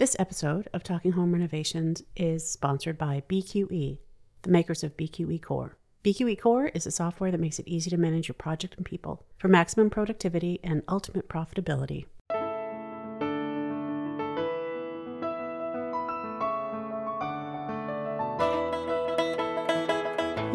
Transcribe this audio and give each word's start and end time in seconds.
This 0.00 0.16
episode 0.18 0.66
of 0.72 0.82
Talking 0.82 1.12
Home 1.12 1.34
Renovations 1.34 2.02
is 2.16 2.50
sponsored 2.50 2.96
by 2.96 3.22
BQE, 3.28 3.98
the 4.40 4.50
makers 4.50 4.82
of 4.82 4.96
BQE 4.96 5.42
Core. 5.42 5.76
BQE 6.02 6.40
Core 6.40 6.68
is 6.68 6.86
a 6.86 6.90
software 6.90 7.30
that 7.30 7.38
makes 7.38 7.58
it 7.58 7.68
easy 7.68 7.90
to 7.90 7.98
manage 7.98 8.26
your 8.26 8.34
project 8.34 8.76
and 8.78 8.86
people 8.86 9.26
for 9.36 9.48
maximum 9.48 9.90
productivity 9.90 10.58
and 10.64 10.82
ultimate 10.88 11.28
profitability. 11.28 12.06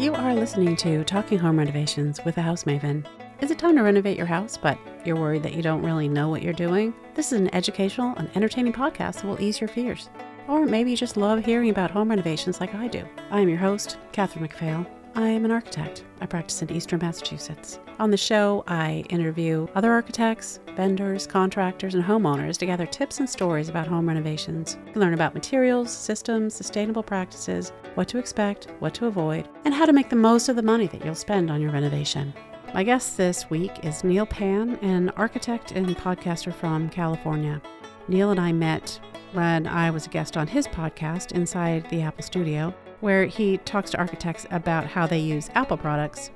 You 0.00 0.12
are 0.16 0.34
listening 0.34 0.74
to 0.78 1.04
Talking 1.04 1.38
Home 1.38 1.60
Renovations 1.60 2.18
with 2.24 2.36
a 2.38 2.42
House 2.42 2.64
Maven. 2.64 3.06
Is 3.40 3.52
it 3.52 3.60
time 3.60 3.76
to 3.76 3.82
renovate 3.82 4.16
your 4.16 4.26
house, 4.26 4.56
but 4.56 4.76
you're 5.06 5.16
worried 5.16 5.42
that 5.44 5.54
you 5.54 5.62
don't 5.62 5.82
really 5.82 6.08
know 6.08 6.28
what 6.28 6.42
you're 6.42 6.52
doing? 6.52 6.92
This 7.14 7.32
is 7.32 7.40
an 7.40 7.54
educational 7.54 8.14
and 8.16 8.28
entertaining 8.34 8.72
podcast 8.72 9.16
that 9.16 9.26
will 9.26 9.40
ease 9.40 9.60
your 9.60 9.68
fears. 9.68 10.10
Or 10.48 10.66
maybe 10.66 10.90
you 10.90 10.96
just 10.96 11.16
love 11.16 11.44
hearing 11.44 11.70
about 11.70 11.90
home 11.90 12.10
renovations 12.10 12.60
like 12.60 12.74
I 12.74 12.88
do. 12.88 13.04
I 13.30 13.40
am 13.40 13.48
your 13.48 13.58
host, 13.58 13.98
Catherine 14.12 14.46
McPhail. 14.46 14.86
I 15.14 15.28
am 15.28 15.46
an 15.46 15.50
architect. 15.50 16.04
I 16.20 16.26
practice 16.26 16.60
in 16.60 16.70
Eastern 16.70 17.00
Massachusetts. 17.00 17.78
On 17.98 18.10
the 18.10 18.18
show, 18.18 18.62
I 18.68 19.04
interview 19.08 19.66
other 19.74 19.90
architects, 19.90 20.60
vendors, 20.76 21.26
contractors, 21.26 21.94
and 21.94 22.04
homeowners 22.04 22.58
to 22.58 22.66
gather 22.66 22.84
tips 22.84 23.18
and 23.18 23.28
stories 23.28 23.70
about 23.70 23.86
home 23.86 24.06
renovations. 24.06 24.76
You 24.94 25.00
learn 25.00 25.14
about 25.14 25.32
materials, 25.32 25.90
systems, 25.90 26.54
sustainable 26.54 27.02
practices, 27.02 27.72
what 27.94 28.08
to 28.08 28.18
expect, 28.18 28.66
what 28.80 28.92
to 28.94 29.06
avoid, 29.06 29.48
and 29.64 29.72
how 29.72 29.86
to 29.86 29.94
make 29.94 30.10
the 30.10 30.16
most 30.16 30.50
of 30.50 30.56
the 30.56 30.62
money 30.62 30.86
that 30.88 31.02
you'll 31.02 31.14
spend 31.14 31.50
on 31.50 31.62
your 31.62 31.72
renovation. 31.72 32.34
My 32.74 32.82
guest 32.82 33.16
this 33.16 33.48
week 33.48 33.84
is 33.84 34.04
Neil 34.04 34.26
Pan, 34.26 34.76
an 34.82 35.10
architect 35.10 35.72
and 35.72 35.96
podcaster 35.96 36.52
from 36.52 36.90
California. 36.90 37.62
Neil 38.08 38.30
and 38.30 38.40
I 38.40 38.52
met 38.52 39.00
when 39.32 39.66
I 39.66 39.90
was 39.90 40.06
a 40.06 40.10
guest 40.10 40.36
on 40.36 40.46
his 40.46 40.66
podcast, 40.68 41.32
Inside 41.32 41.88
the 41.88 42.02
Apple 42.02 42.22
Studio, 42.22 42.74
where 43.00 43.24
he 43.24 43.58
talks 43.58 43.90
to 43.92 43.98
architects 43.98 44.46
about 44.50 44.86
how 44.86 45.06
they 45.06 45.18
use 45.18 45.48
Apple 45.54 45.78
products. 45.78 46.30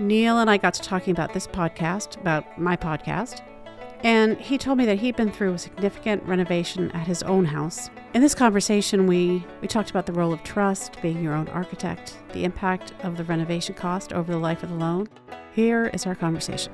Neil 0.00 0.38
and 0.40 0.50
I 0.50 0.56
got 0.56 0.74
to 0.74 0.82
talking 0.82 1.12
about 1.12 1.32
this 1.34 1.46
podcast, 1.46 2.20
about 2.20 2.58
my 2.58 2.76
podcast, 2.76 3.42
and 4.04 4.38
he 4.38 4.56
told 4.56 4.78
me 4.78 4.86
that 4.86 4.98
he'd 4.98 5.16
been 5.16 5.32
through 5.32 5.54
a 5.54 5.58
significant 5.58 6.22
renovation 6.24 6.90
at 6.92 7.06
his 7.06 7.22
own 7.24 7.44
house. 7.44 7.90
In 8.14 8.22
this 8.22 8.34
conversation, 8.34 9.06
we, 9.06 9.44
we 9.60 9.68
talked 9.68 9.90
about 9.90 10.06
the 10.06 10.12
role 10.12 10.32
of 10.32 10.42
trust, 10.42 11.00
being 11.02 11.22
your 11.22 11.34
own 11.34 11.48
architect, 11.48 12.16
the 12.32 12.44
impact 12.44 12.92
of 13.02 13.16
the 13.16 13.24
renovation 13.24 13.74
cost 13.74 14.12
over 14.12 14.30
the 14.32 14.38
life 14.38 14.62
of 14.62 14.68
the 14.68 14.76
loan. 14.76 15.08
Here 15.52 15.90
is 15.92 16.06
our 16.06 16.14
conversation. 16.14 16.72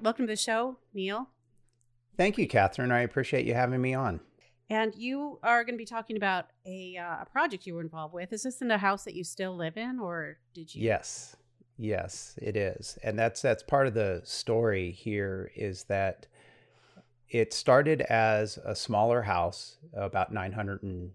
Welcome 0.00 0.26
to 0.26 0.32
the 0.32 0.36
show, 0.36 0.76
Neil. 0.92 1.30
Thank 2.16 2.38
you, 2.38 2.46
Catherine. 2.46 2.92
I 2.92 3.00
appreciate 3.00 3.46
you 3.46 3.54
having 3.54 3.80
me 3.80 3.94
on. 3.94 4.20
And 4.70 4.94
you 4.94 5.38
are 5.42 5.62
going 5.62 5.74
to 5.74 5.78
be 5.78 5.84
talking 5.84 6.16
about 6.16 6.46
a, 6.64 6.96
uh, 6.96 7.22
a 7.22 7.26
project 7.30 7.66
you 7.66 7.74
were 7.74 7.82
involved 7.82 8.14
with. 8.14 8.32
Is 8.32 8.44
this 8.44 8.62
in 8.62 8.70
a 8.70 8.78
house 8.78 9.04
that 9.04 9.14
you 9.14 9.22
still 9.22 9.54
live 9.54 9.76
in, 9.76 9.98
or 9.98 10.38
did 10.54 10.74
you? 10.74 10.82
Yes, 10.82 11.36
yes, 11.76 12.38
it 12.40 12.56
is, 12.56 12.98
and 13.02 13.18
that's 13.18 13.42
that's 13.42 13.62
part 13.62 13.86
of 13.86 13.94
the 13.94 14.22
story 14.24 14.90
here. 14.90 15.50
Is 15.54 15.84
that 15.84 16.26
it 17.28 17.52
started 17.52 18.00
as 18.02 18.58
a 18.64 18.74
smaller 18.74 19.22
house, 19.22 19.76
about 19.92 20.32
nine 20.32 20.52
hundred 20.52 20.82
and 20.82 21.10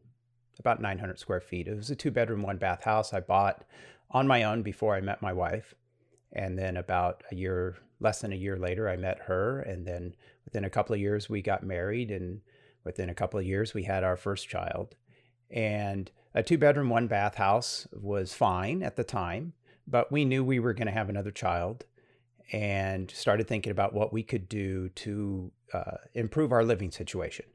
about 0.59 0.79
nine 0.79 0.99
hundred 0.99 1.17
square 1.17 1.41
feet. 1.41 1.67
It 1.67 1.75
was 1.75 1.89
a 1.89 1.95
two 1.95 2.11
bedroom, 2.11 2.43
one 2.43 2.57
bath 2.57 2.83
house 2.83 3.13
I 3.13 3.19
bought 3.19 3.65
on 4.11 4.27
my 4.27 4.43
own 4.43 4.61
before 4.61 4.95
I 4.95 5.01
met 5.01 5.23
my 5.23 5.33
wife, 5.33 5.73
and 6.33 6.57
then 6.57 6.77
about 6.77 7.23
a 7.31 7.35
year, 7.35 7.77
less 7.99 8.21
than 8.21 8.31
a 8.31 8.35
year 8.35 8.59
later, 8.59 8.87
I 8.87 8.95
met 8.95 9.21
her, 9.21 9.61
and 9.61 9.87
then 9.87 10.15
within 10.45 10.65
a 10.65 10.69
couple 10.69 10.93
of 10.93 11.01
years 11.01 11.29
we 11.29 11.41
got 11.41 11.63
married 11.63 12.11
and 12.11 12.41
within 12.89 13.07
a 13.07 13.13
couple 13.13 13.39
of 13.39 13.45
years, 13.45 13.75
we 13.75 13.83
had 13.83 14.03
our 14.03 14.17
first 14.17 14.49
child. 14.49 14.95
And 15.51 16.09
a 16.33 16.41
two 16.41 16.57
bedroom, 16.57 16.89
one 16.89 17.05
bath 17.05 17.35
house 17.35 17.87
was 17.91 18.33
fine 18.33 18.81
at 18.81 18.95
the 18.95 19.03
time, 19.03 19.53
but 19.87 20.11
we 20.11 20.25
knew 20.25 20.43
we 20.43 20.57
were 20.57 20.73
going 20.73 20.87
to 20.87 20.91
have 20.91 21.07
another 21.07 21.29
child 21.29 21.85
and 22.51 23.11
started 23.11 23.47
thinking 23.47 23.69
about 23.69 23.93
what 23.93 24.11
we 24.11 24.23
could 24.23 24.49
do 24.49 24.89
to 24.89 25.51
uh, 25.71 25.97
improve 26.15 26.51
our 26.51 26.63
living 26.63 26.89
situation 26.89 27.45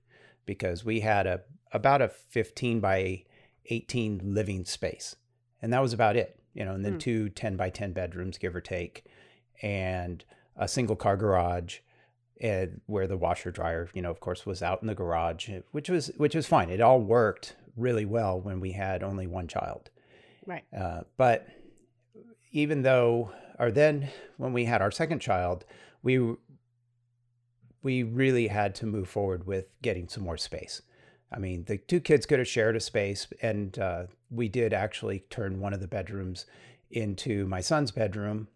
because 0.47 0.85
we 0.85 1.01
had 1.01 1.27
a 1.27 1.41
about 1.73 2.01
a 2.01 2.07
15 2.09 2.79
by 2.79 3.25
18 3.67 4.21
living 4.23 4.65
space 4.65 5.17
and 5.61 5.73
that 5.73 5.83
was 5.83 5.93
about 5.93 6.15
it 6.15 6.39
you 6.53 6.65
know 6.65 6.75
and 6.75 6.85
then 6.85 6.95
mm. 6.95 7.01
two 7.01 7.29
10 7.29 7.57
by 7.57 7.69
10 7.71 7.93
bedrooms 7.93 8.39
give 8.39 8.55
or 8.55 8.61
take 8.61 9.05
and 9.63 10.25
a 10.57 10.69
single 10.69 10.95
car 10.95 11.17
garage 11.17 11.79
and 12.45 12.83
where 12.85 13.07
the 13.07 13.17
washer 13.17 13.51
dryer, 13.51 13.89
you 13.95 14.03
know, 14.03 14.11
of 14.11 14.21
course, 14.21 14.45
was 14.45 14.63
out 14.63 14.83
in 14.83 14.87
the 14.87 14.95
garage, 14.95 15.49
which 15.73 15.89
was 15.89 16.09
which 16.19 16.35
was 16.35 16.47
fine. 16.47 16.69
It 16.69 16.83
all 16.83 17.01
worked 17.01 17.57
really 17.75 18.05
well 18.05 18.39
when 18.39 18.61
we 18.61 18.73
had 18.73 19.03
only 19.03 19.27
one 19.27 19.49
child. 19.49 19.89
Right. 20.47 20.63
Uh, 20.79 21.05
but 21.17 21.49
even 22.53 22.83
though, 22.83 23.33
or 23.59 23.71
then 23.71 24.11
when 24.37 24.53
we 24.53 24.67
had 24.67 24.83
our 24.83 24.91
second 24.91 25.21
child, 25.21 25.65
we 26.03 26.35
we 27.83 28.03
really 28.03 28.49
had 28.49 28.75
to 28.75 28.87
move 28.87 29.09
forward 29.09 29.47
with 29.47 29.65
getting 29.81 30.07
some 30.07 30.23
more 30.23 30.37
space. 30.37 30.83
I 31.33 31.39
mean, 31.39 31.65
the 31.65 31.79
two 31.79 31.99
kids 31.99 32.27
could 32.27 32.39
have 32.41 32.47
shared 32.47 32.77
a 32.77 32.81
space, 32.81 33.27
and 33.41 33.79
uh, 33.79 34.03
we 34.31 34.51
did 34.51 34.75
actually 34.75 35.21
turn 35.31 35.61
one 35.61 35.73
of 35.73 35.81
the 35.81 35.89
bedrooms 35.89 36.45
into 36.91 37.47
my 37.47 37.63
son's 37.63 37.91
bedroom 37.91 38.49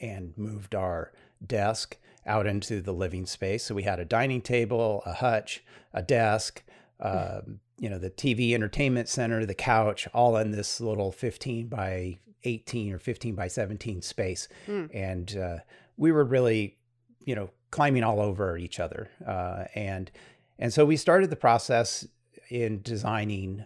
and 0.00 0.36
moved 0.36 0.74
our 0.74 1.12
desk 1.44 1.96
out 2.26 2.46
into 2.46 2.80
the 2.80 2.92
living 2.92 3.26
space. 3.26 3.64
So 3.64 3.74
we 3.74 3.84
had 3.84 3.98
a 3.98 4.04
dining 4.04 4.42
table, 4.42 5.02
a 5.06 5.14
hutch, 5.14 5.64
a 5.94 6.02
desk, 6.02 6.62
uh, 7.00 7.40
you 7.78 7.88
know, 7.88 7.98
the 7.98 8.10
TV 8.10 8.52
entertainment 8.52 9.08
center, 9.08 9.46
the 9.46 9.54
couch, 9.54 10.08
all 10.12 10.36
in 10.36 10.50
this 10.50 10.80
little 10.80 11.12
15 11.12 11.68
by 11.68 12.18
18 12.44 12.92
or 12.92 12.98
15 12.98 13.34
by 13.34 13.48
17 13.48 14.02
space. 14.02 14.48
Mm. 14.66 14.90
And 14.92 15.36
uh, 15.36 15.56
we 15.96 16.12
were 16.12 16.24
really, 16.24 16.76
you 17.24 17.34
know, 17.34 17.50
climbing 17.70 18.02
all 18.02 18.20
over 18.20 18.56
each 18.56 18.80
other. 18.80 19.10
Uh, 19.26 19.64
and 19.74 20.10
and 20.58 20.72
so 20.72 20.84
we 20.84 20.96
started 20.96 21.30
the 21.30 21.36
process 21.36 22.06
in 22.50 22.82
designing, 22.82 23.64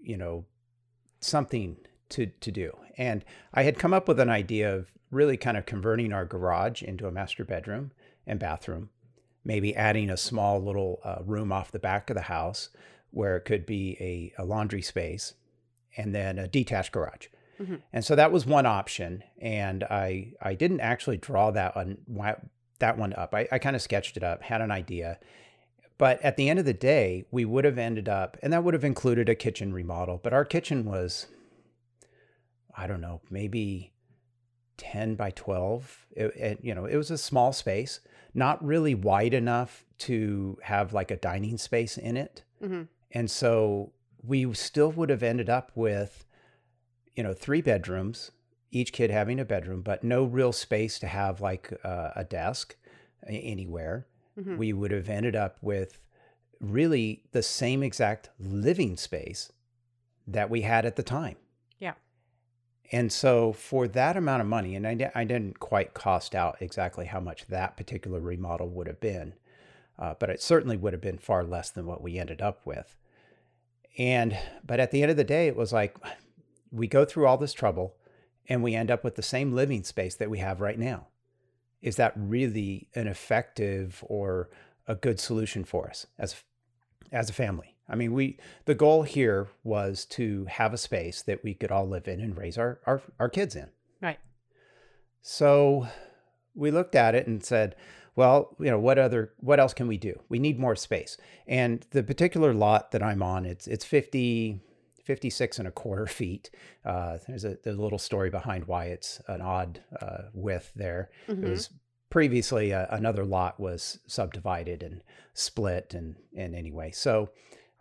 you 0.00 0.16
know, 0.16 0.44
something 1.20 1.76
to 2.10 2.26
to 2.26 2.50
do. 2.50 2.76
And 2.96 3.24
I 3.52 3.62
had 3.62 3.78
come 3.78 3.92
up 3.92 4.08
with 4.08 4.20
an 4.20 4.30
idea 4.30 4.74
of 4.74 4.93
really 5.14 5.36
kind 5.36 5.56
of 5.56 5.66
converting 5.66 6.12
our 6.12 6.24
garage 6.24 6.82
into 6.82 7.06
a 7.06 7.12
master 7.12 7.44
bedroom 7.44 7.92
and 8.26 8.38
bathroom, 8.38 8.90
maybe 9.44 9.74
adding 9.74 10.10
a 10.10 10.16
small 10.16 10.62
little 10.62 11.00
uh, 11.04 11.18
room 11.24 11.52
off 11.52 11.72
the 11.72 11.78
back 11.78 12.10
of 12.10 12.16
the 12.16 12.22
house 12.22 12.70
where 13.10 13.36
it 13.36 13.44
could 13.44 13.64
be 13.64 13.96
a, 14.00 14.42
a 14.42 14.44
laundry 14.44 14.82
space, 14.82 15.34
and 15.96 16.14
then 16.14 16.38
a 16.38 16.48
detached 16.48 16.90
garage. 16.92 17.28
Mm-hmm. 17.60 17.76
And 17.92 18.04
so 18.04 18.16
that 18.16 18.32
was 18.32 18.44
one 18.44 18.66
option, 18.66 19.22
and 19.40 19.84
I 19.84 20.32
I 20.42 20.54
didn't 20.54 20.80
actually 20.80 21.18
draw 21.18 21.52
that 21.52 21.76
one 21.76 21.98
that 22.80 22.98
one 22.98 23.12
up. 23.12 23.32
I, 23.32 23.46
I 23.52 23.58
kind 23.60 23.76
of 23.76 23.82
sketched 23.82 24.16
it 24.16 24.24
up, 24.24 24.42
had 24.42 24.60
an 24.60 24.72
idea, 24.72 25.20
but 25.96 26.20
at 26.22 26.36
the 26.36 26.48
end 26.48 26.58
of 26.58 26.64
the 26.64 26.74
day, 26.74 27.24
we 27.30 27.44
would 27.44 27.64
have 27.64 27.78
ended 27.78 28.08
up, 28.08 28.36
and 28.42 28.52
that 28.52 28.64
would 28.64 28.74
have 28.74 28.82
included 28.82 29.28
a 29.28 29.36
kitchen 29.36 29.72
remodel. 29.72 30.18
But 30.20 30.32
our 30.32 30.44
kitchen 30.44 30.84
was, 30.84 31.28
I 32.76 32.88
don't 32.88 33.00
know, 33.00 33.20
maybe 33.30 33.92
10 34.76 35.14
by 35.14 35.30
12. 35.30 36.06
It, 36.12 36.36
it, 36.36 36.58
you 36.62 36.74
know, 36.74 36.86
it 36.86 36.96
was 36.96 37.10
a 37.10 37.18
small 37.18 37.52
space, 37.52 38.00
not 38.32 38.64
really 38.64 38.94
wide 38.94 39.34
enough 39.34 39.84
to 39.98 40.58
have 40.62 40.92
like 40.92 41.10
a 41.10 41.16
dining 41.16 41.58
space 41.58 41.96
in 41.96 42.16
it. 42.16 42.42
Mm-hmm. 42.62 42.82
And 43.12 43.30
so 43.30 43.92
we 44.22 44.52
still 44.54 44.90
would 44.92 45.10
have 45.10 45.22
ended 45.22 45.48
up 45.48 45.70
with, 45.74 46.24
you 47.14 47.22
know, 47.22 47.34
three 47.34 47.60
bedrooms, 47.60 48.30
each 48.70 48.92
kid 48.92 49.10
having 49.10 49.38
a 49.38 49.44
bedroom, 49.44 49.82
but 49.82 50.02
no 50.02 50.24
real 50.24 50.52
space 50.52 50.98
to 50.98 51.06
have 51.06 51.40
like 51.40 51.72
uh, 51.84 52.10
a 52.16 52.24
desk 52.24 52.76
anywhere. 53.26 54.06
Mm-hmm. 54.38 54.56
We 54.56 54.72
would 54.72 54.90
have 54.90 55.08
ended 55.08 55.36
up 55.36 55.58
with 55.60 56.00
really 56.60 57.24
the 57.32 57.42
same 57.42 57.82
exact 57.82 58.30
living 58.38 58.96
space 58.96 59.52
that 60.26 60.50
we 60.50 60.62
had 60.62 60.86
at 60.86 60.96
the 60.96 61.02
time. 61.02 61.36
And 62.92 63.12
so 63.12 63.52
for 63.52 63.88
that 63.88 64.16
amount 64.16 64.42
of 64.42 64.46
money, 64.46 64.74
and 64.74 64.86
I, 64.86 65.10
I 65.14 65.24
didn't 65.24 65.58
quite 65.58 65.94
cost 65.94 66.34
out 66.34 66.56
exactly 66.60 67.06
how 67.06 67.20
much 67.20 67.46
that 67.46 67.76
particular 67.76 68.20
remodel 68.20 68.68
would 68.68 68.86
have 68.86 69.00
been, 69.00 69.34
uh, 69.98 70.14
but 70.18 70.30
it 70.30 70.42
certainly 70.42 70.76
would 70.76 70.92
have 70.92 71.02
been 71.02 71.18
far 71.18 71.44
less 71.44 71.70
than 71.70 71.86
what 71.86 72.02
we 72.02 72.18
ended 72.18 72.42
up 72.42 72.60
with. 72.64 72.96
And, 73.96 74.36
but 74.66 74.80
at 74.80 74.90
the 74.90 75.02
end 75.02 75.10
of 75.10 75.16
the 75.16 75.24
day, 75.24 75.46
it 75.46 75.56
was 75.56 75.72
like 75.72 75.96
we 76.70 76.86
go 76.86 77.04
through 77.04 77.26
all 77.26 77.38
this 77.38 77.52
trouble 77.52 77.94
and 78.48 78.62
we 78.62 78.74
end 78.74 78.90
up 78.90 79.04
with 79.04 79.14
the 79.14 79.22
same 79.22 79.52
living 79.52 79.84
space 79.84 80.16
that 80.16 80.30
we 80.30 80.38
have 80.38 80.60
right 80.60 80.78
now. 80.78 81.06
Is 81.80 81.96
that 81.96 82.12
really 82.16 82.88
an 82.94 83.06
effective 83.06 84.04
or 84.08 84.50
a 84.86 84.94
good 84.94 85.20
solution 85.20 85.64
for 85.64 85.88
us 85.88 86.06
as, 86.18 86.42
as 87.12 87.30
a 87.30 87.32
family? 87.32 87.73
I 87.88 87.96
mean, 87.96 88.12
we 88.12 88.38
the 88.64 88.74
goal 88.74 89.02
here 89.02 89.48
was 89.62 90.04
to 90.06 90.46
have 90.46 90.72
a 90.72 90.78
space 90.78 91.22
that 91.22 91.44
we 91.44 91.54
could 91.54 91.70
all 91.70 91.88
live 91.88 92.08
in 92.08 92.20
and 92.20 92.36
raise 92.36 92.56
our 92.58 92.80
our, 92.86 93.02
our 93.18 93.28
kids 93.28 93.56
in. 93.56 93.68
Right. 94.00 94.18
So 95.22 95.86
we 96.54 96.70
looked 96.70 96.94
at 96.94 97.14
it 97.14 97.26
and 97.26 97.44
said, 97.44 97.74
well, 98.16 98.56
you 98.60 98.70
know, 98.70 98.78
what 98.78 98.98
other, 98.98 99.32
what 99.38 99.58
else 99.58 99.74
can 99.74 99.88
we 99.88 99.96
do? 99.96 100.20
We 100.28 100.38
need 100.38 100.58
more 100.58 100.76
space. 100.76 101.16
And 101.46 101.84
the 101.90 102.02
particular 102.02 102.54
lot 102.54 102.92
that 102.92 103.02
I'm 103.02 103.22
on, 103.22 103.44
it's 103.44 103.66
it's 103.66 103.84
50, 103.84 104.60
56 105.02 105.58
and 105.58 105.68
a 105.68 105.72
quarter 105.72 106.06
feet. 106.06 106.50
Uh, 106.84 107.18
there's 107.26 107.44
a, 107.44 107.58
there's 107.64 107.76
a 107.76 107.82
little 107.82 107.98
story 107.98 108.30
behind 108.30 108.66
why 108.66 108.86
it's 108.86 109.20
an 109.26 109.40
odd 109.40 109.80
uh, 110.00 110.22
width 110.32 110.70
there. 110.76 111.10
Mhm. 111.28 111.42
It 111.44 111.50
was 111.50 111.70
previously 112.08 112.72
uh, 112.72 112.86
another 112.90 113.24
lot 113.24 113.58
was 113.58 113.98
subdivided 114.06 114.82
and 114.82 115.02
split 115.32 115.94
and 115.94 116.14
and 116.36 116.54
anyway, 116.54 116.92
so 116.92 117.30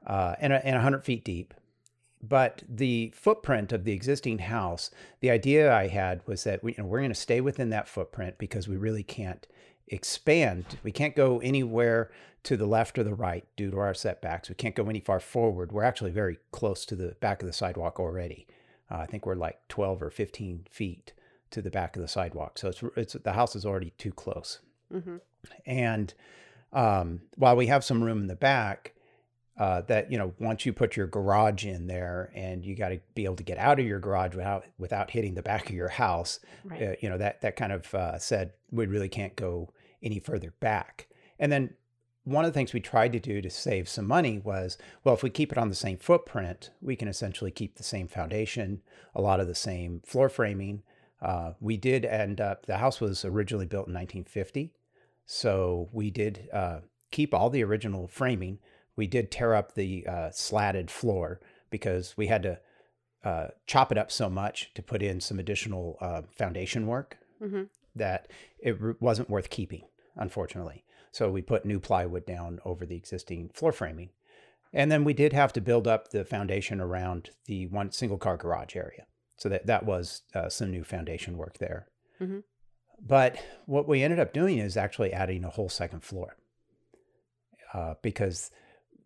uh, 0.06 0.36
and 0.40 0.54
a, 0.54 0.66
and 0.66 0.76
100 0.76 1.04
feet 1.04 1.24
deep. 1.24 1.54
But 2.22 2.64
the 2.70 3.12
footprint 3.16 3.74
of 3.74 3.84
the 3.84 3.92
existing 3.92 4.40
house, 4.40 4.90
the 5.20 5.30
idea 5.30 5.74
I 5.74 5.88
had 5.88 6.22
was 6.26 6.46
that 6.46 6.64
we, 6.64 6.72
you 6.72 6.84
know, 6.84 6.86
we're 6.86 7.00
going 7.00 7.12
to 7.12 7.16
stay 7.16 7.42
within 7.42 7.70
that 7.72 7.88
footprint 7.90 8.38
because 8.38 8.68
we 8.68 8.78
really 8.78 9.04
can't 9.04 9.46
expand. 9.90 10.78
We 10.84 10.94
can't 10.94 11.16
go 11.16 11.40
anywhere 11.40 12.12
to 12.44 12.56
the 12.56 12.66
left 12.66 12.98
or 12.98 13.04
the 13.04 13.14
right 13.14 13.46
due 13.58 13.72
to 13.72 13.78
our 13.78 13.94
setbacks. 13.94 14.48
We 14.50 14.56
can't 14.56 14.76
go 14.76 14.90
any 14.90 15.02
far 15.02 15.20
forward. 15.20 15.72
We're 15.72 15.84
actually 15.84 16.12
very 16.12 16.38
close 16.52 16.86
to 16.86 16.96
the 16.96 17.16
back 17.20 17.42
of 17.42 17.48
the 17.48 17.54
sidewalk 17.54 18.00
already. 18.00 18.48
Uh, 18.90 18.98
I 18.98 19.06
think 19.06 19.26
we're 19.26 19.36
like 19.36 19.60
12 19.68 20.02
or 20.02 20.10
15 20.10 20.68
feet 20.70 21.14
to 21.52 21.62
the 21.62 21.72
back 21.72 21.96
of 21.96 22.02
the 22.02 22.08
sidewalk. 22.08 22.58
So 22.58 22.70
it's, 22.70 22.84
it's 22.96 23.14
the 23.14 23.34
house 23.34 23.56
is 23.56 23.66
already 23.66 23.92
too 23.98 24.12
close. 24.12 24.60
Mhm. 24.94 25.20
And 25.66 26.14
um, 26.72 27.22
while 27.36 27.56
we 27.56 27.68
have 27.68 27.84
some 27.84 28.04
room 28.04 28.22
in 28.22 28.28
the 28.28 28.36
back, 28.36 28.93
uh, 29.58 29.82
that 29.82 30.12
you 30.12 30.18
know, 30.18 30.34
once 30.40 30.66
you 30.66 30.74
put 30.74 30.96
your 30.98 31.08
garage 31.08 31.66
in 31.66 31.88
there, 31.88 32.32
and 32.36 32.66
you 32.66 32.76
got 32.76 32.90
to 32.90 33.00
be 33.14 33.26
able 33.26 33.36
to 33.36 33.44
get 33.44 33.58
out 33.58 33.80
of 33.80 33.86
your 33.86 34.00
garage 34.00 34.34
without 34.36 34.66
without 34.78 35.12
hitting 35.12 35.36
the 35.36 35.44
back 35.44 35.70
of 35.70 35.76
your 35.76 35.90
house, 35.90 36.40
Right. 36.64 36.82
uh, 36.82 36.96
you 37.02 37.10
know 37.10 37.18
that 37.18 37.42
that 37.42 37.56
kind 37.56 37.72
of 37.72 37.94
uh, 37.94 38.18
said 38.18 38.54
we 38.72 38.86
really 38.88 39.10
can't 39.10 39.36
go 39.36 39.72
any 40.02 40.20
further 40.20 40.54
back. 40.60 41.08
And 41.40 41.52
then 41.52 41.76
one 42.26 42.46
of 42.46 42.54
the 42.54 42.58
things 42.58 42.74
we 42.74 42.80
tried 42.80 43.12
to 43.14 43.20
do 43.20 43.42
to 43.42 43.50
save 43.50 43.90
some 43.90 44.08
money 44.08 44.40
was, 44.40 44.78
well, 45.04 45.14
if 45.14 45.24
we 45.24 45.30
keep 45.30 45.52
it 45.52 45.58
on 45.58 45.68
the 45.70 45.76
same 45.76 45.98
footprint, 45.98 46.72
we 46.82 46.96
can 46.96 47.08
essentially 47.10 47.52
keep 47.52 47.76
the 47.76 47.84
same 47.84 48.08
foundation, 48.08 48.82
a 49.14 49.22
lot 49.22 49.40
of 49.42 49.48
the 49.48 49.56
same 49.56 50.02
floor 50.06 50.30
framing. 50.30 50.84
Uh, 51.22 51.54
we 51.60 51.76
did 51.78 52.06
end 52.06 52.40
up. 52.42 52.66
The 52.66 52.78
house 52.78 53.00
was 53.02 53.24
originally 53.26 53.66
built 53.66 53.88
in 53.88 53.94
1950, 53.94 54.72
so 55.26 55.90
we 55.92 56.10
did 56.12 56.50
uh, 56.54 56.80
keep 57.12 57.34
all 57.34 57.50
the 57.50 57.64
original 57.64 58.08
framing. 58.08 58.60
We 58.96 59.08
did 59.08 59.32
tear 59.32 59.54
up 59.56 59.74
the 59.76 60.06
uh, 60.08 60.30
slatted 60.32 60.92
floor 60.92 61.40
because 61.70 62.16
we 62.18 62.28
had 62.28 62.44
to 62.44 62.60
uh, 63.24 63.48
chop 63.66 63.92
it 63.92 63.98
up 63.98 64.12
so 64.12 64.30
much 64.30 64.74
to 64.76 64.84
put 64.84 65.02
in 65.02 65.20
some 65.22 65.40
additional 65.40 65.98
uh, 66.02 66.22
foundation 66.38 66.88
work 66.88 67.18
Mhm. 67.42 67.70
that 67.96 68.30
it 68.60 68.78
r- 68.82 68.96
wasn't 69.00 69.30
worth 69.30 69.50
keeping, 69.50 69.84
unfortunately. 70.16 70.84
So 71.12 71.32
we 71.32 71.42
put 71.42 71.66
new 71.66 71.80
plywood 71.80 72.26
down 72.26 72.60
over 72.66 72.86
the 72.86 72.96
existing 72.96 73.50
floor 73.50 73.72
framing. 73.72 74.10
And 74.74 74.92
then 74.92 75.04
we 75.04 75.14
did 75.14 75.34
have 75.34 75.54
to 75.54 75.62
build 75.62 75.88
up 75.88 76.10
the 76.10 76.26
foundation 76.26 76.82
around 76.82 77.30
the 77.46 77.68
one 77.68 77.92
single 77.92 78.18
car 78.18 78.38
garage 78.38 78.76
area. 78.76 79.06
So 79.38 79.48
that, 79.50 79.68
that 79.68 79.86
was 79.86 80.24
uh, 80.34 80.50
some 80.50 80.72
new 80.72 80.84
foundation 80.84 81.38
work 81.38 81.58
there. 81.60 81.88
Mhm. 82.20 82.44
But 83.00 83.38
what 83.66 83.88
we 83.88 84.04
ended 84.04 84.20
up 84.20 84.34
doing 84.34 84.58
is 84.60 84.76
actually 84.78 85.14
adding 85.14 85.44
a 85.44 85.50
whole 85.50 85.70
second 85.70 86.02
floor 86.04 86.36
uh, 87.74 87.96
because 88.02 88.52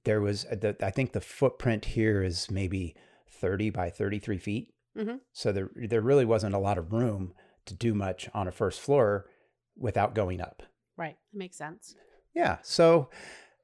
there 0.07 0.21
was, 0.21 0.45
uh, 0.45 0.55
the, 0.55 0.75
I 0.81 0.89
think 0.91 1.11
the 1.11 1.21
footprint 1.21 1.85
here 1.85 2.23
is 2.23 2.49
maybe 2.49 2.95
30 3.29 3.69
by 3.69 3.89
33 3.89 4.37
feet. 4.37 4.73
Mhm. 4.97 5.19
So 5.33 5.51
there, 5.51 5.69
there 5.75 6.01
really 6.01 6.25
wasn't 6.25 6.55
a 6.55 6.59
lot 6.59 6.77
of 6.77 6.91
room 6.91 7.33
to 7.65 7.73
do 7.75 7.93
much 7.93 8.29
on 8.33 8.47
a 8.47 8.51
first 8.51 8.79
floor 8.79 9.29
without 9.75 10.15
going 10.15 10.41
up. 10.41 10.63
Right. 10.95 11.17
That 11.31 11.37
makes 11.37 11.57
sense. 11.57 11.95
Yeah. 12.33 12.57
So 12.63 13.09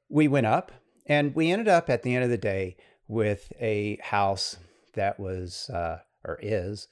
we 0.09 0.27
went 0.27 0.45
up 0.45 0.71
and 1.07 1.33
we 1.33 1.49
ended 1.51 1.67
up 1.67 1.89
at 1.89 2.03
the 2.03 2.13
end 2.13 2.23
of 2.23 2.29
the 2.29 2.37
day 2.37 2.75
with 3.07 3.51
a 3.59 3.97
house 4.03 4.57
that 4.93 5.19
was 5.19 5.69
uh, 5.69 5.99
or 6.25 6.37
is 6.41 6.87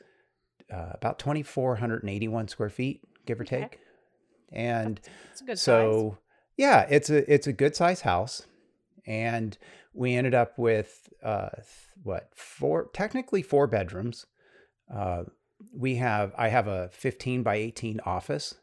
uh, 0.74 0.92
about 0.94 1.19
2,481 1.19 2.47
square 2.47 2.69
feet, 2.69 3.01
give 3.25 3.39
or 3.39 3.44
Okay. 3.44 3.62
take. 3.62 3.80
And 4.51 5.00
It's 5.31 5.42
a 5.42 5.45
good 5.45 5.59
size. 5.59 5.59
so 5.59 6.18
yeah, 6.57 6.88
it's 6.89 7.09
a 7.09 7.31
it's 7.33 7.47
a 7.47 7.54
good 7.54 7.75
size 7.75 8.01
house, 8.01 8.45
and 9.06 9.57
we 9.94 10.15
ended 10.15 10.33
up 10.33 10.57
with 10.57 11.09
uh, 11.24 11.50
what 12.03 12.30
four 12.36 12.89
technically 12.94 13.42
four 13.42 13.68
bedrooms. 13.68 14.25
Uh, 14.94 15.24
we 15.74 15.95
have 15.95 16.33
I 16.38 16.50
have 16.50 16.68
a 16.68 16.89
15 16.94 17.44
by 17.44 17.56
18 17.56 18.00
office 18.06 18.56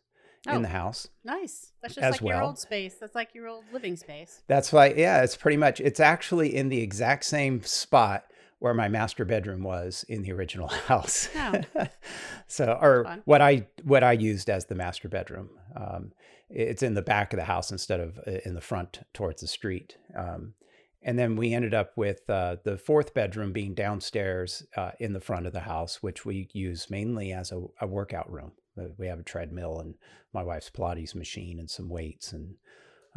Oh. 0.46 0.54
in 0.54 0.62
the 0.62 0.68
house. 0.68 1.08
Nice. 1.24 1.72
That's 1.82 1.96
just 1.96 2.22
like 2.22 2.30
your 2.32 2.42
old 2.42 2.58
space. 2.58 2.94
That's 3.00 3.14
like 3.14 3.34
your 3.34 3.48
old 3.48 3.64
living 3.72 3.96
space. 3.96 4.42
That's 4.46 4.72
why, 4.72 4.94
yeah, 4.96 5.22
it's 5.22 5.36
pretty 5.36 5.56
much, 5.56 5.80
it's 5.80 5.98
actually 6.00 6.54
in 6.54 6.68
the 6.68 6.80
exact 6.80 7.24
same 7.24 7.62
spot 7.64 8.24
where 8.60 8.72
my 8.72 8.88
master 8.88 9.24
bedroom 9.24 9.62
was 9.64 10.04
in 10.08 10.22
the 10.22 10.32
original 10.32 10.68
house. 10.86 11.28
Oh. 11.36 11.60
so, 12.46 12.78
or 12.80 13.20
what 13.24 13.42
I, 13.42 13.66
what 13.82 14.04
I 14.04 14.12
used 14.12 14.48
as 14.48 14.66
the 14.66 14.74
master 14.76 15.08
bedroom. 15.08 15.50
Um, 15.76 16.12
it's 16.50 16.82
in 16.82 16.94
the 16.94 17.02
back 17.02 17.32
of 17.32 17.38
the 17.38 17.44
house 17.44 17.70
instead 17.70 18.00
of 18.00 18.18
uh, 18.26 18.38
in 18.44 18.54
the 18.54 18.60
front 18.60 19.00
towards 19.12 19.40
the 19.40 19.46
street. 19.48 19.96
Um, 20.16 20.54
and 21.02 21.18
then 21.18 21.36
we 21.36 21.54
ended 21.54 21.74
up 21.74 21.92
with 21.96 22.28
uh, 22.28 22.56
the 22.64 22.76
fourth 22.76 23.14
bedroom 23.14 23.52
being 23.52 23.74
downstairs 23.74 24.64
uh, 24.76 24.90
in 24.98 25.12
the 25.12 25.20
front 25.20 25.46
of 25.46 25.52
the 25.52 25.60
house, 25.60 26.02
which 26.02 26.24
we 26.26 26.48
use 26.52 26.90
mainly 26.90 27.32
as 27.32 27.52
a, 27.52 27.62
a 27.80 27.86
workout 27.86 28.30
room. 28.32 28.52
Uh, 28.78 28.88
We 28.98 29.06
have 29.06 29.20
a 29.20 29.24
treadmill 29.24 29.78
and 29.80 29.94
my 30.32 30.42
wife's 30.42 30.70
Pilates 30.70 31.14
machine 31.14 31.58
and 31.58 31.70
some 31.70 31.88
weights 31.88 32.32
and 32.32 32.56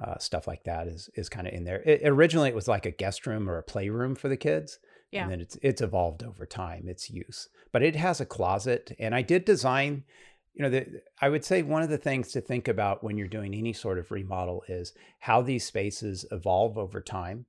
uh, 0.01 0.17
stuff 0.17 0.47
like 0.47 0.63
that 0.63 0.87
is 0.87 1.09
is 1.15 1.29
kind 1.29 1.47
of 1.47 1.53
in 1.53 1.63
there. 1.63 1.81
It, 1.81 2.01
originally, 2.05 2.49
it 2.49 2.55
was 2.55 2.67
like 2.67 2.85
a 2.85 2.91
guest 2.91 3.27
room 3.27 3.49
or 3.49 3.57
a 3.57 3.63
playroom 3.63 4.15
for 4.15 4.29
the 4.29 4.37
kids, 4.37 4.79
Yeah. 5.11 5.23
and 5.23 5.31
then 5.31 5.41
it's 5.41 5.57
it's 5.61 5.81
evolved 5.81 6.23
over 6.23 6.45
time 6.45 6.87
its 6.87 7.09
use. 7.09 7.49
But 7.71 7.83
it 7.83 7.95
has 7.95 8.19
a 8.21 8.25
closet, 8.25 8.95
and 8.99 9.13
I 9.13 9.21
did 9.21 9.43
design. 9.45 10.03
You 10.53 10.63
know, 10.63 10.69
the, 10.69 11.01
I 11.21 11.29
would 11.29 11.45
say 11.45 11.61
one 11.61 11.81
of 11.81 11.89
the 11.89 11.97
things 11.97 12.31
to 12.33 12.41
think 12.41 12.67
about 12.67 13.03
when 13.03 13.17
you're 13.17 13.27
doing 13.27 13.55
any 13.55 13.73
sort 13.73 13.97
of 13.97 14.11
remodel 14.11 14.63
is 14.67 14.93
how 15.19 15.41
these 15.41 15.65
spaces 15.65 16.25
evolve 16.31 16.77
over 16.77 16.99
time. 16.99 17.45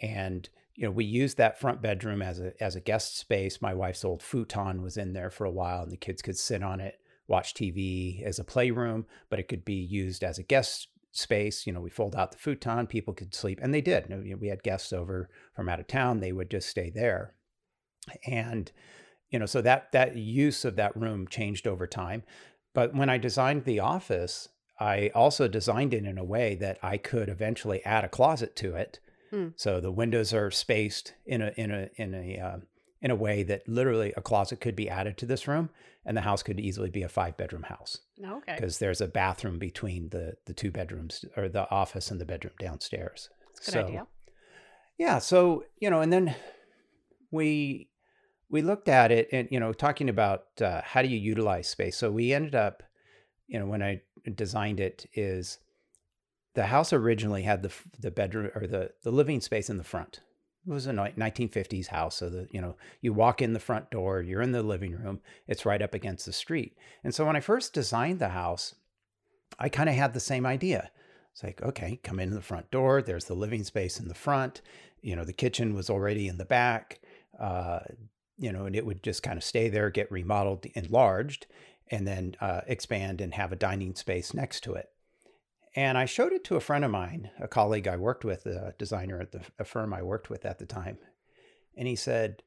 And 0.00 0.48
you 0.80 0.86
know, 0.86 0.92
we 0.92 1.04
used 1.04 1.36
that 1.36 1.60
front 1.60 1.82
bedroom 1.82 2.22
as 2.22 2.40
a 2.40 2.54
as 2.58 2.74
a 2.74 2.80
guest 2.80 3.18
space. 3.18 3.60
My 3.60 3.74
wife's 3.74 4.02
old 4.02 4.22
futon 4.22 4.80
was 4.80 4.96
in 4.96 5.12
there 5.12 5.30
for 5.30 5.44
a 5.44 5.50
while, 5.50 5.82
and 5.82 5.92
the 5.92 5.96
kids 5.98 6.22
could 6.22 6.38
sit 6.38 6.62
on 6.62 6.80
it, 6.80 6.98
watch 7.28 7.52
TV 7.52 8.22
as 8.24 8.38
a 8.38 8.44
playroom, 8.44 9.04
but 9.28 9.38
it 9.38 9.46
could 9.46 9.62
be 9.62 9.74
used 9.74 10.24
as 10.24 10.38
a 10.38 10.42
guest 10.42 10.88
space. 11.12 11.66
You 11.66 11.74
know, 11.74 11.82
we 11.82 11.90
fold 11.90 12.16
out 12.16 12.32
the 12.32 12.38
futon, 12.38 12.86
people 12.86 13.12
could 13.12 13.34
sleep, 13.34 13.58
and 13.60 13.74
they 13.74 13.82
did. 13.82 14.06
You 14.08 14.16
know, 14.16 14.36
we 14.40 14.48
had 14.48 14.62
guests 14.62 14.90
over 14.90 15.28
from 15.54 15.68
out 15.68 15.80
of 15.80 15.86
town; 15.86 16.20
they 16.20 16.32
would 16.32 16.50
just 16.50 16.70
stay 16.70 16.88
there, 16.88 17.34
and 18.26 18.72
you 19.30 19.38
know, 19.38 19.46
so 19.46 19.62
that 19.62 19.92
that 19.92 20.16
use 20.16 20.64
of 20.64 20.76
that 20.76 20.96
room 20.96 21.28
changed 21.28 21.66
over 21.66 21.86
time. 21.86 22.22
But 22.74 22.94
when 22.94 23.08
I 23.08 23.18
designed 23.18 23.64
the 23.64 23.80
office, 23.80 24.48
I 24.78 25.10
also 25.14 25.48
designed 25.48 25.92
it 25.92 26.04
in 26.04 26.18
a 26.18 26.24
way 26.24 26.54
that 26.56 26.78
I 26.82 26.96
could 26.96 27.28
eventually 27.28 27.84
add 27.84 28.04
a 28.04 28.08
closet 28.08 28.56
to 28.56 28.74
it. 28.74 28.98
Hmm. 29.30 29.48
So 29.56 29.80
the 29.80 29.92
windows 29.92 30.32
are 30.32 30.50
spaced 30.50 31.14
in 31.26 31.42
a 31.42 31.52
in 31.56 31.70
a 31.70 31.88
in 31.96 32.14
a 32.14 32.38
um, 32.38 32.62
in 33.02 33.10
a 33.10 33.16
way 33.16 33.42
that 33.44 33.68
literally 33.68 34.12
a 34.16 34.22
closet 34.22 34.60
could 34.60 34.74
be 34.74 34.88
added 34.88 35.16
to 35.18 35.26
this 35.26 35.46
room, 35.46 35.70
and 36.04 36.16
the 36.16 36.22
house 36.22 36.42
could 36.42 36.58
easily 36.58 36.90
be 36.90 37.02
a 37.02 37.08
five 37.08 37.36
bedroom 37.36 37.64
house 37.64 37.98
okay. 38.24 38.54
because 38.54 38.78
there's 38.78 39.00
a 39.00 39.06
bathroom 39.06 39.58
between 39.58 40.08
the 40.08 40.34
the 40.46 40.54
two 40.54 40.70
bedrooms 40.70 41.24
or 41.36 41.48
the 41.48 41.70
office 41.70 42.10
and 42.10 42.20
the 42.20 42.26
bedroom 42.26 42.54
downstairs. 42.58 43.28
That's 43.54 43.68
a 43.68 43.72
good 43.72 43.84
idea. 43.84 44.06
Yeah, 44.98 45.18
so 45.18 45.64
you 45.78 45.90
know, 45.90 46.00
and 46.00 46.12
then 46.12 46.34
we 47.30 47.89
we 48.50 48.62
looked 48.62 48.88
at 48.88 49.12
it, 49.12 49.28
and 49.32 49.48
you 49.50 49.60
know, 49.60 49.72
talking 49.72 50.08
about 50.08 50.46
uh, 50.60 50.82
how 50.84 51.02
do 51.02 51.08
you 51.08 51.18
utilize 51.18 51.68
space. 51.68 51.96
So 51.96 52.10
we 52.10 52.32
ended 52.32 52.54
up, 52.54 52.82
you 53.46 53.58
know, 53.58 53.66
when 53.66 53.82
I 53.82 54.02
designed 54.34 54.80
it, 54.80 55.06
is 55.14 55.58
the 56.54 56.66
house 56.66 56.92
originally 56.92 57.42
had 57.42 57.62
the 57.62 57.72
the 57.98 58.10
bedroom 58.10 58.50
or 58.54 58.66
the 58.66 58.90
the 59.02 59.12
living 59.12 59.40
space 59.40 59.70
in 59.70 59.78
the 59.78 59.84
front. 59.84 60.20
It 60.66 60.72
was 60.72 60.86
a 60.86 60.92
1950s 60.92 61.86
house, 61.86 62.16
so 62.16 62.28
the 62.28 62.48
you 62.50 62.60
know 62.60 62.76
you 63.00 63.12
walk 63.12 63.40
in 63.40 63.52
the 63.52 63.60
front 63.60 63.90
door, 63.90 64.20
you're 64.20 64.42
in 64.42 64.52
the 64.52 64.62
living 64.62 64.92
room, 64.92 65.20
it's 65.46 65.64
right 65.64 65.80
up 65.80 65.94
against 65.94 66.26
the 66.26 66.32
street. 66.32 66.76
And 67.04 67.14
so 67.14 67.24
when 67.24 67.36
I 67.36 67.40
first 67.40 67.72
designed 67.72 68.18
the 68.18 68.30
house, 68.30 68.74
I 69.58 69.68
kind 69.68 69.88
of 69.88 69.94
had 69.94 70.12
the 70.12 70.20
same 70.20 70.44
idea. 70.44 70.90
It's 71.32 71.44
like, 71.44 71.62
okay, 71.62 72.00
come 72.02 72.18
in 72.18 72.34
the 72.34 72.42
front 72.42 72.70
door. 72.70 73.00
There's 73.00 73.26
the 73.26 73.34
living 73.34 73.64
space 73.64 74.00
in 74.00 74.08
the 74.08 74.14
front. 74.14 74.60
You 75.00 75.16
know, 75.16 75.24
the 75.24 75.32
kitchen 75.32 75.74
was 75.74 75.88
already 75.88 76.28
in 76.28 76.36
the 76.36 76.44
back. 76.44 77.00
Uh, 77.38 77.80
you 78.40 78.50
know, 78.50 78.64
and 78.64 78.74
it 78.74 78.86
would 78.86 79.02
just 79.02 79.22
kind 79.22 79.36
of 79.36 79.44
stay 79.44 79.68
there, 79.68 79.90
get 79.90 80.10
remodeled, 80.10 80.66
enlarged, 80.74 81.46
and 81.90 82.06
then 82.06 82.34
uh, 82.40 82.62
expand 82.66 83.20
and 83.20 83.34
have 83.34 83.52
a 83.52 83.56
dining 83.56 83.94
space 83.94 84.32
next 84.34 84.62
to 84.64 84.74
it. 84.74 84.88
And 85.76 85.96
I 85.98 86.06
showed 86.06 86.32
it 86.32 86.42
to 86.44 86.56
a 86.56 86.60
friend 86.60 86.84
of 86.84 86.90
mine, 86.90 87.30
a 87.38 87.46
colleague 87.46 87.86
I 87.86 87.96
worked 87.96 88.24
with, 88.24 88.46
a 88.46 88.74
designer 88.78 89.20
at 89.20 89.32
the 89.32 89.64
firm 89.64 89.94
I 89.94 90.02
worked 90.02 90.30
with 90.30 90.44
at 90.44 90.58
the 90.58 90.66
time. 90.66 90.98
And 91.76 91.86
he 91.86 91.94
said, 91.94 92.42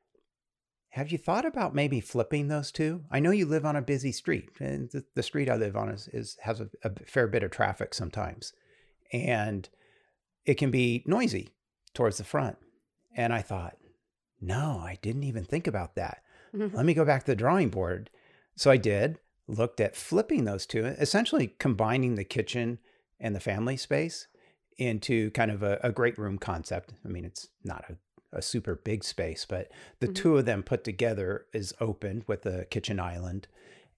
have 0.89 1.11
you 1.11 1.17
thought 1.17 1.45
about 1.45 1.73
maybe 1.73 1.99
flipping 1.99 2.47
those 2.47 2.71
two? 2.71 3.03
I 3.09 3.19
know 3.19 3.31
you 3.31 3.45
live 3.45 3.65
on 3.65 3.75
a 3.75 3.81
busy 3.81 4.11
street, 4.11 4.49
and 4.59 4.91
the, 4.91 5.03
the 5.15 5.23
street 5.23 5.49
I 5.49 5.55
live 5.55 5.75
on 5.75 5.89
is, 5.89 6.07
is 6.13 6.37
has 6.41 6.59
a, 6.59 6.69
a 6.83 6.91
fair 7.05 7.27
bit 7.27 7.43
of 7.43 7.51
traffic 7.51 7.93
sometimes, 7.93 8.53
and 9.11 9.67
it 10.45 10.55
can 10.55 10.69
be 10.69 11.03
noisy 11.07 11.49
towards 11.93 12.17
the 12.17 12.23
front. 12.23 12.57
And 13.15 13.33
I 13.33 13.41
thought, 13.41 13.77
no, 14.45 14.81
I 14.83 14.97
didn't 15.01 15.23
even 15.23 15.45
think 15.45 15.67
about 15.67 15.95
that. 15.95 16.23
Mhm. 16.53 16.73
Let 16.73 16.85
me 16.85 16.93
go 16.93 17.05
back 17.05 17.23
to 17.23 17.31
the 17.31 17.35
drawing 17.35 17.69
board. 17.69 18.09
So 18.55 18.69
I 18.69 18.77
did, 18.77 19.19
looked 19.47 19.79
at 19.79 19.95
flipping 19.95 20.43
those 20.43 20.65
two, 20.65 20.85
essentially 20.85 21.47
combining 21.59 22.15
the 22.15 22.23
kitchen 22.23 22.79
and 23.19 23.35
the 23.35 23.39
family 23.39 23.77
space 23.77 24.27
into 24.77 25.31
kind 25.31 25.51
of 25.51 25.63
a, 25.63 25.79
a 25.83 25.91
great 25.91 26.17
room 26.17 26.37
concept. 26.37 26.93
I 27.05 27.07
mean, 27.07 27.25
it's 27.25 27.47
not 27.63 27.85
a, 27.89 28.37
a 28.37 28.41
super 28.41 28.75
big 28.75 29.03
space, 29.03 29.45
but 29.45 29.71
the 29.99 30.07
Mhm. 30.07 30.15
two 30.15 30.37
of 30.37 30.45
them 30.45 30.63
put 30.63 30.83
together 30.83 31.45
is 31.53 31.73
open 31.79 32.23
with 32.27 32.41
the 32.43 32.65
kitchen 32.69 32.99
island 32.99 33.47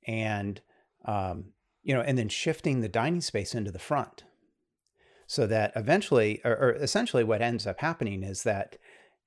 and, 0.07 0.61
um, 1.05 1.53
you 1.83 1.93
know, 1.93 2.01
and 2.01 2.17
then 2.17 2.29
shifting 2.29 2.81
the 2.81 2.89
dining 2.89 3.21
space 3.21 3.55
into 3.55 3.71
the 3.71 3.79
front 3.79 4.23
so 5.27 5.47
that 5.47 5.71
eventually, 5.75 6.41
or, 6.43 6.55
or 6.55 6.71
essentially 6.73 7.23
what 7.23 7.41
ends 7.41 7.65
up 7.65 7.79
happening 7.79 8.23
is 8.23 8.43
that 8.43 8.77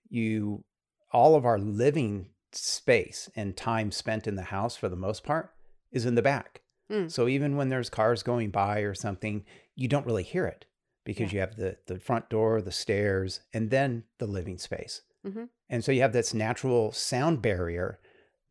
you, 0.08 0.64
all 1.12 1.34
of 1.34 1.44
our 1.44 1.58
living 1.58 2.28
space 2.52 3.30
and 3.36 3.56
time 3.56 3.90
spent 3.90 4.26
in 4.26 4.36
the 4.36 4.42
house 4.42 4.76
for 4.76 4.88
the 4.88 4.96
most 4.96 5.24
part 5.24 5.52
is 5.92 6.06
in 6.06 6.14
the 6.14 6.22
back. 6.22 6.62
Mm. 6.90 7.10
So 7.10 7.28
even 7.28 7.56
when 7.56 7.68
there's 7.68 7.90
cars 7.90 8.22
going 8.22 8.50
by 8.50 8.80
or 8.80 8.94
something, 8.94 9.44
you 9.74 9.88
don't 9.88 10.06
really 10.06 10.22
hear 10.22 10.46
it 10.46 10.64
because 11.04 11.32
Yeah. 11.32 11.34
you 11.34 11.40
have 11.40 11.56
the, 11.56 11.76
the 11.86 11.98
front 11.98 12.28
door, 12.30 12.60
the 12.60 12.72
stairs, 12.72 13.40
and 13.52 13.70
then 13.70 14.04
the 14.18 14.26
living 14.26 14.58
space. 14.58 15.02
Mhm. 15.26 15.48
And 15.68 15.84
so 15.84 15.92
you 15.92 16.00
have 16.02 16.12
this 16.12 16.32
natural 16.32 16.92
sound 16.92 17.42
barrier 17.42 18.00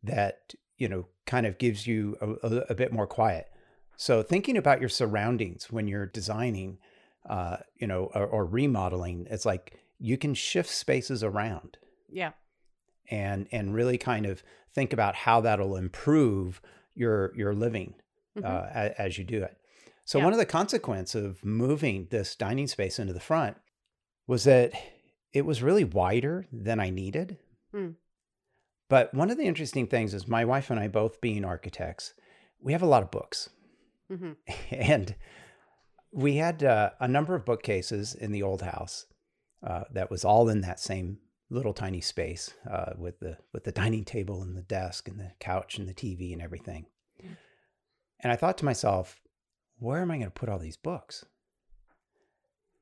that, 0.02 0.54
you 0.76 0.88
know, 0.88 1.06
kind 1.26 1.46
of 1.46 1.58
gives 1.58 1.86
you 1.86 2.16
a, 2.20 2.46
a, 2.46 2.56
a 2.70 2.74
bit 2.74 2.92
more 2.92 3.06
quiet. 3.06 3.48
So 3.96 4.22
thinking 4.22 4.56
about 4.56 4.80
your 4.80 4.88
surroundings 4.88 5.72
when 5.72 5.88
you're 5.88 6.06
designing, 6.06 6.78
uh, 7.28 7.58
you 7.76 7.86
know, 7.88 8.10
or, 8.14 8.26
or 8.26 8.46
remodeling, 8.46 9.26
it's 9.28 9.44
like 9.44 9.78
you 9.98 10.16
can 10.16 10.34
shift 10.34 10.70
spaces 10.70 11.24
around 11.24 11.76
Yeah. 12.08 12.32
And 13.10 13.48
and 13.52 13.74
really 13.74 13.98
kind 13.98 14.26
of 14.26 14.42
think 14.74 14.92
about 14.92 15.14
how 15.14 15.40
that'll 15.40 15.76
improve 15.76 16.60
your 16.94 17.34
your 17.36 17.54
living 17.54 17.94
Mhm. 18.36 18.44
uh, 18.44 18.66
a- 18.74 19.00
as 19.00 19.18
you 19.18 19.24
do 19.24 19.42
it. 19.42 19.56
So 20.04 20.18
Yeah. 20.18 20.24
one 20.24 20.32
of 20.32 20.38
the 20.38 20.46
consequence 20.46 21.14
of 21.14 21.44
moving 21.44 22.06
this 22.10 22.34
dining 22.36 22.66
space 22.66 22.98
into 22.98 23.12
the 23.12 23.20
front 23.20 23.56
was 24.26 24.44
that 24.44 24.72
it 25.32 25.42
was 25.46 25.62
really 25.62 25.84
wider 25.84 26.46
than 26.52 26.80
I 26.80 26.90
needed. 26.90 27.38
Hmm. 27.72 27.90
But 28.88 29.12
one 29.12 29.30
of 29.30 29.36
the 29.36 29.44
interesting 29.44 29.86
things 29.86 30.14
is 30.14 30.26
my 30.26 30.44
wife 30.44 30.70
and 30.70 30.80
I 30.80 30.88
both 30.88 31.20
being 31.20 31.44
architects, 31.44 32.14
we 32.60 32.72
have 32.72 32.82
a 32.82 32.86
lot 32.86 33.02
of 33.02 33.10
books. 33.10 33.50
Mhm. 34.10 34.36
and 34.70 35.14
we 36.10 36.36
had 36.36 36.64
uh, 36.64 36.90
a 36.98 37.06
number 37.08 37.34
of 37.34 37.44
bookcases 37.44 38.14
in 38.14 38.32
the 38.32 38.42
old 38.42 38.62
house 38.62 39.06
uh, 39.62 39.84
that 39.92 40.10
was 40.10 40.24
all 40.24 40.48
in 40.48 40.62
that 40.62 40.80
same 40.80 41.18
little 41.50 41.72
tiny 41.72 42.00
space 42.00 42.52
uh, 42.70 42.92
with 42.96 43.20
the 43.20 43.38
with 43.52 43.64
the 43.64 43.72
dining 43.72 44.04
table 44.04 44.42
and 44.42 44.56
the 44.56 44.62
desk 44.62 45.08
and 45.08 45.18
the 45.18 45.32
couch 45.40 45.78
and 45.78 45.88
the 45.88 45.94
TV 45.94 46.32
and 46.32 46.42
everything. 46.42 46.86
Mm. 47.24 47.36
And 48.20 48.32
I 48.32 48.36
thought 48.36 48.58
to 48.58 48.64
myself, 48.64 49.20
where 49.78 50.02
am 50.02 50.10
I 50.10 50.16
going 50.18 50.26
to 50.26 50.30
put 50.30 50.48
all 50.48 50.58
these 50.58 50.76
books? 50.76 51.24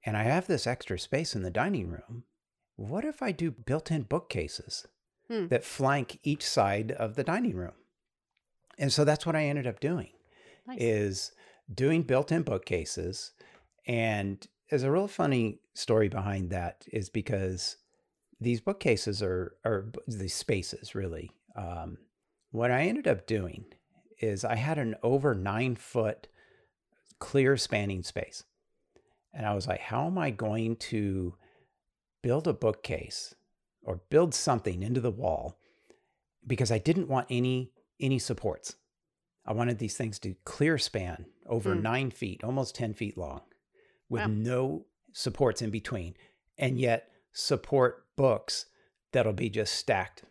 And 0.04 0.16
I 0.16 0.22
have 0.22 0.46
this 0.46 0.66
extra 0.66 0.98
space 0.98 1.34
in 1.34 1.42
the 1.42 1.50
dining 1.50 1.88
room. 1.88 2.24
What 2.76 3.04
if 3.04 3.22
I 3.22 3.32
do 3.32 3.50
built-in 3.50 4.02
bookcases 4.02 4.86
Hmm. 5.28 5.48
that 5.48 5.64
flank 5.64 6.20
each 6.22 6.44
side 6.46 6.92
of 6.92 7.16
the 7.16 7.24
dining 7.24 7.56
room? 7.56 7.72
And 8.78 8.92
so 8.92 9.04
that's 9.04 9.26
what 9.26 9.34
I 9.34 9.44
ended 9.44 9.66
up 9.66 9.80
doing 9.80 10.10
Nice. 10.66 10.78
is 10.80 11.32
doing 11.72 12.02
built-in 12.02 12.42
bookcases 12.42 13.32
and 13.88 14.46
there's 14.70 14.82
a 14.84 14.90
real 14.90 15.08
funny 15.08 15.60
story 15.74 16.08
behind 16.08 16.50
that 16.50 16.84
is 16.92 17.08
because 17.08 17.76
these 18.40 18.60
bookcases 18.60 19.22
are 19.22 19.56
are 19.64 19.90
these 20.06 20.34
spaces 20.34 20.94
really 20.94 21.30
um, 21.56 21.98
what 22.50 22.70
i 22.70 22.82
ended 22.82 23.06
up 23.08 23.26
doing 23.26 23.64
is 24.20 24.44
i 24.44 24.54
had 24.56 24.78
an 24.78 24.94
over 25.02 25.34
nine 25.34 25.74
foot 25.76 26.28
clear 27.18 27.56
spanning 27.56 28.02
space 28.02 28.44
and 29.32 29.46
i 29.46 29.54
was 29.54 29.66
like 29.66 29.80
how 29.80 30.06
am 30.06 30.18
i 30.18 30.30
going 30.30 30.76
to 30.76 31.34
build 32.22 32.46
a 32.46 32.52
bookcase 32.52 33.34
or 33.82 34.00
build 34.10 34.34
something 34.34 34.82
into 34.82 35.00
the 35.00 35.10
wall 35.10 35.58
because 36.46 36.70
i 36.70 36.78
didn't 36.78 37.08
want 37.08 37.26
any 37.30 37.72
any 38.00 38.18
supports 38.18 38.76
I 39.48 39.52
wanted 39.52 39.78
these 39.78 39.96
things 39.96 40.18
to 40.18 40.34
clear 40.44 40.76
span 40.76 41.26
over 41.46 41.76
Hmm. 41.76 41.82
nine 41.82 42.10
feet, 42.10 42.42
almost 42.42 42.74
10 42.74 42.94
feet 42.94 43.16
long, 43.16 43.42
with 44.08 44.22
Wow. 44.22 44.26
no 44.26 44.86
supports 45.12 45.62
in 45.62 45.70
between, 45.70 46.16
and 46.58 46.80
yet 46.80 47.08
support 47.32 48.05
books 48.16 48.66
that'll 49.12 49.32
be 49.32 49.48
just 49.50 49.74
stacked, 49.74 50.24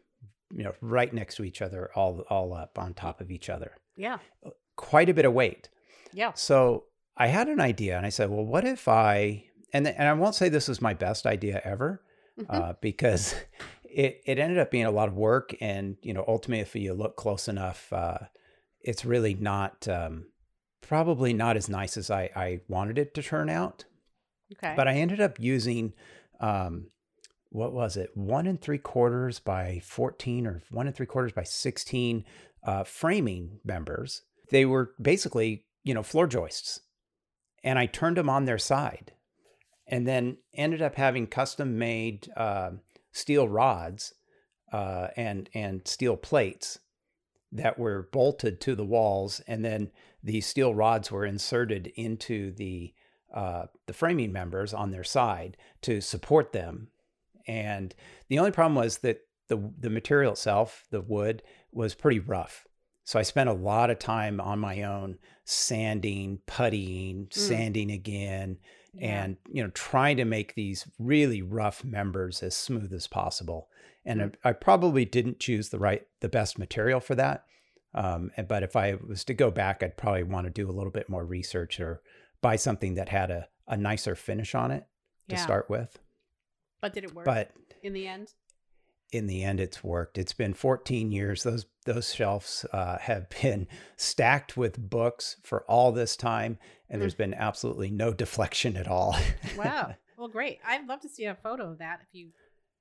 you 0.52 0.64
know, 0.64 0.74
right 0.82 1.14
next 1.14 1.36
to 1.36 1.44
each 1.44 1.62
other, 1.62 1.90
all, 1.96 2.24
all 2.30 2.54
up 2.54 2.78
on 2.78 2.94
top 2.94 3.22
of 3.22 3.32
each 3.32 3.50
other. 3.50 3.72
Yeah. 3.96 4.18
Quite 4.76 5.10
a 5.10 5.14
bit 5.14 5.26
of 5.26 5.34
weight. 5.34 5.70
Yeah. 6.14 6.34
So 6.34 6.86
I 7.18 7.28
had 7.28 7.48
an 7.48 7.60
idea 7.62 7.98
and 7.98 8.06
I 8.06 8.10
said, 8.10 8.30
well, 8.30 8.44
what 8.46 8.66
if 8.66 8.88
I, 8.88 9.46
and, 9.74 9.88
and 9.88 10.08
I 10.08 10.14
won't 10.14 10.36
say 10.36 10.50
this 10.50 10.70
is 10.70 10.82
my 10.82 10.94
best 10.94 11.26
idea 11.26 11.62
ever, 11.64 12.02
Mhm. 12.40 12.46
uh, 12.50 12.74
because 12.82 13.34
it, 13.86 14.22
it 14.26 14.38
ended 14.40 14.58
up 14.60 14.70
being 14.72 14.86
a 14.86 14.92
lot 14.92 15.08
of 15.08 15.16
work. 15.16 15.56
And, 15.62 15.96
you 16.02 16.14
know, 16.14 16.26
ultimately, 16.28 16.62
if 16.62 16.76
you 16.76 16.94
look 16.94 17.16
close 17.16 17.48
enough, 17.48 17.92
uh, 17.94 18.18
it's 18.82 19.06
really 19.06 19.34
not, 19.34 19.88
um, 19.88 20.26
probably 20.82 21.34
not 21.34 21.56
as 21.58 21.70
nice 21.70 21.96
as 21.98 22.12
I, 22.12 22.30
I 22.36 22.60
wanted 22.68 22.98
it 22.98 23.14
to 23.16 23.24
turn 23.24 23.50
out. 23.50 23.86
okay. 24.54 24.74
But 24.76 24.88
I 24.90 24.94
ended 24.96 25.20
up 25.22 25.40
using, 25.40 25.94
um, 26.42 26.88
what 27.56 27.74
was 27.74 27.96
it? 27.96 28.12
One 28.16 28.48
and 28.48 28.62
three 28.62 28.78
quarters 28.78 29.40
by 29.40 29.82
14 29.84 30.46
or 30.46 30.62
one 30.70 30.88
and 30.88 30.96
three 30.96 31.06
quarters 31.06 31.32
by 31.32 31.44
16 31.44 32.26
uh, 32.64 32.84
framing 32.84 33.60
members. 33.64 34.24
They 34.52 34.66
were 34.66 34.92
basically, 35.02 35.66
you 35.84 35.94
know, 35.94 36.04
floor 36.04 36.28
joists. 36.28 36.82
And 37.64 37.80
I 37.80 37.86
turned 37.86 38.18
them 38.18 38.30
on 38.30 38.46
their 38.46 38.58
side 38.58 39.14
and 39.88 40.06
then 40.06 40.38
ended 40.54 40.82
up 40.82 40.96
having 40.96 41.28
custom 41.28 41.78
made 41.78 42.30
uh, 42.36 42.72
steel 43.12 43.48
rods 43.48 44.14
uh, 44.74 45.08
and, 45.16 45.50
and 45.54 45.88
steel 45.88 46.18
plates 46.18 46.80
that 47.52 47.80
were 47.80 48.10
bolted 48.12 48.60
to 48.62 48.76
the 48.76 48.86
walls. 48.86 49.40
And 49.48 49.64
then 49.64 49.92
the 50.22 50.42
steel 50.42 50.76
rods 50.76 51.10
were 51.10 51.26
inserted 51.26 51.88
into 51.96 52.52
the 52.52 52.94
uh, 53.34 53.66
the 53.86 53.94
framing 53.94 54.32
members 54.32 54.74
on 54.74 54.92
their 54.92 55.04
side 55.04 55.58
to 55.82 56.00
support 56.00 56.54
them. 56.54 56.88
And 57.48 57.94
the 58.30 58.40
only 58.40 58.52
problem 58.52 58.76
was 58.76 59.00
that 59.00 59.20
the 59.48 59.72
the 59.80 59.90
material 59.90 60.34
itself, 60.34 60.86
the 60.92 61.02
wood, 61.02 61.44
was 61.72 61.94
pretty 61.96 62.20
rough. 62.20 62.66
So 63.04 63.20
I 63.20 63.24
spent 63.24 63.50
a 63.50 63.54
lot 63.54 63.92
of 63.92 64.00
time 64.00 64.42
on 64.42 64.60
my 64.60 64.82
own 64.82 65.20
sanding, 65.44 66.40
puttying, 66.48 67.32
sanding 67.32 67.92
again, 67.92 68.58
Yeah. 68.94 69.24
and 69.26 69.38
you 69.52 69.64
know 69.64 69.70
trying 69.72 70.18
to 70.18 70.26
make 70.26 70.56
these 70.56 70.88
really 70.98 71.42
rough 71.42 71.84
members 71.84 72.42
as 72.42 72.56
smooth 72.56 72.92
as 72.94 73.08
possible. 73.08 73.70
And 74.06 74.22
Mm. 74.22 74.36
I, 74.44 74.50
I 74.50 74.54
probably 74.54 75.06
didn't 75.06 75.40
choose 75.40 75.70
the 75.70 75.80
right 75.80 76.06
the 76.22 76.30
best 76.30 76.58
material 76.58 77.00
for 77.00 77.16
that. 77.16 77.46
Um, 77.94 78.32
but 78.48 78.64
if 78.64 78.76
I 78.76 78.96
was 78.96 79.24
to 79.26 79.34
go 79.34 79.52
back, 79.52 79.82
I'd 79.82 79.96
probably 79.98 80.24
want 80.24 80.46
to 80.48 80.52
do 80.52 80.70
a 80.70 80.74
little 80.74 80.92
bit 80.92 81.08
more 81.08 81.24
research 81.26 81.80
or 81.80 82.02
buy 82.42 82.56
something 82.58 82.96
that 82.96 83.10
had 83.10 83.32
a, 83.32 83.48
a 83.68 83.78
nicer 83.78 84.16
finish 84.16 84.54
on 84.56 84.72
it 84.72 84.86
to 85.30 85.36
Yeah. 85.36 85.42
start 85.44 85.70
with. 85.70 85.98
But 86.86 86.94
did 86.94 87.04
it 87.04 87.16
work 87.16 87.26
But 87.26 87.52
in 87.84 87.94
the 87.94 88.08
end? 88.08 88.34
in 89.12 89.28
the 89.28 89.44
end, 89.44 89.60
it's 89.60 89.84
worked. 89.84 90.18
It's 90.18 90.34
been 90.34 90.54
14 90.54 91.12
years. 91.12 91.44
Those 91.44 91.66
those 91.86 92.14
shelves 92.14 92.66
uh, 92.74 92.98
have 92.98 93.28
been 93.42 93.68
stacked 93.98 94.58
with 94.58 94.78
books 94.90 95.38
for 95.44 95.64
all 95.70 95.92
this 95.92 96.16
time, 96.18 96.58
and 96.90 96.98
Mm. 96.98 97.02
there's 97.02 97.16
been 97.16 97.34
absolutely 97.34 97.90
no 97.92 98.14
deflection 98.14 98.76
at 98.78 98.88
all. 98.88 99.16
Wow. 99.58 99.96
well, 100.18 100.28
great. 100.28 100.60
I'd 100.66 100.88
love 100.88 101.02
to 101.02 101.10
see 101.10 101.26
a 101.26 101.36
photo 101.36 101.72
of 101.72 101.78
that 101.80 102.00
if 102.02 102.08
you 102.14 102.30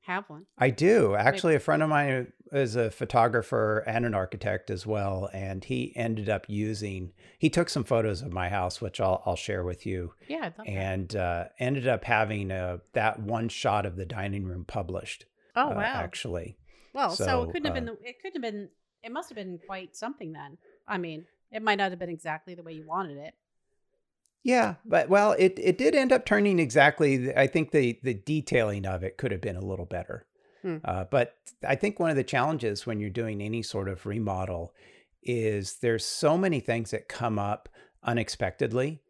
have 0.06 0.24
one. 0.28 0.46
I 0.58 0.70
do. 0.70 1.14
Actually, 1.14 1.54
a 1.54 1.60
friend 1.60 1.82
of 1.82 1.88
mine 1.88 2.32
is 2.52 2.76
a 2.76 2.90
photographer 2.90 3.82
and 3.86 4.04
an 4.04 4.14
architect 4.14 4.70
as 4.70 4.86
well, 4.86 5.28
and 5.32 5.64
he 5.64 5.92
ended 5.96 6.28
up 6.28 6.46
using. 6.48 7.12
He 7.38 7.50
took 7.50 7.68
some 7.68 7.84
photos 7.84 8.22
of 8.22 8.32
my 8.32 8.48
house, 8.48 8.80
which 8.80 9.00
I'll 9.00 9.22
I'll 9.26 9.36
share 9.36 9.64
with 9.64 9.86
you, 9.86 10.12
Yeah, 10.28 10.38
I'd 10.44 10.58
love 10.58 10.66
that. 10.66 10.68
and 10.68 11.16
uh, 11.16 11.44
ended 11.58 11.88
up 11.88 12.04
having 12.04 12.50
uh, 12.50 12.78
that 12.92 13.20
one 13.20 13.48
shot 13.48 13.86
of 13.86 13.96
the 13.96 14.04
dining 14.06 14.44
room 14.44 14.64
published. 14.64 15.26
Oh 15.56 15.70
uh, 15.70 15.74
wow. 15.74 15.82
Actually, 15.82 16.58
well, 16.92 17.10
so, 17.10 17.24
so, 17.24 17.42
it 17.42 17.46
couldn't 17.52 17.64
have 17.66 17.72
uh, 17.72 17.74
been. 17.74 17.84
the- 17.86 18.08
It 18.08 18.20
couldn't 18.20 18.42
have 18.42 18.52
been. 18.52 18.68
It 19.02 19.12
must 19.12 19.28
have 19.28 19.36
been 19.36 19.58
quite 19.66 19.96
something 19.96 20.32
then. 20.32 20.56
I 20.88 20.98
mean, 20.98 21.26
it 21.50 21.62
might 21.62 21.76
not 21.76 21.90
have 21.90 21.98
been 21.98 22.08
exactly 22.10 22.54
the 22.54 22.62
way 22.62 22.72
you 22.72 22.86
wanted 22.86 23.18
it. 23.18 23.34
Yeah, 24.44 24.74
but 24.84 25.08
well, 25.08 25.32
it 25.38 25.58
it 25.58 25.78
did 25.78 25.94
end 25.94 26.12
up 26.12 26.26
turning 26.26 26.58
exactly. 26.58 27.34
I 27.34 27.46
think 27.46 27.70
the 27.70 27.98
the 28.02 28.14
detailing 28.14 28.86
of 28.86 29.02
it 29.02 29.16
could 29.16 29.32
have 29.32 29.40
been 29.40 29.56
a 29.56 29.64
little 29.64 29.86
better. 29.86 30.26
Mm. 30.62 30.80
Uh, 30.84 31.04
but 31.10 31.36
I 31.66 31.74
think 31.74 31.98
one 31.98 32.10
of 32.10 32.16
the 32.16 32.24
challenges 32.24 32.86
when 32.86 33.00
you're 33.00 33.10
doing 33.10 33.40
any 33.40 33.62
sort 33.62 33.88
of 33.88 34.06
remodel 34.06 34.74
is 35.22 35.76
there's 35.76 36.04
so 36.04 36.36
many 36.36 36.60
things 36.60 36.90
that 36.90 37.08
come 37.08 37.38
up 37.38 37.68
unexpectedly 38.02 39.00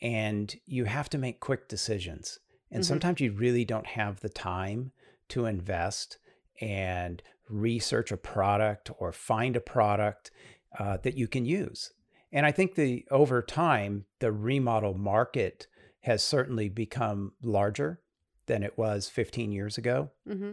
and 0.00 0.54
you 0.66 0.84
have 0.84 1.08
to 1.10 1.18
make 1.18 1.40
quick 1.40 1.68
decisions. 1.68 2.38
And 2.70 2.82
mm-hmm. 2.82 2.88
sometimes 2.88 3.20
you 3.20 3.32
really 3.32 3.64
don't 3.64 3.86
have 3.86 4.20
the 4.20 4.28
time 4.28 4.92
to 5.28 5.46
invest 5.46 6.18
and 6.60 7.22
research 7.48 8.12
a 8.12 8.16
product 8.16 8.90
or 8.98 9.12
find 9.12 9.56
a 9.56 9.60
product 9.60 10.30
uh, 10.78 10.98
that 10.98 11.16
you 11.16 11.28
can 11.28 11.44
use. 11.44 11.92
And 12.34 12.44
I 12.44 12.50
think 12.50 12.74
the 12.74 13.06
over 13.12 13.40
time, 13.40 14.06
the 14.18 14.32
remodel 14.32 14.92
market 14.92 15.68
has 16.00 16.22
certainly 16.22 16.68
become 16.68 17.32
larger 17.42 18.00
than 18.46 18.62
it 18.62 18.76
was 18.76 19.08
15 19.08 19.52
years 19.52 19.78
ago. 19.78 20.10
Mm-hmm. 20.28 20.50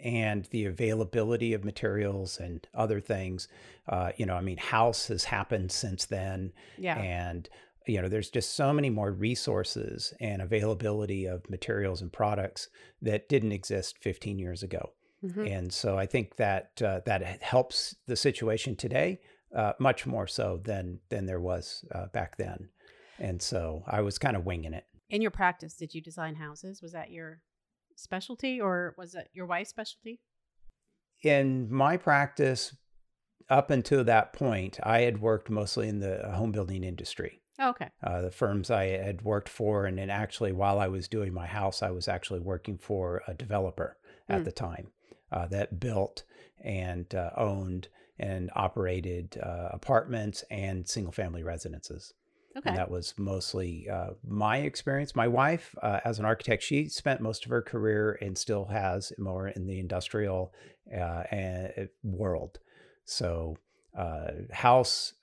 And 0.00 0.44
the 0.50 0.66
availability 0.66 1.54
of 1.54 1.64
materials 1.64 2.38
and 2.38 2.66
other 2.74 3.00
things, 3.00 3.48
uh, 3.88 4.10
you 4.16 4.26
know, 4.26 4.34
I 4.34 4.42
mean, 4.42 4.58
Houzz 4.58 5.08
has 5.08 5.24
happened 5.24 5.72
since 5.72 6.04
then. 6.04 6.52
Yeah. 6.76 6.98
And, 6.98 7.48
you 7.86 8.02
know, 8.02 8.08
there's 8.08 8.28
just 8.28 8.56
so 8.56 8.72
many 8.72 8.90
more 8.90 9.12
resources 9.12 10.12
and 10.20 10.42
availability 10.42 11.26
of 11.26 11.48
materials 11.48 12.02
and 12.02 12.12
products 12.12 12.68
that 13.00 13.28
didn't 13.28 13.52
exist 13.52 13.98
15 14.00 14.38
years 14.38 14.62
ago. 14.62 14.90
Mm-hmm. 15.24 15.46
And 15.46 15.72
so 15.72 15.96
I 15.96 16.06
think 16.06 16.36
that 16.36 16.82
uh, 16.84 17.00
that 17.06 17.42
helps 17.42 17.94
the 18.06 18.16
situation 18.16 18.74
today 18.74 19.20
uh, 19.54 19.72
much 19.78 20.06
more 20.06 20.26
so 20.26 20.60
than 20.64 21.00
than 21.08 21.26
there 21.26 21.40
was 21.40 21.84
uh, 21.94 22.06
back 22.06 22.36
then. 22.36 22.68
And 23.18 23.42
so 23.42 23.84
I 23.86 24.00
was 24.00 24.18
kind 24.18 24.36
of 24.36 24.46
winging 24.46 24.74
it. 24.74 24.84
In 25.10 25.20
your 25.20 25.30
practice, 25.30 25.74
did 25.74 25.94
you 25.94 26.00
design 26.00 26.36
houses? 26.36 26.80
Was 26.82 26.92
that 26.92 27.10
your 27.10 27.40
specialty, 27.96 28.60
or 28.60 28.94
was 28.96 29.14
it 29.14 29.28
your 29.32 29.46
wife's 29.46 29.70
specialty? 29.70 30.20
In 31.22 31.70
my 31.70 31.96
practice, 31.96 32.74
up 33.50 33.70
until 33.70 34.04
that 34.04 34.32
point, 34.32 34.78
I 34.82 35.00
had 35.00 35.20
worked 35.20 35.50
mostly 35.50 35.88
in 35.88 36.00
the 36.00 36.30
home 36.32 36.52
building 36.52 36.84
industry. 36.84 37.42
Oh, 37.58 37.70
okay. 37.70 37.90
Uh, 38.02 38.22
the 38.22 38.30
firms 38.30 38.70
I 38.70 38.84
had 38.84 39.22
worked 39.22 39.48
for, 39.48 39.84
and 39.84 39.98
then 39.98 40.08
actually, 40.08 40.52
while 40.52 40.78
I 40.78 40.88
was 40.88 41.08
doing 41.08 41.34
my 41.34 41.46
house, 41.46 41.82
I 41.82 41.90
was 41.90 42.08
actually 42.08 42.40
working 42.40 42.78
for 42.78 43.22
a 43.26 43.34
developer 43.34 43.98
at 44.28 44.42
mm. 44.42 44.44
the 44.44 44.52
time 44.52 44.92
uh, 45.30 45.46
that 45.48 45.78
built 45.78 46.24
and 46.64 47.14
uh, 47.14 47.30
owned 47.36 47.88
and 48.20 48.50
operated 48.54 49.38
uh, 49.42 49.68
apartments 49.72 50.44
and 50.50 50.86
single 50.86 51.12
family 51.12 51.42
residences. 51.42 52.14
Okay. 52.56 52.68
And 52.68 52.78
that 52.78 52.90
was 52.90 53.14
mostly 53.16 53.88
uh, 53.88 54.10
my 54.26 54.58
experience. 54.58 55.14
My 55.16 55.28
wife, 55.28 55.74
uh, 55.82 56.00
as 56.04 56.18
an 56.18 56.24
architect, 56.24 56.62
she 56.62 56.88
spent 56.88 57.20
most 57.20 57.44
of 57.44 57.50
her 57.50 57.62
career 57.62 58.18
and 58.20 58.36
still 58.36 58.66
has 58.66 59.12
more 59.18 59.48
in 59.48 59.66
the 59.66 59.78
industrial 59.78 60.52
uh, 60.96 61.22
world. 62.02 62.58
So, 63.04 63.56
house 64.52 65.14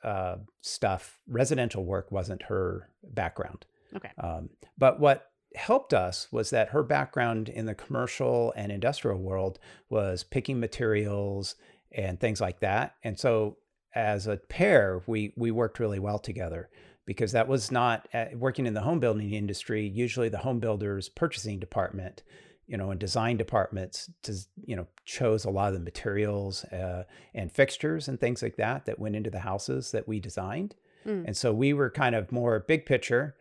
stuff, 0.62 1.20
residential 1.28 1.86
work 1.86 2.12
wasn't 2.12 2.44
her 2.44 2.90
background. 3.04 3.66
Okay. 3.96 4.12
Um, 4.18 4.50
but 4.78 5.00
what 5.00 5.32
helped 5.56 5.94
us 5.94 6.28
was 6.32 6.50
that 6.52 6.70
her 6.70 6.84
background 6.84 7.50
in 7.50 7.66
the 7.66 7.76
commercial 7.76 8.54
and 8.56 8.72
industrial 8.72 9.20
world 9.20 9.60
was 9.90 10.24
picking 10.24 10.60
materials 10.60 11.56
and 11.92 12.20
things 12.20 12.42
like 12.42 12.60
that. 12.60 12.96
And 13.04 13.20
so 13.20 13.58
as 13.96 14.28
a 14.28 14.38
pair, 14.38 15.02
we 15.08 15.34
we 15.36 15.52
worked 15.52 15.80
really 15.80 16.00
well 16.00 16.20
together 16.20 16.70
because 17.06 17.32
that 17.32 17.48
was 17.48 17.72
not 17.72 18.08
uh, 18.14 18.26
working 18.36 18.66
in 18.66 18.74
the 18.74 18.82
home 18.82 19.00
building 19.00 19.34
industry. 19.34 19.88
Usually, 19.88 20.30
the 20.30 20.40
home 20.40 20.60
builders 20.60 21.10
purchasing 21.10 21.60
department, 21.60 22.24
you 22.68 22.78
know, 22.78 22.92
and 22.92 23.00
design 23.00 23.38
departments, 23.38 24.10
to, 24.24 24.36
you 24.66 24.76
know, 24.76 24.88
chose 25.06 25.46
a 25.46 25.50
lot 25.50 25.70
of 25.70 25.74
the 25.74 25.80
materials 25.80 26.64
uh, 26.66 27.04
and 27.34 27.52
fixtures 27.52 28.08
and 28.08 28.20
things 28.20 28.44
like 28.44 28.58
that 28.58 28.86
that 28.86 29.00
went 29.00 29.16
into 29.16 29.30
the 29.30 29.40
houses 29.40 29.92
that 29.92 30.08
we 30.08 30.20
designed. 30.20 30.76
Mm. 31.06 31.26
And 31.28 31.38
so 31.38 31.54
we 31.54 31.74
were 31.74 31.90
kind 31.90 32.14
of 32.14 32.32
more 32.32 32.60
big 32.60 32.86
picture 32.86 33.36